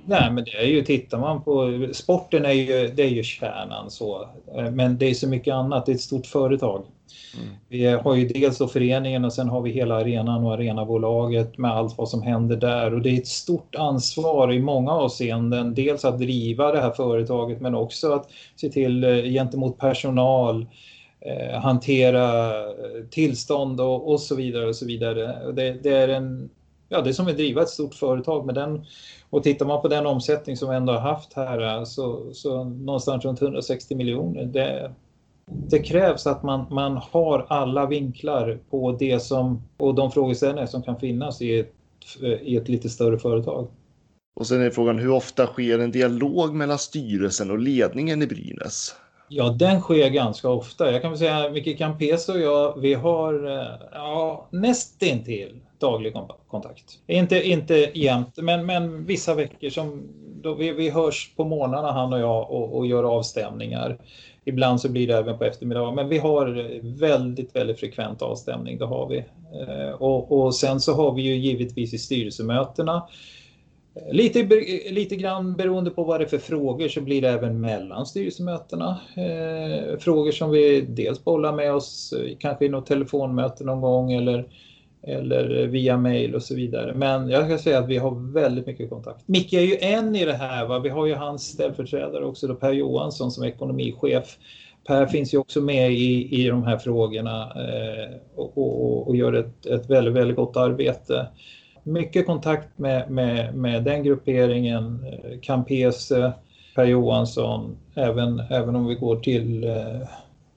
Nej, 0.06 0.32
men 0.32 0.44
det 0.44 0.58
är 0.58 0.68
ju, 0.68 0.82
tittar 0.82 1.20
man 1.20 1.44
på, 1.44 1.88
sporten 1.94 2.46
är 2.46 2.52
ju, 2.52 2.88
det 2.88 3.04
är 3.04 3.10
ju 3.10 3.24
kärnan 3.24 3.92
så, 3.92 4.28
eh, 4.58 4.72
men 4.72 4.98
det 4.98 5.10
är 5.10 5.14
så 5.14 5.28
mycket 5.28 5.54
annat, 5.54 5.86
det 5.86 5.92
är 5.92 5.96
ett 5.96 6.02
stort 6.02 6.26
företag. 6.26 6.86
Mm. 7.38 7.56
Vi 7.70 7.86
har 7.86 8.16
ju 8.16 8.28
dels 8.28 8.58
då 8.58 8.68
föreningen 8.68 9.26
och 9.26 9.34
sen 9.34 9.50
har 9.50 9.62
vi 9.62 9.72
hela 9.72 9.96
arenan 9.96 10.44
och 10.44 10.54
arenabolaget 10.54 11.58
med 11.58 11.72
allt 11.72 11.98
vad 11.98 12.10
som 12.10 12.22
händer 12.22 12.56
där 12.56 12.94
och 12.94 13.02
det 13.02 13.10
är 13.10 13.18
ett 13.18 13.28
stort 13.28 13.76
ansvar 13.76 14.54
i 14.54 14.60
många 14.60 14.92
avseenden. 14.92 15.74
Dels 15.74 16.06
att 16.06 16.20
driva 16.20 16.72
det 16.72 16.82
här 16.82 16.92
företaget 16.92 17.62
men 17.62 17.76
också 17.76 18.14
att 18.14 18.30
se 18.56 18.70
till 18.70 19.04
eh, 19.04 19.24
gentemot 19.24 19.78
personal, 19.78 20.66
eh, 21.22 21.60
hantera 21.60 22.54
tillstånd 23.10 23.82
och, 23.82 24.12
och, 24.12 24.20
så 24.20 24.36
vidare 24.36 24.68
och 24.68 24.76
så 24.76 24.86
vidare. 24.86 25.52
Det, 25.54 25.74
det, 25.84 25.98
är 25.98 26.08
en, 26.08 26.50
ja, 26.94 27.02
det 27.02 27.10
är 27.10 27.14
som 27.14 27.28
att 27.28 27.38
driva 27.38 27.62
ett 27.62 27.70
stort 27.70 27.94
företag 27.94 28.46
med 28.46 28.56
den 28.56 28.86
och 29.30 29.44
tittar 29.44 29.66
man 29.66 29.82
på 29.82 29.88
den 29.88 30.06
omsättning 30.06 30.58
som 30.58 30.70
vi 30.70 30.76
ändå 30.76 30.94
har 30.94 31.00
haft 31.00 31.34
här 31.34 31.86
så, 31.86 32.34
så 32.34 32.64
någonstans 32.64 33.26
runt 33.26 33.42
160 33.42 33.96
miljoner. 33.96 34.46
Det, 34.46 34.94
det 35.46 35.80
krävs 35.80 36.28
att 36.28 36.44
man, 36.44 36.66
man 36.70 37.00
har 37.12 37.46
alla 37.50 37.86
vinklar 37.86 38.60
på 38.70 38.92
det 38.92 39.20
som 39.20 39.62
och 39.78 39.96
de 39.96 40.12
frågeställningar 40.12 40.68
som 40.68 40.84
kan 40.84 41.00
finnas 41.00 41.42
i 41.42 41.60
ett, 41.60 41.74
i 42.42 42.58
ett 42.58 42.70
lite 42.70 42.90
större 42.90 43.20
företag. 43.20 43.68
Och 44.36 44.48
sen 44.48 44.62
är 44.62 44.70
frågan 44.70 45.00
hur 45.00 45.12
ofta 45.12 45.46
sker 45.46 45.80
en 45.80 45.92
dialog 45.92 46.54
mellan 46.54 46.78
styrelsen 46.78 47.52
och 47.52 47.60
ledningen 47.60 48.22
i 48.22 48.28
Brynäs? 48.28 48.96
Ja, 49.28 49.50
den 49.50 49.82
sker 49.82 50.10
ganska 50.10 50.50
ofta. 50.50 50.92
Jag 50.92 51.02
kan 51.02 51.12
väl 51.12 51.20
säga 51.20 51.50
Micke 51.50 51.78
Campeso 51.78 52.34
och 52.34 52.40
jag, 52.40 52.80
vi 52.80 52.94
har 52.94 53.60
eh, 53.60 53.88
ja, 53.92 54.48
nästintill 54.52 55.62
daglig 55.84 56.14
kontakt. 56.48 57.00
Inte, 57.08 57.50
inte 57.50 57.92
jämt, 57.94 58.38
men, 58.38 58.66
men 58.66 59.06
vissa 59.06 59.36
veckor 59.36 59.70
som 59.70 60.04
då 60.44 60.54
vi, 60.54 60.72
vi 60.72 60.90
hörs 60.90 61.34
på 61.36 61.44
morgnarna 61.46 61.92
han 61.92 62.14
och 62.14 62.20
jag 62.20 62.52
och, 62.52 62.78
och 62.78 62.88
gör 62.88 63.04
avstämningar. 63.04 63.98
Ibland 64.46 64.82
så 64.82 64.90
blir 64.90 65.08
det 65.08 65.18
även 65.18 65.38
på 65.38 65.44
eftermiddagen, 65.44 65.96
men 65.96 66.10
vi 66.10 66.18
har 66.18 66.46
väldigt, 67.00 67.56
väldigt 67.56 67.80
frekvent 67.80 68.22
avstämning, 68.22 68.78
det 68.78 68.86
har 68.86 69.10
vi. 69.10 69.18
Eh, 69.18 69.90
och, 69.90 70.32
och 70.32 70.56
sen 70.56 70.80
så 70.80 70.94
har 70.94 71.14
vi 71.14 71.22
ju 71.22 71.36
givetvis 71.36 71.94
i 71.94 71.98
styrelsemötena 71.98 73.08
eh, 73.96 74.14
Lite, 74.14 74.44
lite 74.92 75.16
grann 75.16 75.54
beroende 75.56 75.92
på 75.92 76.04
vad 76.04 76.20
det 76.20 76.24
är 76.24 76.30
för 76.30 76.38
frågor 76.38 76.88
så 76.88 77.02
blir 77.02 77.22
det 77.22 77.30
även 77.30 77.62
mellan 77.62 78.06
styrelsemötena. 78.06 79.00
Eh, 79.16 79.98
frågor 80.00 80.32
som 80.32 80.52
vi 80.52 80.82
dels 80.82 81.24
bollar 81.24 81.54
med 81.54 81.74
oss, 81.74 82.14
eh, 82.14 82.38
kanske 82.40 82.66
i 82.66 82.70
något 82.70 82.86
telefonmöte 82.86 83.64
någon 83.64 83.82
gång 83.82 84.12
eller 84.12 84.46
eller 85.04 85.68
via 85.68 85.98
mail 85.98 86.36
och 86.36 86.44
så 86.44 86.56
vidare. 86.56 86.94
Men 86.94 87.30
jag 87.30 87.46
ska 87.46 87.58
säga 87.58 87.80
att 87.80 87.88
vi 87.88 87.98
har 87.98 88.34
väldigt 88.34 88.66
mycket 88.66 88.90
kontakt. 88.90 89.28
Micke 89.28 89.54
är 89.54 89.62
ju 89.62 89.78
en 89.80 90.16
i 90.16 90.26
det 90.26 90.34
här. 90.34 90.66
Va? 90.66 90.80
Vi 90.80 90.90
har 90.90 91.06
ju 91.06 91.14
hans 91.14 91.44
ställföreträdare 91.44 92.26
också, 92.26 92.48
då 92.48 92.56
Per 92.56 92.72
Johansson 92.72 93.32
som 93.32 93.44
är 93.44 93.48
ekonomichef. 93.48 94.38
Per 94.88 95.06
finns 95.06 95.34
ju 95.34 95.38
också 95.38 95.62
med 95.62 95.92
i, 95.92 96.44
i 96.44 96.50
de 96.50 96.64
här 96.64 96.78
frågorna 96.78 97.42
eh, 97.42 98.16
och, 98.36 98.58
och, 98.58 99.08
och, 99.08 99.16
gör 99.16 99.34
ett, 99.34 99.66
ett 99.66 99.90
väldigt, 99.90 100.14
väldigt 100.14 100.38
gott 100.38 100.58
arbete. 100.58 101.28
Mycket 101.84 102.26
kontakt 102.26 102.78
med, 102.78 103.12
med, 103.12 103.56
med 103.56 103.84
den 103.84 104.04
grupperingen, 104.04 105.06
eh, 105.06 105.40
Campese, 105.42 106.34
Per 106.76 106.86
Johansson, 106.86 107.78
även, 107.96 108.40
även 108.40 108.76
om 108.76 108.88
vi 108.88 108.96
går 108.96 109.16
till, 109.16 109.64
eh, 109.64 110.02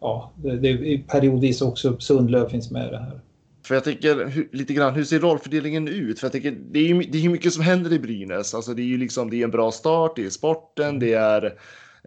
ja, 0.00 0.30
det, 0.36 0.56
det, 0.56 0.98
periodvis 0.98 1.62
också 1.62 1.96
Sundlöv 1.98 2.48
finns 2.48 2.70
med 2.70 2.88
i 2.88 2.90
det 2.90 2.98
här. 2.98 3.20
För 3.66 3.74
jag 3.74 3.84
tänker 3.84 4.26
hur, 4.26 4.48
lite 4.52 4.74
grann, 4.74 4.94
hur 4.94 5.04
ser 5.04 5.20
rollfördelningen 5.20 5.88
ut? 5.88 6.20
För 6.20 6.26
jag 6.26 6.32
tänker, 6.32 6.50
det 6.50 6.78
är 6.78 6.82
ju 6.82 7.02
det 7.02 7.24
är 7.24 7.28
mycket 7.28 7.52
som 7.52 7.62
händer 7.62 7.92
i 7.92 7.98
Brynäs. 7.98 8.54
Alltså 8.54 8.74
det 8.74 8.82
är 8.82 8.86
ju 8.86 8.98
liksom, 8.98 9.30
det 9.30 9.36
är 9.36 9.44
en 9.44 9.50
bra 9.50 9.72
start, 9.72 10.16
det 10.16 10.26
är 10.26 10.30
sporten, 10.30 10.98
det 10.98 11.12
är 11.12 11.58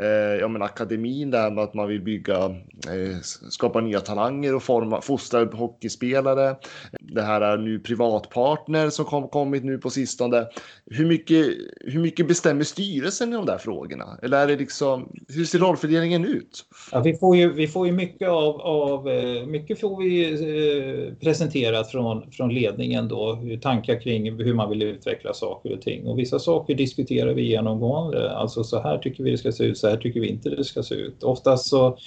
Eh, 0.02 0.40
ja, 0.40 0.48
men 0.48 0.62
akademin 0.62 1.32
där 1.32 1.52
med 1.52 1.64
att 1.64 1.74
man 1.74 1.88
vill 1.88 2.02
bygga, 2.02 2.46
eh, 2.46 3.18
skapa 3.50 3.82
nya 3.82 4.00
talanger 4.00 4.56
och 4.56 4.64
forma, 4.64 5.02
fostra 5.02 5.46
hockeyspelare. 5.46 6.56
Det 7.00 7.22
här 7.22 7.42
är 7.42 7.58
nu 7.58 7.80
privatpartner 7.80 8.90
som 8.90 9.06
kom, 9.06 9.28
kommit 9.28 9.64
nu 9.64 9.78
på 9.78 9.90
sistone. 9.90 10.48
Hur 10.86 11.06
mycket, 11.06 11.46
hur 11.82 12.00
mycket 12.00 12.28
bestämmer 12.28 12.64
styrelsen 12.64 13.34
i 13.34 13.36
de 13.36 13.46
där 13.46 13.58
frågorna? 13.58 14.20
Eller 14.24 14.38
är 14.38 14.48
det 14.48 14.56
liksom, 14.56 15.16
hur 15.28 15.46
ser 15.46 15.60
rollfördelningen 15.60 16.26
ut? 16.26 16.66
Ja, 16.92 17.00
vi, 17.00 17.18
får 17.18 17.38
ju, 17.38 17.54
vi 17.54 17.68
får 17.68 17.88
ju 17.88 17.94
mycket 17.94 18.30
av, 18.30 18.62
av 18.62 19.10
eh, 19.10 19.46
mycket 19.46 19.80
får 19.80 20.04
vi 20.04 20.24
eh, 20.32 21.14
presenterat 21.14 21.92
från, 21.92 22.32
från 22.32 22.54
ledningen 22.54 23.08
då, 23.08 23.42
tankar 23.62 24.02
kring 24.02 24.44
hur 24.44 24.54
man 24.54 24.70
vill 24.70 24.82
utveckla 24.82 25.34
saker 25.34 25.74
och 25.74 25.82
ting. 25.82 26.08
Och 26.08 26.20
vissa 26.20 26.40
saker 26.40 26.76
diskuterar 26.76 27.34
vi 27.34 27.42
genomgående, 27.42 28.32
alltså 28.32 28.64
så 28.64 28.82
här 28.82 28.98
tycker 28.98 29.24
vi 29.24 29.32
det 29.32 29.38
ska 29.38 29.52
se 29.52 29.64
ut, 29.64 29.78
så 29.78 29.89
här 29.90 29.98
tycker 29.98 30.20
vi 30.20 30.28
inte 30.28 30.50
det 30.50 30.64
ska 30.64 30.84
se 30.84 30.96
ut. 30.96 31.24
Oftast 31.24 31.70
så 31.70 31.98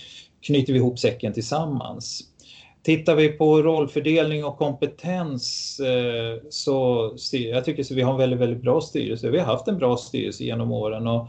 knyter 0.46 0.72
vi 0.72 0.78
ihop 0.78 0.98
säcken 0.98 1.32
tillsammans. 1.32 2.20
Tittar 2.82 3.16
vi 3.16 3.28
på 3.28 3.62
rollfördelning 3.62 4.44
och 4.44 4.58
kompetens 4.58 5.80
eh, 5.80 6.42
så 6.50 7.10
jag 7.32 7.64
tycker 7.64 7.82
att 7.82 7.90
vi 7.90 8.02
har 8.02 8.12
en 8.12 8.18
väldigt, 8.18 8.40
väldigt 8.40 8.62
bra 8.62 8.80
styrelse. 8.80 9.30
Vi 9.30 9.38
har 9.38 9.46
haft 9.46 9.68
en 9.68 9.78
bra 9.78 9.96
styrelse 9.96 10.44
genom 10.44 10.72
åren 10.72 11.06
och 11.06 11.28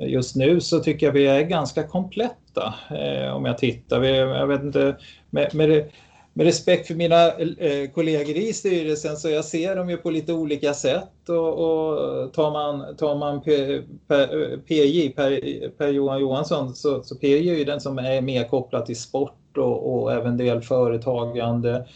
eh, 0.00 0.08
just 0.08 0.36
nu 0.36 0.60
så 0.60 0.80
tycker 0.80 1.06
jag 1.06 1.12
vi 1.12 1.26
är 1.26 1.42
ganska 1.42 1.82
kompletta 1.82 2.74
eh, 2.90 3.36
om 3.36 3.44
jag 3.44 3.58
tittar. 3.58 4.02
jag 4.04 4.46
vet 4.46 4.62
inte, 4.62 4.96
med, 5.30 5.54
med, 5.54 5.90
med 6.34 6.46
respekt 6.46 6.86
för 6.86 6.94
mina 6.94 7.26
eh, 7.58 7.90
kollegor 7.90 8.36
i 8.36 8.52
styrelsen 8.52 9.16
så 9.16 9.28
jag 9.28 9.44
ser 9.44 9.76
dem 9.76 9.90
ju 9.90 9.96
på 9.96 10.10
lite 10.10 10.32
olika 10.32 10.74
sätt 10.74 11.28
och, 11.28 11.48
och 11.48 12.32
tar 12.32 12.50
man, 12.50 12.96
tar 12.96 13.16
man 13.16 13.40
P, 13.42 13.80
P, 14.08 14.26
PJ, 14.68 15.08
per, 15.08 15.68
per 15.68 15.88
Johan 15.88 16.20
Johansson, 16.20 16.74
så, 16.74 17.02
så 17.02 17.16
PJ 17.16 17.50
är 17.50 17.54
ju 17.54 17.64
den 17.64 17.80
som 17.80 17.98
är 17.98 18.20
mer 18.20 18.44
kopplad 18.44 18.86
till 18.86 19.00
sport 19.00 19.56
och, 19.56 20.02
och 20.02 20.12
även 20.12 20.36
del 20.36 20.62
företagande. 20.62 21.86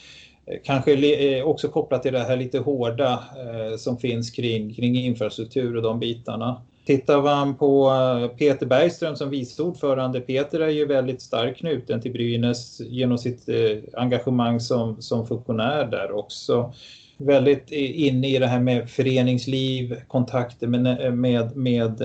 Eh, 0.46 0.58
kanske 0.64 0.92
eh, 1.38 1.44
också 1.44 1.68
kopplat 1.68 2.02
till 2.02 2.12
det 2.12 2.18
här 2.18 2.36
lite 2.36 2.58
hårda 2.58 3.12
eh, 3.12 3.76
som 3.76 3.98
finns 3.98 4.30
kring, 4.30 4.74
kring 4.74 4.96
infrastruktur 4.96 5.76
och 5.76 5.82
de 5.82 5.98
bitarna. 5.98 6.62
Tittar 6.88 7.22
man 7.22 7.54
på 7.54 7.90
eh, 7.90 8.36
Peter 8.36 8.66
Bergström 8.66 9.16
som 9.16 9.30
vice 9.30 9.62
ordförande, 9.62 10.20
Peter 10.20 10.60
är 10.60 10.68
ju 10.68 10.86
väldigt 10.86 11.22
starkt 11.22 11.58
knuten 11.58 12.00
till 12.00 12.12
Brynäs 12.12 12.80
genom 12.80 13.18
sitt 13.18 13.48
eh, 13.48 14.00
engagemang 14.00 14.60
som, 14.60 15.02
som 15.02 15.26
funktionär 15.26 15.86
där 15.86 16.12
också. 16.12 16.72
Väldigt 17.16 17.70
inne 17.70 18.28
i 18.28 18.38
det 18.38 18.46
här 18.46 18.60
med 18.60 18.90
föreningsliv, 18.90 19.96
kontakter 20.06 20.66
med, 20.66 21.06
eh, 21.06 21.12
med, 21.12 21.56
med 21.56 22.02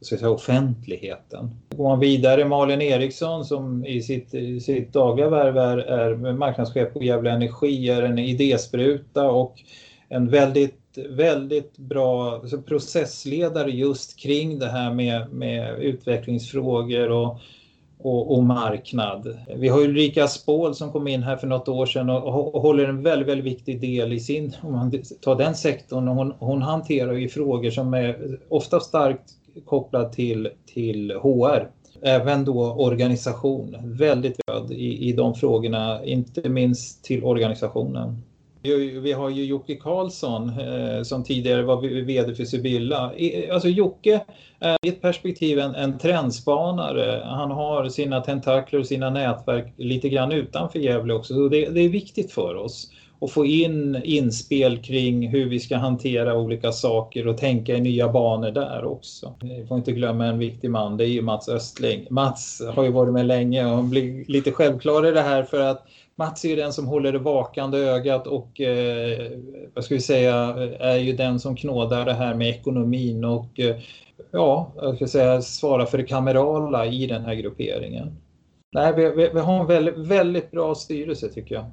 så 0.00 0.16
säga, 0.16 0.30
offentligheten. 0.30 1.50
Går 1.76 1.88
man 1.88 2.00
vidare, 2.00 2.44
Malin 2.44 2.82
Eriksson 2.82 3.44
som 3.44 3.86
i 3.86 4.02
sitt, 4.02 4.30
sitt 4.62 4.92
dagliga 4.92 5.28
värv 5.28 5.58
är, 5.58 5.78
är 5.78 6.32
marknadschef 6.32 6.92
på 6.92 7.02
Gävle 7.02 7.30
Energi, 7.30 7.90
är 7.90 8.02
en 8.02 8.18
idéspruta 8.18 9.30
och 9.30 9.54
en 10.08 10.30
väldigt 10.30 10.77
väldigt 10.96 11.78
bra 11.78 12.32
alltså 12.32 12.62
processledare 12.62 13.70
just 13.70 14.20
kring 14.20 14.58
det 14.58 14.68
här 14.68 14.94
med, 14.94 15.32
med 15.32 15.78
utvecklingsfrågor 15.78 17.10
och, 17.10 17.40
och, 17.98 18.36
och, 18.36 18.44
marknad. 18.44 19.38
Vi 19.56 19.68
har 19.68 19.80
Ulrika 19.80 20.28
Spål 20.28 20.74
som 20.74 20.92
kom 20.92 21.08
in 21.08 21.22
här 21.22 21.36
för 21.36 21.46
något 21.46 21.68
år 21.68 21.86
sedan 21.86 22.10
och, 22.10 22.54
och 22.54 22.62
håller 22.62 22.84
en 22.84 23.02
väldigt, 23.02 23.28
väldigt 23.28 23.52
viktig 23.52 23.80
del 23.80 24.12
i 24.12 24.20
sin, 24.20 24.56
om 24.62 24.72
man 24.72 25.02
tar 25.20 25.36
den 25.36 25.54
sektorn, 25.54 26.08
hon, 26.08 26.34
hon 26.38 26.62
hanterar 26.62 27.12
ju 27.12 27.28
frågor 27.28 27.70
som 27.70 27.94
är 27.94 28.38
ofta 28.48 28.80
starkt 28.80 29.30
kopplad 29.64 30.12
till, 30.12 30.50
till 30.66 31.12
HR. 31.12 31.70
Även 32.02 32.44
då 32.44 32.72
organisation, 32.72 33.76
väldigt 33.82 34.34
stöd 34.42 34.72
i, 34.72 35.08
i 35.08 35.12
de 35.12 35.34
frågorna, 35.34 36.04
inte 36.04 36.48
minst 36.48 37.04
till 37.04 37.24
organisationen. 37.24 38.22
Vi 38.76 39.12
har 39.12 39.30
ju 39.30 39.44
Jocke 39.44 39.76
Karlsson 39.76 40.48
eh, 40.48 41.02
som 41.02 41.24
tidigare 41.24 41.62
var 41.62 42.02
VD 42.04 42.34
för 42.34 42.44
Sibylla. 42.44 43.12
Alltså 43.52 43.68
Jocke 43.68 44.20
är 44.60 44.76
i 44.82 44.88
ett 44.88 45.02
perspektiv 45.02 45.58
en, 45.58 45.74
en 45.74 45.98
trendspanare. 45.98 47.22
Han 47.24 47.50
har 47.50 47.88
sina 47.88 48.20
tentakler 48.20 48.80
och 48.80 48.86
sina 48.86 49.10
nätverk 49.10 49.72
lite 49.76 50.08
grann 50.08 50.32
utanför 50.32 50.78
Gävle 50.78 51.14
också. 51.14 51.34
Så 51.34 51.48
det, 51.48 51.68
det 51.68 51.80
är 51.80 51.88
viktigt 51.88 52.32
för 52.32 52.54
oss 52.54 52.90
att 53.20 53.30
få 53.30 53.46
in 53.46 54.00
inspel 54.04 54.78
kring 54.78 55.28
hur 55.28 55.48
vi 55.48 55.60
ska 55.60 55.76
hantera 55.76 56.38
olika 56.38 56.72
saker 56.72 57.26
och 57.26 57.38
tänka 57.38 57.76
i 57.76 57.80
nya 57.80 58.08
banor 58.08 58.50
där 58.50 58.84
också. 58.84 59.34
Vi 59.40 59.66
får 59.66 59.78
inte 59.78 59.92
glömma 59.92 60.26
en 60.26 60.38
viktig 60.38 60.70
man, 60.70 60.96
det 60.96 61.04
är 61.04 61.08
ju 61.08 61.22
Mats 61.22 61.48
Östling. 61.48 62.06
Mats 62.10 62.62
har 62.74 62.84
ju 62.84 62.90
varit 62.90 63.12
med 63.12 63.26
länge 63.26 63.66
och 63.66 63.84
blir 63.84 64.24
lite 64.28 64.52
självklar 64.52 65.06
i 65.06 65.10
det 65.10 65.22
här 65.22 65.42
för 65.42 65.60
att 65.60 65.86
Mats 66.18 66.44
är 66.44 66.48
ju 66.48 66.56
den 66.56 66.72
som 66.72 66.86
håller 66.86 67.12
det 67.12 67.18
vakande 67.18 67.78
ögat 67.78 68.26
och 68.26 68.60
eh, 68.60 69.30
vad 69.74 69.84
ska 69.84 69.94
vi 69.94 70.00
säga, 70.00 70.34
är 70.80 70.96
ju 70.96 71.12
den 71.12 71.40
som 71.40 71.56
knådar 71.56 72.04
det 72.04 72.14
här 72.14 72.34
med 72.34 72.48
ekonomin 72.48 73.24
och 73.24 73.60
eh, 73.60 73.76
ja, 74.30 74.72
jag 74.76 74.96
ska 74.96 75.06
säga 75.06 75.42
svarar 75.42 75.86
för 75.86 75.98
det 75.98 76.04
kamerala 76.04 76.86
i 76.86 77.06
den 77.06 77.24
här 77.24 77.34
grupperingen. 77.34 78.16
Nej, 78.72 78.92
vi, 78.96 79.10
vi, 79.10 79.30
vi 79.34 79.40
har 79.40 79.60
en 79.60 79.66
väldigt, 79.66 79.96
väldigt 79.96 80.50
bra 80.50 80.74
styrelse 80.74 81.28
tycker 81.28 81.54
jag. 81.54 81.64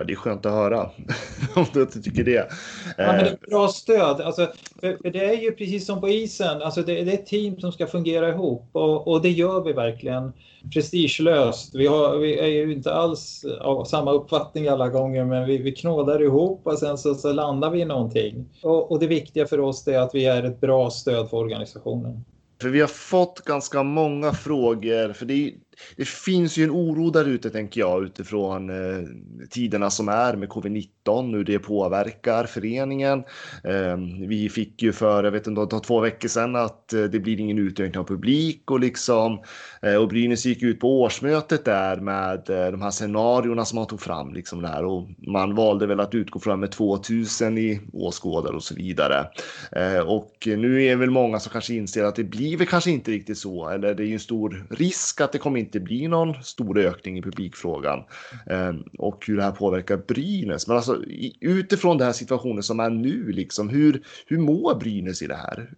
Ja, 0.00 0.04
det 0.04 0.12
är 0.12 0.16
skönt 0.16 0.46
att 0.46 0.52
höra 0.52 0.82
om 1.54 1.66
du 1.72 1.82
inte 1.82 2.02
tycker 2.02 2.24
det. 2.24 2.48
Ja, 2.96 3.12
men 3.12 3.24
det 3.24 3.30
är 3.30 3.50
bra 3.50 3.68
stöd. 3.68 4.20
Alltså, 4.20 4.52
för, 4.80 4.96
för 5.02 5.10
det 5.10 5.24
är 5.24 5.42
ju 5.42 5.52
precis 5.52 5.86
som 5.86 6.00
på 6.00 6.08
isen, 6.08 6.62
alltså 6.62 6.82
det, 6.82 7.04
det 7.04 7.10
är 7.10 7.14
ett 7.14 7.26
team 7.26 7.60
som 7.60 7.72
ska 7.72 7.86
fungera 7.86 8.28
ihop 8.28 8.68
och, 8.72 9.08
och 9.08 9.22
det 9.22 9.30
gör 9.30 9.64
vi 9.64 9.72
verkligen 9.72 10.32
prestigelöst. 10.74 11.74
Vi, 11.74 11.86
har, 11.86 12.16
vi 12.18 12.38
är 12.38 12.46
ju 12.46 12.72
inte 12.72 12.94
alls 12.94 13.44
av 13.60 13.84
samma 13.84 14.12
uppfattning 14.12 14.68
alla 14.68 14.88
gånger 14.88 15.24
men 15.24 15.46
vi, 15.46 15.58
vi 15.58 15.72
knådar 15.72 16.22
ihop 16.22 16.60
och 16.64 16.78
sen 16.78 16.98
så, 16.98 17.14
så 17.14 17.32
landar 17.32 17.70
vi 17.70 17.80
i 17.80 17.84
någonting. 17.84 18.48
Och, 18.62 18.92
och 18.92 18.98
det 18.98 19.06
viktiga 19.06 19.46
för 19.46 19.60
oss 19.60 19.88
är 19.88 19.98
att 19.98 20.14
vi 20.14 20.26
är 20.26 20.42
ett 20.42 20.60
bra 20.60 20.90
stöd 20.90 21.30
för 21.30 21.36
organisationen. 21.36 22.24
För 22.60 22.68
vi 22.68 22.80
har 22.80 22.88
fått 22.88 23.40
ganska 23.40 23.82
många 23.82 24.32
frågor, 24.32 25.12
för 25.12 25.26
det, 25.26 25.52
det 25.96 26.08
finns 26.08 26.56
ju 26.56 26.64
en 26.64 26.70
oro 26.70 27.10
där 27.10 27.24
ute 27.28 27.50
tänker 27.50 27.80
jag 27.80 28.04
utifrån 28.04 28.70
eh, 28.70 29.06
tiderna 29.50 29.90
som 29.90 30.08
är 30.08 30.36
med 30.36 30.48
covid-19, 30.48 31.36
hur 31.36 31.44
det 31.44 31.58
påverkar 31.58 32.44
föreningen. 32.44 33.18
Eh, 33.64 33.96
vi 34.28 34.48
fick 34.48 34.82
ju 34.82 34.92
för, 34.92 35.24
jag 35.24 35.30
vet 35.30 35.46
inte, 35.46 35.76
det 35.76 35.80
två 35.80 36.00
veckor 36.00 36.28
sedan 36.28 36.56
att 36.56 36.92
eh, 36.92 37.02
det 37.02 37.20
blir 37.20 37.40
ingen 37.40 37.58
utökning 37.58 38.00
av 38.00 38.04
publik 38.04 38.70
och 38.70 38.80
liksom 38.80 39.42
eh, 39.82 39.94
och 39.94 40.08
Brynäs 40.08 40.46
gick 40.46 40.62
ut 40.62 40.80
på 40.80 41.00
årsmötet 41.00 41.64
där 41.64 41.96
med 41.96 42.50
eh, 42.50 42.70
de 42.70 42.82
här 42.82 42.90
scenarierna 42.90 43.64
som 43.64 43.76
man 43.76 43.86
tog 43.86 44.00
fram 44.00 44.34
liksom 44.34 44.62
där 44.62 44.84
och 44.84 45.08
man 45.18 45.54
valde 45.54 45.86
väl 45.86 46.00
att 46.00 46.14
utgå 46.14 46.40
från 46.40 46.60
med 46.60 46.72
2000 46.72 47.58
i 47.58 47.80
åskådare 47.92 48.56
och 48.56 48.62
så 48.62 48.74
vidare. 48.74 49.26
Eh, 49.72 49.98
och 49.98 50.32
nu 50.46 50.84
är 50.84 50.96
väl 50.96 51.10
många 51.10 51.40
som 51.40 51.52
kanske 51.52 51.74
inser 51.74 52.04
att 52.04 52.16
det 52.16 52.24
blir 52.24 52.56
väl 52.56 52.66
kanske 52.66 52.90
inte 52.90 53.10
riktigt 53.10 53.38
så, 53.38 53.68
eller 53.68 53.94
det 53.94 54.02
är 54.02 54.06
ju 54.06 54.12
en 54.12 54.20
stor 54.20 54.66
risk 54.70 55.20
att 55.20 55.32
det 55.32 55.38
kommer 55.38 55.60
inte 55.60 55.69
inte 55.70 55.80
blir 55.80 56.08
någon 56.08 56.42
stor 56.42 56.78
ökning 56.78 57.18
i 57.18 57.22
publikfrågan 57.22 58.04
eh, 58.46 58.72
och 58.98 59.24
hur 59.26 59.36
det 59.36 59.42
här 59.42 59.50
påverkar 59.50 59.96
Brynäs. 59.96 60.66
Men 60.66 60.76
alltså 60.76 60.96
utifrån 61.40 61.98
den 61.98 62.06
här 62.06 62.12
situationen 62.12 62.62
som 62.62 62.80
är 62.80 62.90
nu, 62.90 63.32
liksom, 63.32 63.68
hur, 63.68 64.02
hur 64.26 64.38
mår 64.38 64.74
Brynäs 64.74 65.22
i 65.22 65.26
det 65.26 65.34
här? 65.34 65.70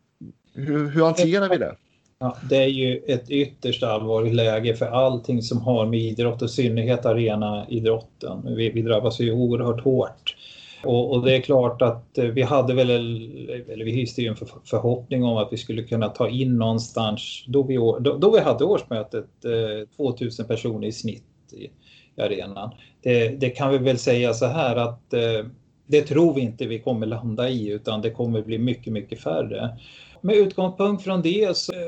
Hur, 0.55 0.90
hur 0.90 1.05
hanterar 1.05 1.49
vi 1.49 1.57
det? 1.57 1.76
Ja, 2.18 2.36
det 2.49 2.57
är 2.57 2.68
ju 2.68 2.97
ett 3.07 3.30
ytterst 3.30 3.82
allvarligt 3.82 4.34
läge 4.34 4.74
för 4.74 4.86
allting 4.86 5.43
som 5.43 5.61
har 5.61 5.86
med 5.86 6.01
idrott 6.01 6.43
och 6.43 6.49
i 6.49 6.53
synnerhet 6.53 7.07
arenaidrotten. 7.07 8.55
Vi, 8.57 8.70
vi 8.70 8.82
drabbas 8.82 9.20
ju 9.20 9.32
oerhört 9.32 9.80
hårt. 9.80 10.36
Och, 10.85 11.12
och, 11.12 11.24
det 11.24 11.37
är 11.37 11.41
klart 11.41 11.83
att 11.83 12.18
eh, 12.18 12.24
vi 12.24 12.43
hade 12.43 12.74
väl, 12.74 12.91
eller 12.91 13.85
vi 13.85 13.93
hyste 13.93 14.22
ju 14.22 14.28
en 14.28 14.37
för, 14.37 14.49
förhoppning 14.64 15.24
om 15.24 15.37
att 15.37 15.49
vi 15.53 15.57
skulle 15.57 15.83
kunna 15.83 16.09
ta 16.09 16.28
in 16.28 16.59
någonstans, 16.59 17.45
då 17.47 17.62
vi, 17.62 17.76
då, 17.76 18.18
då 18.18 18.30
vi 18.30 18.41
hade 18.41 18.64
årsmötet, 18.64 19.45
eh, 19.45 19.89
2000 19.97 20.47
personer 20.47 20.89
i 20.89 20.93
snitt 20.93 21.24
i, 21.53 21.64
i 22.16 22.22
arenan. 22.22 22.70
Det, 23.03 23.28
det, 23.28 23.51
kan 23.51 23.70
vi 23.70 23.78
väl 23.78 23.99
säga 23.99 24.35
så 24.35 24.47
här 24.47 24.76
att 24.76 25.12
eh, 25.12 25.47
det 25.87 26.03
tror 26.03 26.35
vi 26.35 26.41
inte 26.41 26.66
vi 26.66 26.78
kommer 26.78 27.07
landa 27.07 27.49
i 27.49 27.68
utan 27.68 28.03
det 28.03 28.11
kommer 28.11 28.43
bli 28.43 28.59
mycket, 28.59 28.93
mycket 28.93 29.20
färre. 29.20 29.78
Med 30.20 30.37
utgångspunkt 30.37 31.05
från 31.05 31.22
det 31.22 31.57
så, 31.57 31.72
eh, 31.72 31.78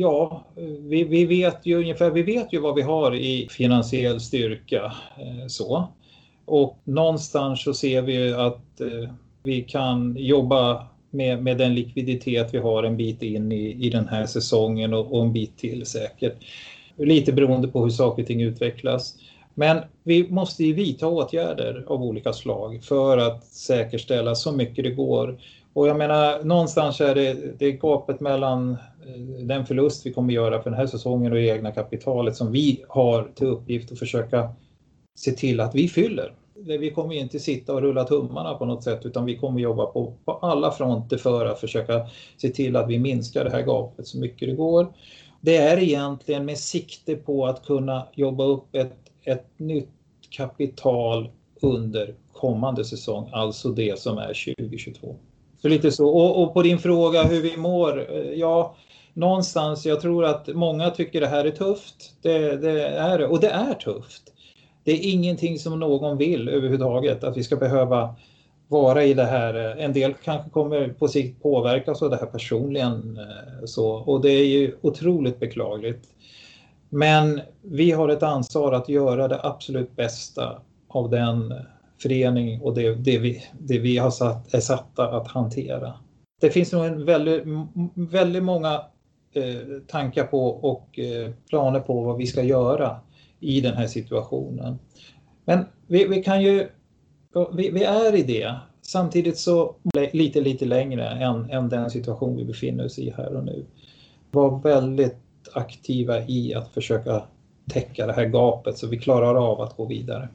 ja, 0.00 0.44
vi, 0.80 1.04
vi 1.04 1.24
vet 1.26 1.66
ju 1.66 1.78
ungefär, 1.78 2.10
vi 2.10 2.22
vet 2.22 2.52
ju 2.52 2.60
vad 2.60 2.74
vi 2.74 2.82
har 2.82 3.14
i 3.14 3.48
finansiell 3.50 4.20
styrka 4.20 4.92
eh, 5.18 5.46
så. 5.48 5.88
Och 6.44 6.78
någonstans 6.84 7.62
så 7.62 7.74
ser 7.74 8.02
vi 8.02 8.32
att 8.32 8.80
eh, 8.80 9.10
vi 9.42 9.62
kan 9.62 10.16
jobba 10.18 10.86
med, 11.10 11.42
med 11.42 11.58
den 11.58 11.74
likviditet 11.74 12.54
vi 12.54 12.58
har 12.58 12.82
en 12.82 12.96
bit 12.96 13.22
in 13.22 13.52
i, 13.52 13.86
i 13.86 13.90
den 13.90 14.08
här 14.08 14.26
säsongen 14.26 14.94
och, 14.94 15.12
och 15.12 15.22
en 15.22 15.32
bit 15.32 15.58
till 15.58 15.86
säkert. 15.86 16.36
Lite 16.96 17.32
beroende 17.32 17.68
på 17.68 17.82
hur 17.82 17.90
saker 17.90 18.22
och 18.22 18.26
ting 18.26 18.42
utvecklas. 18.42 19.14
Men 19.54 19.78
vi 20.02 20.30
måste 20.30 20.64
ju 20.64 20.72
vidta 20.72 21.08
åtgärder 21.08 21.84
av 21.86 22.02
olika 22.02 22.32
slag 22.32 22.82
för 22.82 23.18
att 23.18 23.44
säkerställa 23.44 24.34
så 24.34 24.52
mycket 24.52 24.84
det 24.84 24.90
går. 24.90 25.38
Och 25.72 25.88
jag 25.88 25.98
menar, 25.98 26.44
någonstans 26.44 27.00
är 27.00 27.14
det, 27.14 27.58
det 27.58 27.66
är 27.66 27.72
gapet 27.72 28.20
mellan 28.20 28.70
eh, 28.70 29.20
den 29.40 29.66
förlust 29.66 30.06
vi 30.06 30.12
kommer 30.12 30.34
göra 30.34 30.62
för 30.62 30.70
den 30.70 30.78
här 30.78 30.86
säsongen 30.86 31.32
och 31.32 31.38
det 31.38 31.46
egna 31.46 31.72
kapitalet 31.72 32.36
som 32.36 32.52
vi 32.52 32.84
har 32.88 33.28
till 33.34 33.46
uppgift 33.46 33.92
att 33.92 33.98
försöka 33.98 34.48
se 35.16 35.32
till 35.32 35.60
att 35.60 35.74
vi 35.74 35.88
fyller. 35.88 36.34
Vi 36.54 36.90
kommer 36.90 37.14
inte 37.14 37.38
sitta 37.38 37.74
och 37.74 37.82
rulla 37.82 38.04
tummarna 38.04 38.54
på 38.54 38.64
något 38.64 38.84
sätt 38.84 39.06
utan 39.06 39.24
vi 39.24 39.36
kommer 39.36 39.60
jobba 39.60 39.86
på, 39.86 40.14
på 40.24 40.32
alla 40.32 40.72
fronter 40.72 41.16
för 41.16 41.46
att 41.46 41.60
försöka 41.60 42.06
se 42.36 42.48
till 42.48 42.76
att 42.76 42.88
vi 42.88 42.98
minskar 42.98 43.44
det 43.44 43.50
här 43.50 43.62
gapet 43.62 44.06
så 44.06 44.18
mycket 44.18 44.48
det 44.48 44.54
går. 44.54 44.86
Det 45.40 45.56
är 45.56 45.78
egentligen 45.78 46.44
med 46.44 46.58
sikte 46.58 47.16
på 47.16 47.46
att 47.46 47.66
kunna 47.66 48.06
jobba 48.14 48.44
upp 48.44 48.74
ett 48.74 49.04
ett 49.24 49.46
nytt 49.56 49.90
kapital 50.30 51.30
under 51.62 52.14
kommande 52.32 52.84
säsong, 52.84 53.30
alltså 53.32 53.68
det 53.68 53.98
som 53.98 54.18
är 54.18 54.54
2022. 54.56 55.16
Så 55.62 55.68
lite 55.68 55.92
så. 55.92 56.08
Och, 56.08 56.42
och, 56.42 56.54
på 56.54 56.62
din 56.62 56.78
fråga 56.78 57.22
hur 57.22 57.42
vi 57.42 57.56
mår, 57.56 58.16
eh, 58.16 58.32
ja, 58.32 58.76
någonstans, 59.12 59.86
jag 59.86 60.00
tror 60.00 60.24
att 60.24 60.48
många 60.48 60.90
tycker 60.90 61.20
det 61.20 61.26
här 61.26 61.44
är 61.44 61.50
tufft. 61.50 62.14
Det, 62.22 62.56
det 62.56 62.82
är 62.86 63.24
och 63.24 63.40
det 63.40 63.48
är 63.48 63.74
tufft. 63.74 64.33
Det 64.84 64.92
är 64.92 65.12
ingenting 65.12 65.58
som 65.58 65.80
någon 65.80 66.18
vill 66.18 66.48
överhuvudtaget, 66.48 67.24
att 67.24 67.36
vi 67.36 67.42
ska 67.42 67.56
behöva 67.56 68.14
vara 68.68 69.04
i 69.04 69.14
det 69.14 69.24
här. 69.24 69.54
En 69.54 69.92
del 69.92 70.14
kanske 70.24 70.50
kommer 70.50 70.88
på 70.88 71.08
sikt 71.08 71.42
påverkas 71.42 72.02
av 72.02 72.10
det 72.10 72.16
här 72.16 72.26
personligen. 72.26 73.18
Eh, 73.18 73.64
så, 73.64 73.90
och 73.90 74.20
det 74.20 74.30
är 74.30 74.46
ju 74.46 74.76
otroligt 74.80 75.40
beklagligt. 75.40 76.08
Men 76.88 77.40
vi 77.62 77.90
har 77.90 78.08
ett 78.08 78.22
ansvar 78.22 78.72
att 78.72 78.88
göra 78.88 79.28
det 79.28 79.40
absolut 79.42 79.96
bästa 79.96 80.62
av 80.88 81.10
den 81.10 81.54
förening 82.02 82.60
och 82.60 82.74
det, 82.74 82.94
det, 82.94 83.18
vi, 83.18 83.42
det 83.58 83.78
vi 83.78 83.96
har 83.96 84.10
satt, 84.10 84.54
är 84.54 84.60
satta 84.60 85.16
att 85.16 85.28
hantera. 85.28 85.92
Det 86.40 86.50
finns 86.50 86.72
nog 86.72 86.84
en 86.84 87.04
väldigt, 87.04 87.42
väldigt 87.94 88.42
många 88.42 88.72
eh, 89.32 89.80
tankar 89.86 90.24
på 90.24 90.46
och 90.46 90.98
eh, 90.98 91.30
planer 91.48 91.80
på 91.80 92.02
vad 92.02 92.16
vi 92.16 92.26
ska 92.26 92.42
göra 92.42 92.96
i 93.44 93.60
den 93.60 93.74
här 93.74 93.86
situationen. 93.86 94.78
Men 95.44 95.64
vi, 95.86 96.04
vi 96.04 96.22
kan 96.22 96.42
ju, 96.42 96.68
vi, 97.52 97.70
vi, 97.70 97.84
är 97.84 98.14
i 98.14 98.22
det. 98.22 98.54
Samtidigt 98.82 99.38
så 99.38 99.74
lite, 100.12 100.40
lite 100.40 100.64
längre 100.64 101.08
än, 101.08 101.50
än 101.50 101.68
den 101.68 101.90
situation 101.90 102.36
vi 102.36 102.44
befinner 102.44 102.84
oss 102.84 102.98
i 102.98 103.10
här 103.16 103.36
och 103.36 103.44
nu. 103.44 103.64
Var 104.30 104.58
väldigt 104.58 105.16
aktiva 105.52 106.20
i 106.26 106.54
att 106.54 106.68
försöka 106.68 107.22
täcka 107.70 108.06
det 108.06 108.12
här 108.12 108.26
gapet 108.26 108.78
så 108.78 108.86
vi 108.86 108.98
klarar 108.98 109.34
av 109.34 109.60
att 109.60 109.76
gå 109.76 109.86
vidare. 109.86 110.28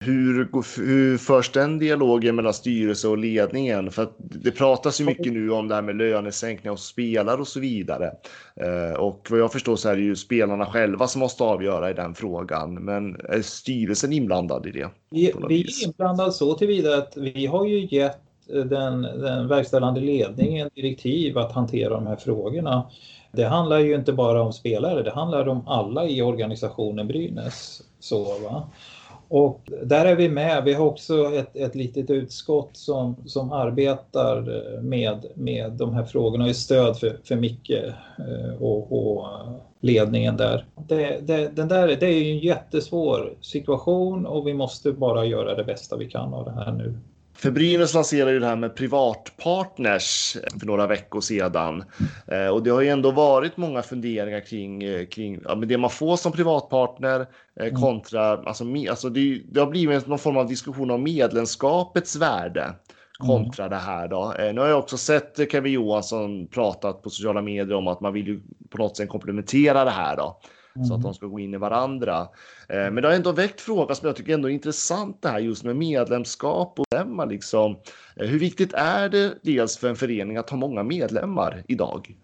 Hur, 0.00 0.48
hur 0.86 1.18
förs 1.18 1.52
den 1.52 1.78
dialogen 1.78 2.36
mellan 2.36 2.54
styrelse 2.54 3.08
och 3.08 3.18
ledningen? 3.18 3.90
För 3.90 4.08
det 4.18 4.50
pratas 4.50 5.00
ju 5.00 5.04
mycket 5.04 5.32
nu 5.32 5.50
om 5.50 5.68
det 5.68 5.74
här 5.74 5.82
med 5.82 5.96
lönesänkningar 5.96 6.70
hos 6.70 6.86
spelare 6.86 7.40
och 7.40 7.48
så 7.48 7.60
vidare. 7.60 8.12
Eh, 8.56 9.00
och 9.00 9.26
vad 9.30 9.40
jag 9.40 9.52
förstår 9.52 9.76
så 9.76 9.88
är 9.88 9.96
det 9.96 10.02
ju 10.02 10.16
spelarna 10.16 10.66
själva 10.66 11.06
som 11.06 11.20
måste 11.20 11.44
avgöra 11.44 11.90
i 11.90 11.94
den 11.94 12.14
frågan. 12.14 12.74
Men 12.74 13.20
är 13.28 13.42
styrelsen 13.42 14.12
inblandad 14.12 14.66
i 14.66 14.70
det? 14.70 14.88
Vi, 15.10 15.32
vi 15.48 15.60
är 15.60 15.84
inblandade 15.86 16.32
så 16.32 16.54
tillvida 16.54 16.96
att 16.96 17.16
vi 17.16 17.46
har 17.46 17.66
ju 17.66 17.86
gett 17.90 18.20
den, 18.46 19.02
den 19.02 19.48
verkställande 19.48 20.00
ledningen 20.00 20.70
direktiv 20.74 21.38
att 21.38 21.52
hantera 21.52 21.94
de 21.94 22.06
här 22.06 22.16
frågorna. 22.16 22.90
Det 23.32 23.44
handlar 23.44 23.78
ju 23.78 23.94
inte 23.94 24.12
bara 24.12 24.42
om 24.42 24.52
spelare, 24.52 25.02
det 25.02 25.10
handlar 25.10 25.48
om 25.48 25.68
alla 25.68 26.06
i 26.06 26.22
organisationen 26.22 27.06
Brynäs. 27.06 27.82
Så, 28.00 28.24
va? 28.24 28.68
Och 29.28 29.70
där 29.82 30.04
är 30.04 30.16
vi 30.16 30.28
med. 30.28 30.64
Vi 30.64 30.72
har 30.72 30.86
också 30.86 31.34
ett, 31.34 31.56
ett 31.56 31.74
litet 31.74 32.10
utskott 32.10 32.70
som, 32.72 33.16
som 33.26 33.52
arbetar 33.52 34.36
eh, 34.38 34.82
med, 34.82 35.26
med 35.34 35.72
de 35.72 35.94
här 35.94 36.04
frågorna 36.04 36.44
och 36.44 36.50
är 36.50 36.54
stöd 36.54 36.98
för, 36.98 37.20
för 37.24 37.36
Micke 37.36 37.70
eh, 37.70 38.62
och, 38.62 38.92
och 38.92 39.26
ledningen 39.80 40.36
där. 40.36 40.64
Det, 40.88 41.20
det, 41.26 41.56
den 41.56 41.68
där. 41.68 41.86
Det 41.86 42.06
är 42.06 42.32
en 42.32 42.38
jättesvår 42.38 43.34
situation 43.40 44.26
och 44.26 44.46
vi 44.46 44.54
måste 44.54 44.92
bara 44.92 45.24
göra 45.24 45.54
det 45.54 45.64
bästa 45.64 45.96
vi 45.96 46.10
kan 46.10 46.34
av 46.34 46.44
det 46.44 46.52
här 46.52 46.72
nu. 46.72 46.94
För 47.38 47.50
Brynäs 47.50 47.94
lanserade 47.94 48.32
ju 48.32 48.40
det 48.40 48.46
här 48.46 48.56
med 48.56 48.76
privatpartners 48.76 50.36
för 50.60 50.66
några 50.66 50.86
veckor 50.86 51.20
sedan. 51.20 51.84
Eh, 52.26 52.48
och 52.48 52.62
det 52.62 52.70
har 52.70 52.80
ju 52.80 52.88
ändå 52.88 53.10
varit 53.10 53.56
många 53.56 53.82
funderingar 53.82 54.40
kring, 54.40 54.82
eh, 54.82 55.06
kring 55.06 55.40
ja, 55.44 55.54
det 55.54 55.78
man 55.78 55.90
får 55.90 56.16
som 56.16 56.32
privatpartner 56.32 57.20
eh, 57.60 57.66
mm. 57.66 57.80
kontra, 57.80 58.22
alltså, 58.22 58.64
me, 58.64 58.88
alltså 58.88 59.08
det, 59.08 59.42
det, 59.48 59.60
har 59.60 59.66
blivit 59.66 60.06
någon 60.06 60.18
form 60.18 60.36
av 60.36 60.48
diskussion 60.48 60.90
om 60.90 61.02
medlemskapets 61.02 62.16
värde 62.16 62.74
kontra 63.18 63.64
mm. 63.64 63.78
det 63.78 63.84
här 63.84 64.08
då. 64.08 64.34
Eh, 64.38 64.54
nu 64.54 64.60
har 64.60 64.68
jag 64.68 64.78
också 64.78 64.96
sett 64.96 65.52
Kevin 65.52 65.72
Johansson 65.72 66.46
pratat 66.46 67.02
på 67.02 67.10
sociala 67.10 67.42
medier 67.42 67.74
om 67.74 67.88
att 67.88 68.00
man 68.00 68.12
vill 68.12 68.26
ju 68.26 68.40
på 68.70 68.78
något 68.78 68.96
sätt 68.96 69.08
komplementera 69.08 69.84
det 69.84 69.90
här 69.90 70.16
då. 70.16 70.40
Mm. 70.78 70.86
Så 70.86 70.94
att 70.94 70.98
mm. 70.98 71.02
de 71.02 71.14
ska 71.14 71.26
gå 71.26 71.40
in 71.40 71.54
i 71.54 71.56
varandra. 71.56 72.20
Eh, 72.68 72.90
men 72.90 72.94
det 72.94 73.08
har 73.08 73.14
ändå 73.14 73.32
väckt 73.32 73.60
frågan 73.60 73.96
som 73.96 74.06
jag 74.06 74.16
tycker 74.16 74.34
ändå 74.34 74.48
är 74.48 74.52
intressant 74.52 75.22
det 75.22 75.28
här 75.28 75.38
just 75.38 75.64
med 75.64 75.76
medlemskap 75.76 76.80
och 76.80 76.86
medlemmar 76.90 77.26
liksom. 77.26 77.76
Eh, 78.16 78.26
hur 78.26 78.38
viktigt 78.38 78.72
är 78.72 79.08
det 79.08 79.34
dels 79.42 79.78
för 79.78 79.88
en 79.88 79.96
förening 79.96 80.36
att 80.36 80.50
ha 80.50 80.56
många 80.56 80.82
medlemmar 80.82 81.62
idag? 81.68 82.14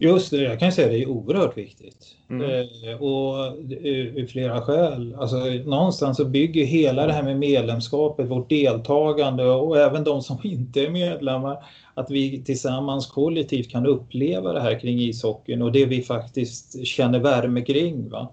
Just 0.00 0.30
det, 0.30 0.42
jag 0.42 0.60
kan 0.60 0.72
säga 0.72 0.86
att 0.86 0.92
det 0.92 1.02
är 1.02 1.08
oerhört 1.08 1.56
viktigt. 1.56 2.16
Mm. 2.30 2.50
Eh, 2.50 3.02
och 3.02 3.56
ur 3.82 4.26
flera 4.26 4.60
skäl. 4.60 5.14
Alltså, 5.18 5.36
någonstans 5.46 6.16
så 6.16 6.24
bygger 6.24 6.64
hela 6.64 7.06
det 7.06 7.12
här 7.12 7.22
med 7.22 7.38
medlemskapet, 7.38 8.28
vårt 8.28 8.48
deltagande 8.48 9.44
och 9.44 9.78
även 9.78 10.04
de 10.04 10.22
som 10.22 10.38
inte 10.44 10.86
är 10.86 10.90
medlemmar, 10.90 11.64
att 11.94 12.10
vi 12.10 12.42
tillsammans 12.44 13.06
kollektivt 13.06 13.70
kan 13.70 13.86
uppleva 13.86 14.52
det 14.52 14.60
här 14.60 14.80
kring 14.80 15.00
ishockeyn 15.00 15.62
och 15.62 15.72
det 15.72 15.86
vi 15.86 16.02
faktiskt 16.02 16.86
känner 16.86 17.18
värme 17.18 17.62
kring. 17.62 18.10
Va? 18.10 18.28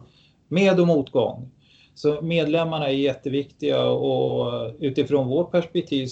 Med 0.48 0.80
och 0.80 0.88
motgång. 0.88 1.52
Så 1.96 2.22
medlemmarna 2.22 2.90
är 2.90 2.94
jätteviktiga 2.94 3.86
och 3.86 4.72
utifrån 4.80 5.28
vårt 5.28 5.52
perspektiv 5.52 6.08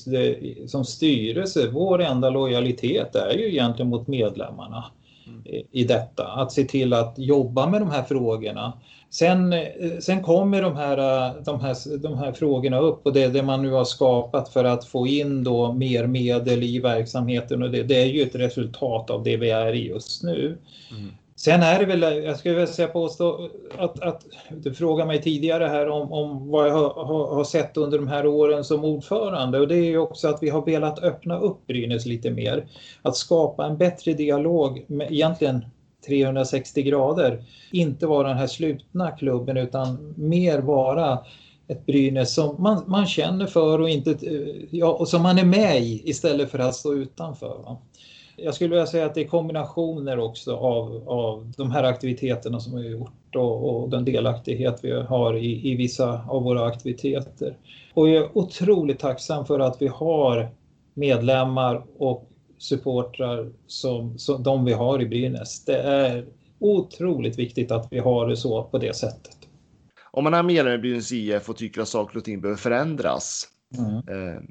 som 0.68 0.86
styrelse, 0.86 1.70
vår 1.72 2.02
enda 2.02 2.30
lojalitet 2.30 3.16
är 3.16 3.38
ju 3.38 3.50
egentligen 3.50 3.90
mot 3.90 4.08
medlemmarna 4.08 4.84
i 5.72 5.84
detta. 5.84 6.28
Att 6.28 6.52
se 6.52 6.64
till 6.64 6.94
att 6.94 7.14
jobba 7.18 7.70
med 7.70 7.82
de 7.82 7.90
här 7.90 8.04
frågorna. 8.04 8.74
Sen, 9.10 9.56
sen 10.00 10.24
kommer 10.24 10.62
de 10.62 10.76
här, 10.76 10.98
de, 11.46 11.60
här, 11.60 11.98
de 11.98 12.18
här 12.18 12.32
frågorna 12.32 12.80
upp 12.80 13.06
och 13.06 13.14
det, 13.14 13.28
det 13.28 13.44
man 13.44 13.62
nu 13.62 13.72
har 13.72 13.86
skapat 13.86 14.50
för 14.50 14.64
att 14.64 14.86
få 14.86 15.08
in 15.08 15.44
då 15.44 15.74
mer 15.74 16.08
medel 16.08 16.64
i 16.64 16.80
verksamheten 16.80 17.64
och 17.64 17.72
det, 17.72 17.84
det 17.84 18.02
är 18.02 18.06
ju 18.06 18.22
ett 18.22 18.36
resultat 18.36 19.10
av 19.10 19.24
det 19.24 19.38
vi 19.38 19.50
är 19.50 19.74
i 19.74 19.88
just 19.88 20.24
nu. 20.24 20.58
Mm. 20.92 21.12
Sen 21.44 21.64
är 21.64 21.80
det 21.80 21.86
väl, 21.86 22.24
jag 22.24 22.38
skulle 22.38 22.54
vilja 22.54 22.68
säga 22.68 22.88
påstå 22.88 23.50
att, 23.78 24.00
att 24.00 24.26
du 24.52 24.74
frågade 24.74 25.08
mig 25.08 25.22
tidigare 25.22 25.66
här 25.66 25.90
om, 25.90 26.12
om 26.12 26.50
vad 26.50 26.68
jag 26.68 26.74
har, 26.74 27.36
har, 27.36 27.44
sett 27.44 27.78
under 27.78 27.98
de 27.98 28.08
här 28.08 28.26
åren 28.26 28.64
som 28.64 28.84
ordförande 28.84 29.60
och 29.60 29.68
det 29.68 29.76
är 29.76 29.84
ju 29.84 29.98
också 29.98 30.28
att 30.28 30.44
vi 30.44 30.50
har 30.50 30.66
velat 30.66 31.04
öppna 31.04 31.40
upp 31.40 31.68
Brynäs 31.68 32.06
lite 32.06 32.32
mer. 32.32 32.68
Att 33.02 33.16
skapa 33.16 33.66
en 33.66 33.78
bättre 33.78 34.14
dialog 34.14 34.86
med 34.88 35.12
egentligen 35.12 35.66
360 36.08 36.82
grader. 36.84 37.44
Inte 37.72 38.08
vara 38.08 38.28
den 38.28 38.38
här 38.38 38.48
slutna 38.48 39.12
klubben 39.12 39.58
utan 39.58 40.14
mer 40.18 40.60
vara 40.60 41.20
ett 41.68 41.86
Brynäs 41.86 42.34
som 42.34 42.64
man, 42.64 42.84
man 42.88 43.06
känner 43.06 43.46
för 43.46 43.82
och, 43.82 43.90
inte, 43.90 44.18
ja, 44.72 44.88
och 44.88 45.08
som 45.08 45.22
man 45.22 45.38
är 45.38 45.46
med 45.46 45.82
i 45.82 46.10
istället 46.10 46.52
för 46.52 46.60
att 46.60 46.76
stå 46.76 46.94
utanför. 46.94 47.58
Va? 47.66 47.78
Jag 48.44 48.56
skulle 48.56 48.70
vilja 48.70 48.86
säga 48.86 49.06
att 49.06 49.16
det 49.16 49.22
är 49.22 49.28
kombinationer 49.28 50.20
också 50.20 50.56
av, 50.56 51.10
av 51.10 51.52
de 51.58 51.72
här 51.72 51.84
aktiviteterna 51.84 52.60
som 52.60 52.76
vi 52.76 52.84
har 52.84 52.90
gjort 52.90 53.36
och, 53.36 53.84
och 53.84 53.90
den 53.90 54.06
delaktighet 54.06 54.80
vi 54.84 54.92
har 54.92 55.38
i, 55.38 55.72
i 55.72 55.76
vissa 55.76 56.26
av 56.28 56.44
våra 56.44 56.66
aktiviteter. 56.66 57.58
Och 57.94 58.10
jag 58.10 58.24
är 58.24 58.38
otroligt 58.38 59.00
tacksam 59.00 59.46
för 59.46 59.60
att 59.60 59.82
vi 59.82 59.88
har 59.88 60.50
medlemmar 60.94 61.84
och 61.98 62.30
supportrar 62.58 63.52
som, 63.68 64.18
som 64.18 64.44
de 64.44 64.66
vi 64.66 64.74
har 64.74 65.02
i 65.02 65.06
Brynäs. 65.06 65.66
Det 65.66 65.78
är 65.78 66.26
otroligt 66.60 67.40
viktigt 67.40 67.72
att 67.72 67.88
vi 67.92 68.00
har 68.00 68.28
det 68.28 68.38
så 68.38 68.64
på 68.64 68.78
det 68.78 68.96
sättet. 68.96 69.38
om 70.12 70.24
man 70.24 70.34
är 70.34 70.44
medlem 70.44 70.74
i 70.74 70.78
Brynäs 70.78 71.12
IF 71.12 71.50
och 71.50 71.58
tycker 71.58 71.82
att 71.82 71.88
saker 71.88 72.18
och 72.18 72.24
ting 72.24 72.42
behöver 72.42 72.60
förändras. 72.60 73.48
Mm. 73.78 74.44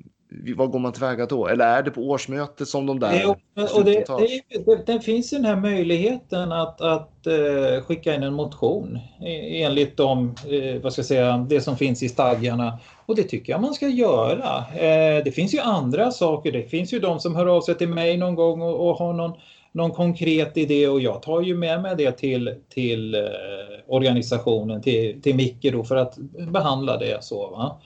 Vad 0.56 0.70
går 0.70 0.78
man 0.78 0.92
tillväga 0.92 1.26
då? 1.26 1.46
Eller 1.46 1.66
är 1.66 1.82
det 1.82 1.90
på 1.90 2.00
årsmötet 2.00 2.68
som 2.68 2.86
de 2.86 3.00
där 3.00 3.12
Det, 3.12 3.26
och 3.62 3.84
det, 3.84 4.04
det, 4.06 4.64
det, 4.66 4.92
det 4.92 5.00
finns 5.00 5.32
ju 5.32 5.36
den 5.36 5.46
här 5.46 5.56
möjligheten 5.56 6.52
att, 6.52 6.80
att 6.80 7.26
eh, 7.26 7.84
skicka 7.84 8.14
in 8.14 8.22
en 8.22 8.34
motion 8.34 8.98
eh, 9.20 9.62
enligt 9.62 9.96
de, 9.96 10.34
eh, 10.48 10.82
vad 10.82 10.92
ska 10.92 11.00
jag 11.00 11.06
säga, 11.06 11.46
det 11.48 11.60
som 11.60 11.76
finns 11.76 12.02
i 12.02 12.08
stadgarna. 12.08 12.78
Och 13.06 13.16
det 13.16 13.22
tycker 13.22 13.52
jag 13.52 13.60
man 13.60 13.74
ska 13.74 13.88
göra. 13.88 14.64
Eh, 14.74 15.24
det 15.24 15.34
finns 15.34 15.54
ju 15.54 15.58
andra 15.58 16.10
saker. 16.10 16.52
Det 16.52 16.62
finns 16.62 16.92
ju 16.92 16.98
de 16.98 17.20
som 17.20 17.36
hör 17.36 17.46
av 17.46 17.60
sig 17.60 17.74
till 17.74 17.88
mig 17.88 18.16
någon 18.16 18.34
gång 18.34 18.62
och, 18.62 18.88
och 18.88 18.96
har 18.96 19.12
någon, 19.12 19.32
någon 19.72 19.90
konkret 19.90 20.56
idé 20.56 20.88
och 20.88 21.00
jag 21.00 21.22
tar 21.22 21.42
ju 21.42 21.56
med 21.56 21.82
mig 21.82 21.96
det 21.96 22.12
till, 22.12 22.54
till 22.68 23.14
eh, 23.14 23.20
organisationen, 23.86 24.82
till, 24.82 25.22
till 25.22 25.36
Micke 25.36 25.72
då 25.72 25.84
för 25.84 25.96
att 25.96 26.16
behandla 26.52 26.96
det 26.96 27.24
så. 27.24 27.50
Va? 27.50 27.80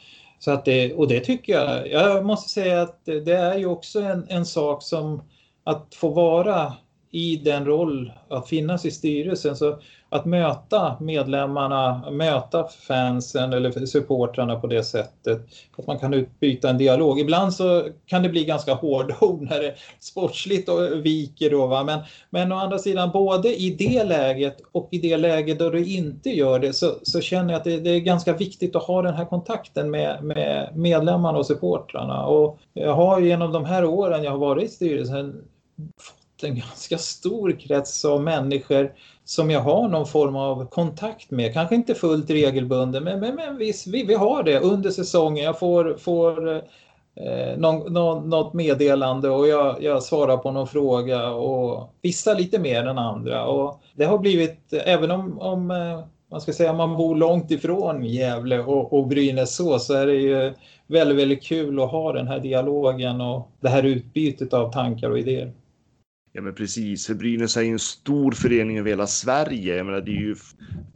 Så 0.47 0.53
att 0.53 0.64
det, 0.64 0.94
och 0.94 1.09
det 1.09 1.20
tycker 1.20 1.53
jag, 1.53 1.90
jag 1.90 2.26
måste 2.26 2.51
säga 2.51 2.82
att 2.82 3.05
det, 3.05 3.32
är 3.32 3.59
ju 3.59 3.66
också 3.66 4.01
en, 4.01 4.26
en 4.28 4.47
sak 4.47 4.82
som 4.82 5.22
att 5.64 5.94
få 5.94 6.09
vara 6.09 6.72
i 7.11 7.36
den 7.36 7.66
roll, 7.66 8.12
att 8.28 8.49
finnas 8.49 8.84
i 8.84 8.90
styrelsen, 8.90 9.57
så 9.57 9.78
att 10.09 10.24
möta 10.24 10.96
medlemmarna, 11.00 12.11
möta 12.11 12.64
fansen 12.64 13.52
eller 13.52 13.86
supportrarna 13.86 14.61
på 14.61 14.66
det 14.66 14.82
sättet, 14.84 15.46
att 15.78 15.86
man 15.86 15.98
kan 15.98 16.14
utbyta 16.14 16.70
en 16.70 16.78
dialog. 16.78 17.20
Ibland 17.20 17.54
så 17.54 17.88
kan 18.07 18.22
det 18.22 18.28
bli 18.28 18.44
ganska 18.44 18.74
hårda 18.74 19.14
ord 19.20 19.42
när 19.42 19.61
det 19.61 19.74
sportsligt 20.00 20.68
och 20.68 21.07
viker 21.07 21.50
då, 21.50 21.66
va? 21.66 21.84
Men, 21.84 22.00
men 22.30 22.52
å 22.52 22.57
andra 22.57 22.78
sidan, 22.78 23.11
både 23.11 23.62
i 23.62 23.70
det 23.70 24.04
läget 24.04 24.57
och 24.72 24.88
i 24.90 24.98
det 24.98 25.16
läget 25.16 25.59
då 25.59 25.70
du 25.70 25.86
inte 25.86 26.30
gör 26.30 26.59
det, 26.59 26.72
så, 26.72 26.92
så 27.02 27.20
känner 27.20 27.52
jag 27.52 27.59
att 27.59 27.64
det, 27.64 27.80
det 27.80 27.90
är 27.90 28.00
ganska 28.00 28.32
viktigt 28.32 28.76
att 28.76 28.82
ha 28.82 29.02
den 29.02 29.14
här 29.14 29.24
kontakten 29.24 29.90
med, 29.90 30.24
med 30.24 30.70
medlemmarna 30.74 31.38
och 31.38 31.46
supportrarna. 31.46 32.26
Och 32.26 32.59
jag 32.72 32.94
har 32.94 33.20
genom 33.20 33.52
de 33.52 33.64
här 33.64 33.84
åren 33.84 34.24
jag 34.24 34.30
har 34.30 34.38
varit 34.38 34.64
i 34.64 34.68
styrelsen 34.68 35.44
fått 36.00 36.44
en 36.44 36.57
ganska 36.57 36.98
stor 36.98 37.61
krets 37.61 38.04
av 38.04 38.22
människor 38.22 38.92
som 39.27 39.51
jag 39.51 39.61
har 39.61 39.89
någon 39.89 40.07
form 40.07 40.37
av 40.37 40.66
kontakt 40.66 41.31
med. 41.31 41.53
Kanske 41.53 41.74
inte 41.74 41.95
fullt 41.95 42.31
regelbunden, 42.31 43.05
men, 43.05 43.20
men, 43.20 43.35
men 43.35 43.57
visst, 43.57 43.87
vi, 43.87 44.05
vi 44.05 44.14
har 44.14 44.43
det 44.43 44.61
under 44.61 44.91
säsongen. 44.91 45.45
Jag 45.45 45.59
får, 45.59 45.97
får 45.99 46.49
eh, 47.14 47.57
någon, 47.57 47.93
någon, 47.93 48.31
något 48.31 48.55
meddelande 48.55 49.31
och 49.31 49.49
jag, 49.49 49.83
jag 49.83 50.03
svarar 50.03 50.37
på 50.37 50.51
någon 50.51 50.66
fråga 50.66 51.31
och 51.31 51.95
vissa 52.03 52.35
lite 52.35 52.59
mer 52.59 52.87
än 52.87 52.99
andra. 52.99 53.47
Och 53.47 53.81
det 53.95 54.05
har 54.05 54.18
blivit, 54.18 54.72
även 54.72 55.11
om, 55.11 55.39
om 55.39 55.70
eh, 55.70 56.01
man 56.31 56.41
ska 56.41 56.53
säga 56.53 56.72
man 56.72 56.97
bor 56.97 57.16
långt 57.16 57.51
ifrån 57.51 58.05
Gävle 58.05 58.59
och, 58.59 58.93
och 58.93 59.07
Brynäs 59.07 59.57
så, 59.57 59.79
så 59.79 59.95
är 59.95 60.07
det 60.07 60.14
ju 60.14 60.55
väldigt, 60.87 61.18
väldigt 61.18 61.45
kul 61.45 61.81
att 61.81 61.91
ha 61.91 62.12
den 62.12 62.29
här 62.29 62.39
dialogen 62.39 63.20
och 63.20 63.49
det 63.61 63.68
här 63.68 63.83
utbytet 63.83 64.55
av 64.55 64.72
tankar 64.72 65.11
och 65.11 65.18
idéer. 65.18 65.53
Ja 66.37 66.43
men 66.43 66.55
precis, 66.55 67.07
för 67.07 67.14
Brynäs 67.14 67.57
är 67.57 67.62
ju 67.62 67.72
en 67.72 67.78
stor 67.78 68.32
förening 68.32 68.78
över 68.78 68.91
hela 68.91 69.07
Sverige. 69.07 69.76
Jag 69.76 69.87
menar, 69.87 70.01
det 70.01 70.11
är 70.11 70.20
ju 70.20 70.37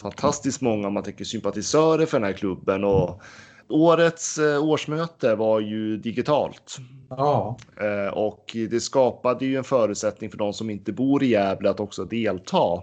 fantastiskt 0.03 0.61
många 0.61 0.89
om 0.89 0.95
man 0.95 1.03
tänker 1.03 1.25
sympatisörer 1.25 2.07
för 2.07 2.19
den 2.19 2.27
här 2.27 2.33
klubben 2.33 2.85
och 2.85 3.23
årets 3.69 4.39
eh, 4.39 4.65
årsmöte 4.65 5.35
var 5.35 5.61
ju 5.61 5.97
digitalt. 5.97 6.77
Ja. 7.11 7.59
Eh, 7.81 8.13
och 8.13 8.57
det 8.71 8.81
skapade 8.81 9.47
ju 9.47 9.57
en 9.57 9.65
förutsättning 9.65 10.31
för 10.31 10.39
de 10.39 10.53
som 10.53 10.71
inte 10.71 10.93
bor 10.93 11.23
i 11.23 11.27
Gävle 11.27 11.71
att 11.71 11.81
också 11.81 12.05
delta. 12.05 12.83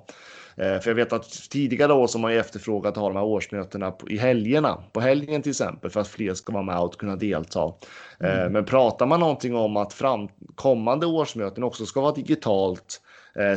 Eh, 0.57 0.79
För 0.79 0.89
jag 0.89 0.95
vet 0.95 1.13
att 1.13 1.49
tidigare 1.49 1.93
år 1.93 2.07
som 2.07 2.23
har 2.23 2.31
ju 2.31 2.39
efterfrågat 2.39 2.91
att 2.91 3.01
ha 3.01 3.07
de 3.09 3.15
här 3.15 3.23
årsmötena 3.25 3.93
i 4.09 4.17
helgerna, 4.17 4.83
på 4.91 4.99
helgen 4.99 5.41
till 5.41 5.49
exempel, 5.49 5.89
för 5.89 5.99
att 6.01 6.07
fler 6.07 6.33
ska 6.33 6.53
vara 6.53 6.63
med 6.63 6.79
och 6.79 6.97
kunna 6.97 7.15
delta. 7.15 7.73
Eh, 8.19 8.49
Men 8.49 8.65
pratar 8.65 9.05
man 9.05 9.19
någonting 9.19 9.55
om 9.55 9.77
att 9.77 9.93
fram, 9.93 10.27
kommande 10.55 11.05
årsmöten 11.05 11.63
också 11.63 11.85
ska 11.85 12.01
vara 12.01 12.11
digitalt, 12.15 13.01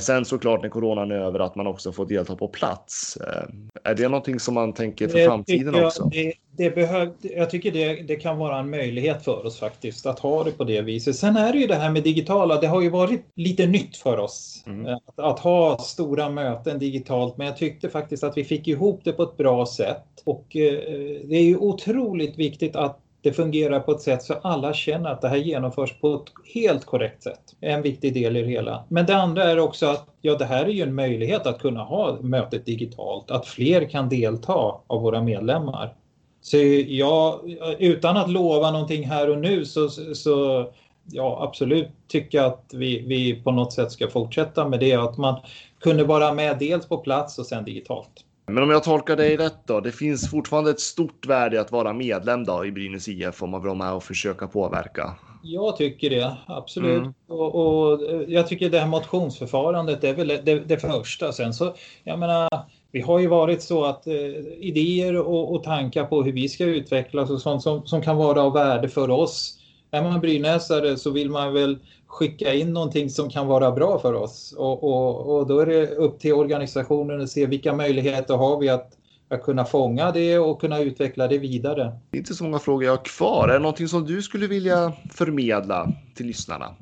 sen 0.00 0.24
såklart 0.24 0.62
när 0.62 0.68
coronan 0.68 1.10
är 1.10 1.14
över 1.14 1.38
att 1.38 1.54
man 1.54 1.66
också 1.66 1.92
får 1.92 2.06
delta 2.06 2.36
på 2.36 2.48
plats. 2.48 3.16
Eh, 3.16 3.90
Är 3.90 3.94
det 3.94 4.08
någonting 4.08 4.40
som 4.40 4.54
man 4.54 4.72
tänker 4.72 5.08
för 5.08 5.24
framtiden 5.24 5.74
jag, 5.74 5.86
också? 5.86 6.04
Det, 6.04 6.32
det 6.56 6.70
behöv, 6.70 7.12
jag 7.22 7.50
tycker 7.50 7.72
det, 7.72 7.94
det 7.94 8.16
kan 8.16 8.38
vara 8.38 8.58
en 8.58 8.70
möjlighet 8.70 9.24
för 9.24 9.46
oss 9.46 9.58
faktiskt 9.58 10.06
att 10.06 10.18
ha 10.18 10.44
det 10.44 10.50
på 10.50 10.64
det 10.64 10.82
viset. 10.82 11.16
Sen 11.16 11.36
är 11.36 11.52
det 11.52 11.58
ju 11.58 11.66
det 11.66 11.74
här 11.74 11.90
med 11.90 12.02
digitala, 12.02 12.60
det 12.60 12.66
har 12.66 12.80
ju 12.82 12.90
varit 12.90 13.22
lite 13.36 13.66
nytt 13.66 13.96
för 13.96 14.18
oss 14.18 14.64
Mm. 14.66 14.86
eh, 14.86 14.96
att, 15.06 15.18
att 15.18 15.38
ha 15.38 15.78
stora 15.78 16.28
möten 16.30 16.78
digitalt. 16.78 17.36
Men 17.36 17.46
jag 17.46 17.56
tyckte 17.56 17.88
faktiskt 17.88 18.24
att 18.24 18.36
vi 18.36 18.44
fick 18.44 18.68
ihop 18.68 19.00
det 19.04 19.12
på 19.12 19.22
ett 19.22 19.36
bra 19.36 19.66
sätt. 19.66 20.04
Och 20.24 20.56
eh, 20.56 20.80
det 21.24 21.36
är 21.36 21.42
ju 21.42 21.56
otroligt 21.56 22.38
viktigt 22.38 22.76
att 22.76 22.98
det 23.22 23.32
fungerar 23.32 23.80
på 23.80 23.92
ett 23.92 24.00
sätt 24.00 24.22
så 24.22 24.34
alla 24.34 24.74
känner 24.74 25.10
att 25.10 25.20
det 25.20 25.28
här 25.28 25.36
genomförs 25.36 26.00
på 26.00 26.14
ett 26.14 26.54
helt 26.54 26.84
korrekt 26.84 27.22
sätt. 27.22 27.40
En 27.60 27.82
viktig 27.82 28.14
del 28.14 28.36
i 28.36 28.42
det 28.42 28.48
hela. 28.48 28.84
Men 28.88 29.06
det 29.06 29.16
andra 29.16 29.44
är 29.44 29.58
också 29.58 29.86
att 29.86 30.06
ja, 30.20 30.34
det 30.34 30.44
här 30.44 30.64
är 30.64 30.68
ju 30.68 30.82
en 30.82 30.94
möjlighet 30.94 31.46
att 31.46 31.58
kunna 31.58 31.84
ha 31.84 32.18
mötet 32.20 32.66
digitalt, 32.66 33.30
att 33.30 33.46
fler 33.46 33.88
kan 33.88 34.08
delta 34.08 34.80
av 34.86 35.02
våra 35.02 35.22
medlemmar. 35.22 35.94
Så 36.40 36.56
ja, 36.86 37.40
utan 37.78 38.16
att 38.16 38.30
lova 38.30 38.70
någonting 38.70 39.06
här 39.06 39.30
och 39.30 39.38
nu 39.38 39.64
så, 39.64 39.88
så 39.88 40.66
ja, 41.04 41.38
absolut 41.42 41.88
tycker 42.08 42.38
jag 42.38 42.46
att 42.46 42.70
vi, 42.74 43.00
vi 43.06 43.42
på 43.42 43.50
något 43.50 43.72
sätt 43.72 43.92
ska 43.92 44.08
fortsätta 44.08 44.68
med 44.68 44.80
det. 44.80 44.94
Att 44.94 45.18
man 45.18 45.40
kunde 45.80 46.04
vara 46.04 46.32
med 46.32 46.58
dels 46.58 46.88
på 46.88 46.98
plats 46.98 47.38
och 47.38 47.46
sen 47.46 47.64
digitalt. 47.64 48.24
Men 48.50 48.62
om 48.62 48.70
jag 48.70 48.84
tolkar 48.84 49.16
dig 49.16 49.36
rätt 49.36 49.66
då, 49.66 49.80
det 49.80 49.92
finns 49.92 50.30
fortfarande 50.30 50.70
ett 50.70 50.80
stort 50.80 51.26
värde 51.26 51.56
i 51.56 51.58
att 51.58 51.72
vara 51.72 51.92
medlem 51.92 52.44
då 52.44 52.64
i 52.64 52.72
Brynäs 52.72 53.08
IF 53.08 53.42
om 53.42 53.50
man 53.50 53.60
vill 53.60 53.68
vara 53.68 53.78
med 53.78 53.92
och 53.92 54.02
försöka 54.02 54.46
påverka. 54.46 55.14
Jag 55.42 55.76
tycker 55.76 56.10
det, 56.10 56.36
absolut. 56.46 56.98
Mm. 56.98 57.14
Och, 57.28 57.54
och 57.54 58.00
jag 58.28 58.48
tycker 58.48 58.70
det 58.70 58.78
här 58.78 58.86
motionsförfarandet 58.86 60.04
är 60.04 60.14
väl 60.14 60.28
det, 60.28 60.60
det 60.60 60.78
första. 60.78 61.32
Sen 61.32 61.54
så, 61.54 61.74
jag 62.04 62.18
menar, 62.18 62.48
vi 62.92 63.00
har 63.00 63.18
ju 63.18 63.26
varit 63.26 63.62
så 63.62 63.84
att 63.84 64.06
eh, 64.06 64.14
idéer 64.58 65.16
och, 65.16 65.54
och 65.54 65.62
tankar 65.62 66.04
på 66.04 66.22
hur 66.22 66.32
vi 66.32 66.48
ska 66.48 66.64
utvecklas 66.64 67.30
och 67.30 67.40
sånt 67.40 67.62
som, 67.62 67.86
som 67.86 68.02
kan 68.02 68.16
vara 68.16 68.42
av 68.42 68.52
värde 68.52 68.88
för 68.88 69.10
oss. 69.10 69.56
Är 69.90 70.02
man 70.02 70.20
brynäsare 70.20 70.96
så 70.96 71.10
vill 71.10 71.30
man 71.30 71.52
väl 71.52 71.78
skicka 72.10 72.54
in 72.54 72.72
någonting 72.72 73.10
som 73.10 73.30
kan 73.30 73.46
vara 73.46 73.72
bra 73.72 73.98
för 73.98 74.14
oss. 74.14 74.54
Och, 74.58 74.84
och, 74.84 75.36
och 75.36 75.46
då 75.46 75.58
är 75.58 75.66
det 75.66 75.86
upp 75.86 76.20
till 76.20 76.32
organisationen 76.32 77.20
att 77.20 77.30
se 77.30 77.46
vilka 77.46 77.72
möjligheter 77.72 78.34
har 78.34 78.60
vi 78.60 78.68
att, 78.68 78.92
att 79.28 79.42
kunna 79.42 79.64
fånga 79.64 80.10
det 80.10 80.38
och 80.38 80.60
kunna 80.60 80.80
utveckla 80.80 81.28
det 81.28 81.38
vidare. 81.38 81.92
Det 82.10 82.16
är 82.16 82.18
inte 82.18 82.34
så 82.34 82.44
många 82.44 82.58
frågor 82.58 82.84
jag 82.84 82.92
har 82.92 83.04
kvar. 83.04 83.48
Är 83.48 83.52
det 83.52 83.58
någonting 83.58 83.88
som 83.88 84.06
du 84.06 84.22
skulle 84.22 84.46
vilja 84.46 84.92
förmedla 85.14 85.92
till 86.14 86.26
lyssnarna? 86.26 86.74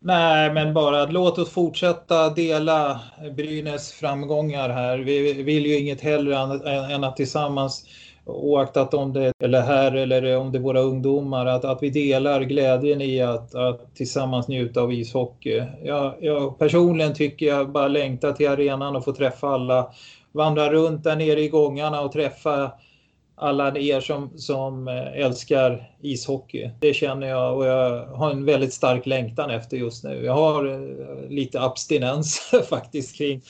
Nej, 0.00 0.52
men 0.52 0.74
bara 0.74 1.06
låt 1.06 1.38
oss 1.38 1.50
fortsätta 1.50 2.30
dela 2.30 3.00
Brynäs 3.36 3.92
framgångar 3.92 4.68
här. 4.68 4.98
Vi 4.98 5.42
vill 5.42 5.66
ju 5.66 5.78
inget 5.78 6.00
hellre 6.00 6.36
än, 6.36 6.66
än 6.90 7.04
att 7.04 7.16
tillsammans, 7.16 7.86
oaktat 8.26 8.94
om 8.94 9.12
det 9.12 9.32
eller 9.44 9.60
här 9.60 9.92
eller 9.92 10.36
om 10.36 10.52
det 10.52 10.58
är 10.58 10.62
våra 10.62 10.80
ungdomar, 10.80 11.46
att, 11.46 11.64
att 11.64 11.82
vi 11.82 11.90
delar 11.90 12.40
glädjen 12.40 13.00
i 13.00 13.20
att, 13.20 13.54
att 13.54 13.94
tillsammans 13.94 14.48
njuta 14.48 14.80
av 14.80 14.92
ishockey. 14.92 15.62
Jag, 15.84 16.14
jag 16.20 16.58
personligen 16.58 17.14
tycker 17.14 17.46
jag 17.46 17.72
bara 17.72 17.88
längtar 17.88 18.32
till 18.32 18.48
arenan 18.48 18.96
och 18.96 19.04
få 19.04 19.12
träffa 19.12 19.48
alla, 19.48 19.92
vandra 20.32 20.72
runt 20.72 21.04
där 21.04 21.16
nere 21.16 21.40
i 21.40 21.48
gångarna 21.48 22.00
och 22.00 22.12
träffa 22.12 22.72
alla 23.36 23.78
er 23.78 24.00
som, 24.00 24.38
som 24.38 24.88
eh, 24.88 25.24
älskar 25.24 25.90
ishockey. 26.02 26.70
Det 26.80 26.94
känner 26.94 27.26
jag 27.26 27.56
och 27.56 27.66
jag 27.66 28.06
har 28.06 28.30
en 28.30 28.44
väldigt 28.44 28.72
stark 28.72 29.06
längtan 29.06 29.50
efter 29.50 29.76
just 29.76 30.04
nu. 30.04 30.24
Jag 30.24 30.32
har 30.32 30.66
eh, 30.66 31.28
lite 31.30 31.60
abstinens 31.60 32.52
faktiskt 32.68 33.16
kring 33.16 33.42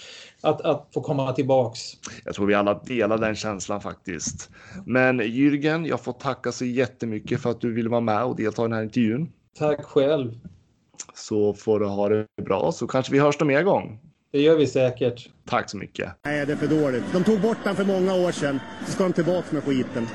att, 0.45 0.61
att 0.61 0.89
få 0.95 1.01
komma 1.01 1.33
tillbaks. 1.33 1.81
Jag 2.25 2.35
tror 2.35 2.47
vi 2.47 2.55
alla 2.55 2.75
delar 2.75 3.19
den 3.19 3.35
känslan 3.35 3.81
faktiskt. 3.81 4.51
Men 4.87 5.21
Jürgen, 5.21 5.87
jag 5.89 6.01
får 6.01 6.13
tacka 6.13 6.53
så 6.53 6.65
jättemycket 6.65 7.43
för 7.43 7.51
att 7.51 7.61
du 7.61 7.73
ville 7.73 7.89
vara 7.89 8.01
med 8.01 8.25
och 8.25 8.37
delta 8.37 8.63
i 8.63 8.65
den 8.65 8.73
här 8.73 8.83
intervjun. 8.83 9.33
Tack 9.59 9.85
själv. 9.85 10.33
Så 11.15 11.55
får 11.55 11.81
du 11.81 11.87
ha 11.87 12.09
det 12.09 12.27
bra 12.45 12.73
så 12.73 12.87
kanske 12.87 13.13
vi 13.13 13.19
hörs 13.19 13.41
någon 13.41 13.49
mer 13.49 13.63
gång. 13.63 14.01
Det 14.33 14.41
gör 14.41 14.57
vi 14.57 14.67
säkert. 14.67 15.29
Tack 15.47 15.71
så 15.71 15.77
mycket. 15.77 16.09
Nej, 16.25 16.47
det 16.47 16.53
är 16.53 16.57
för 16.57 16.67
dåligt. 16.67 17.05
De 17.13 17.25
tog 17.25 17.41
bort 17.41 17.59
den 17.65 17.77
för 17.77 17.85
många 17.85 18.15
år 18.15 18.33
sedan. 18.33 18.61
Så 18.87 18.93
ska 18.93 19.05
de 19.05 19.13
tillbaka 19.13 19.47
med 19.51 19.65
skiten. 19.65 20.07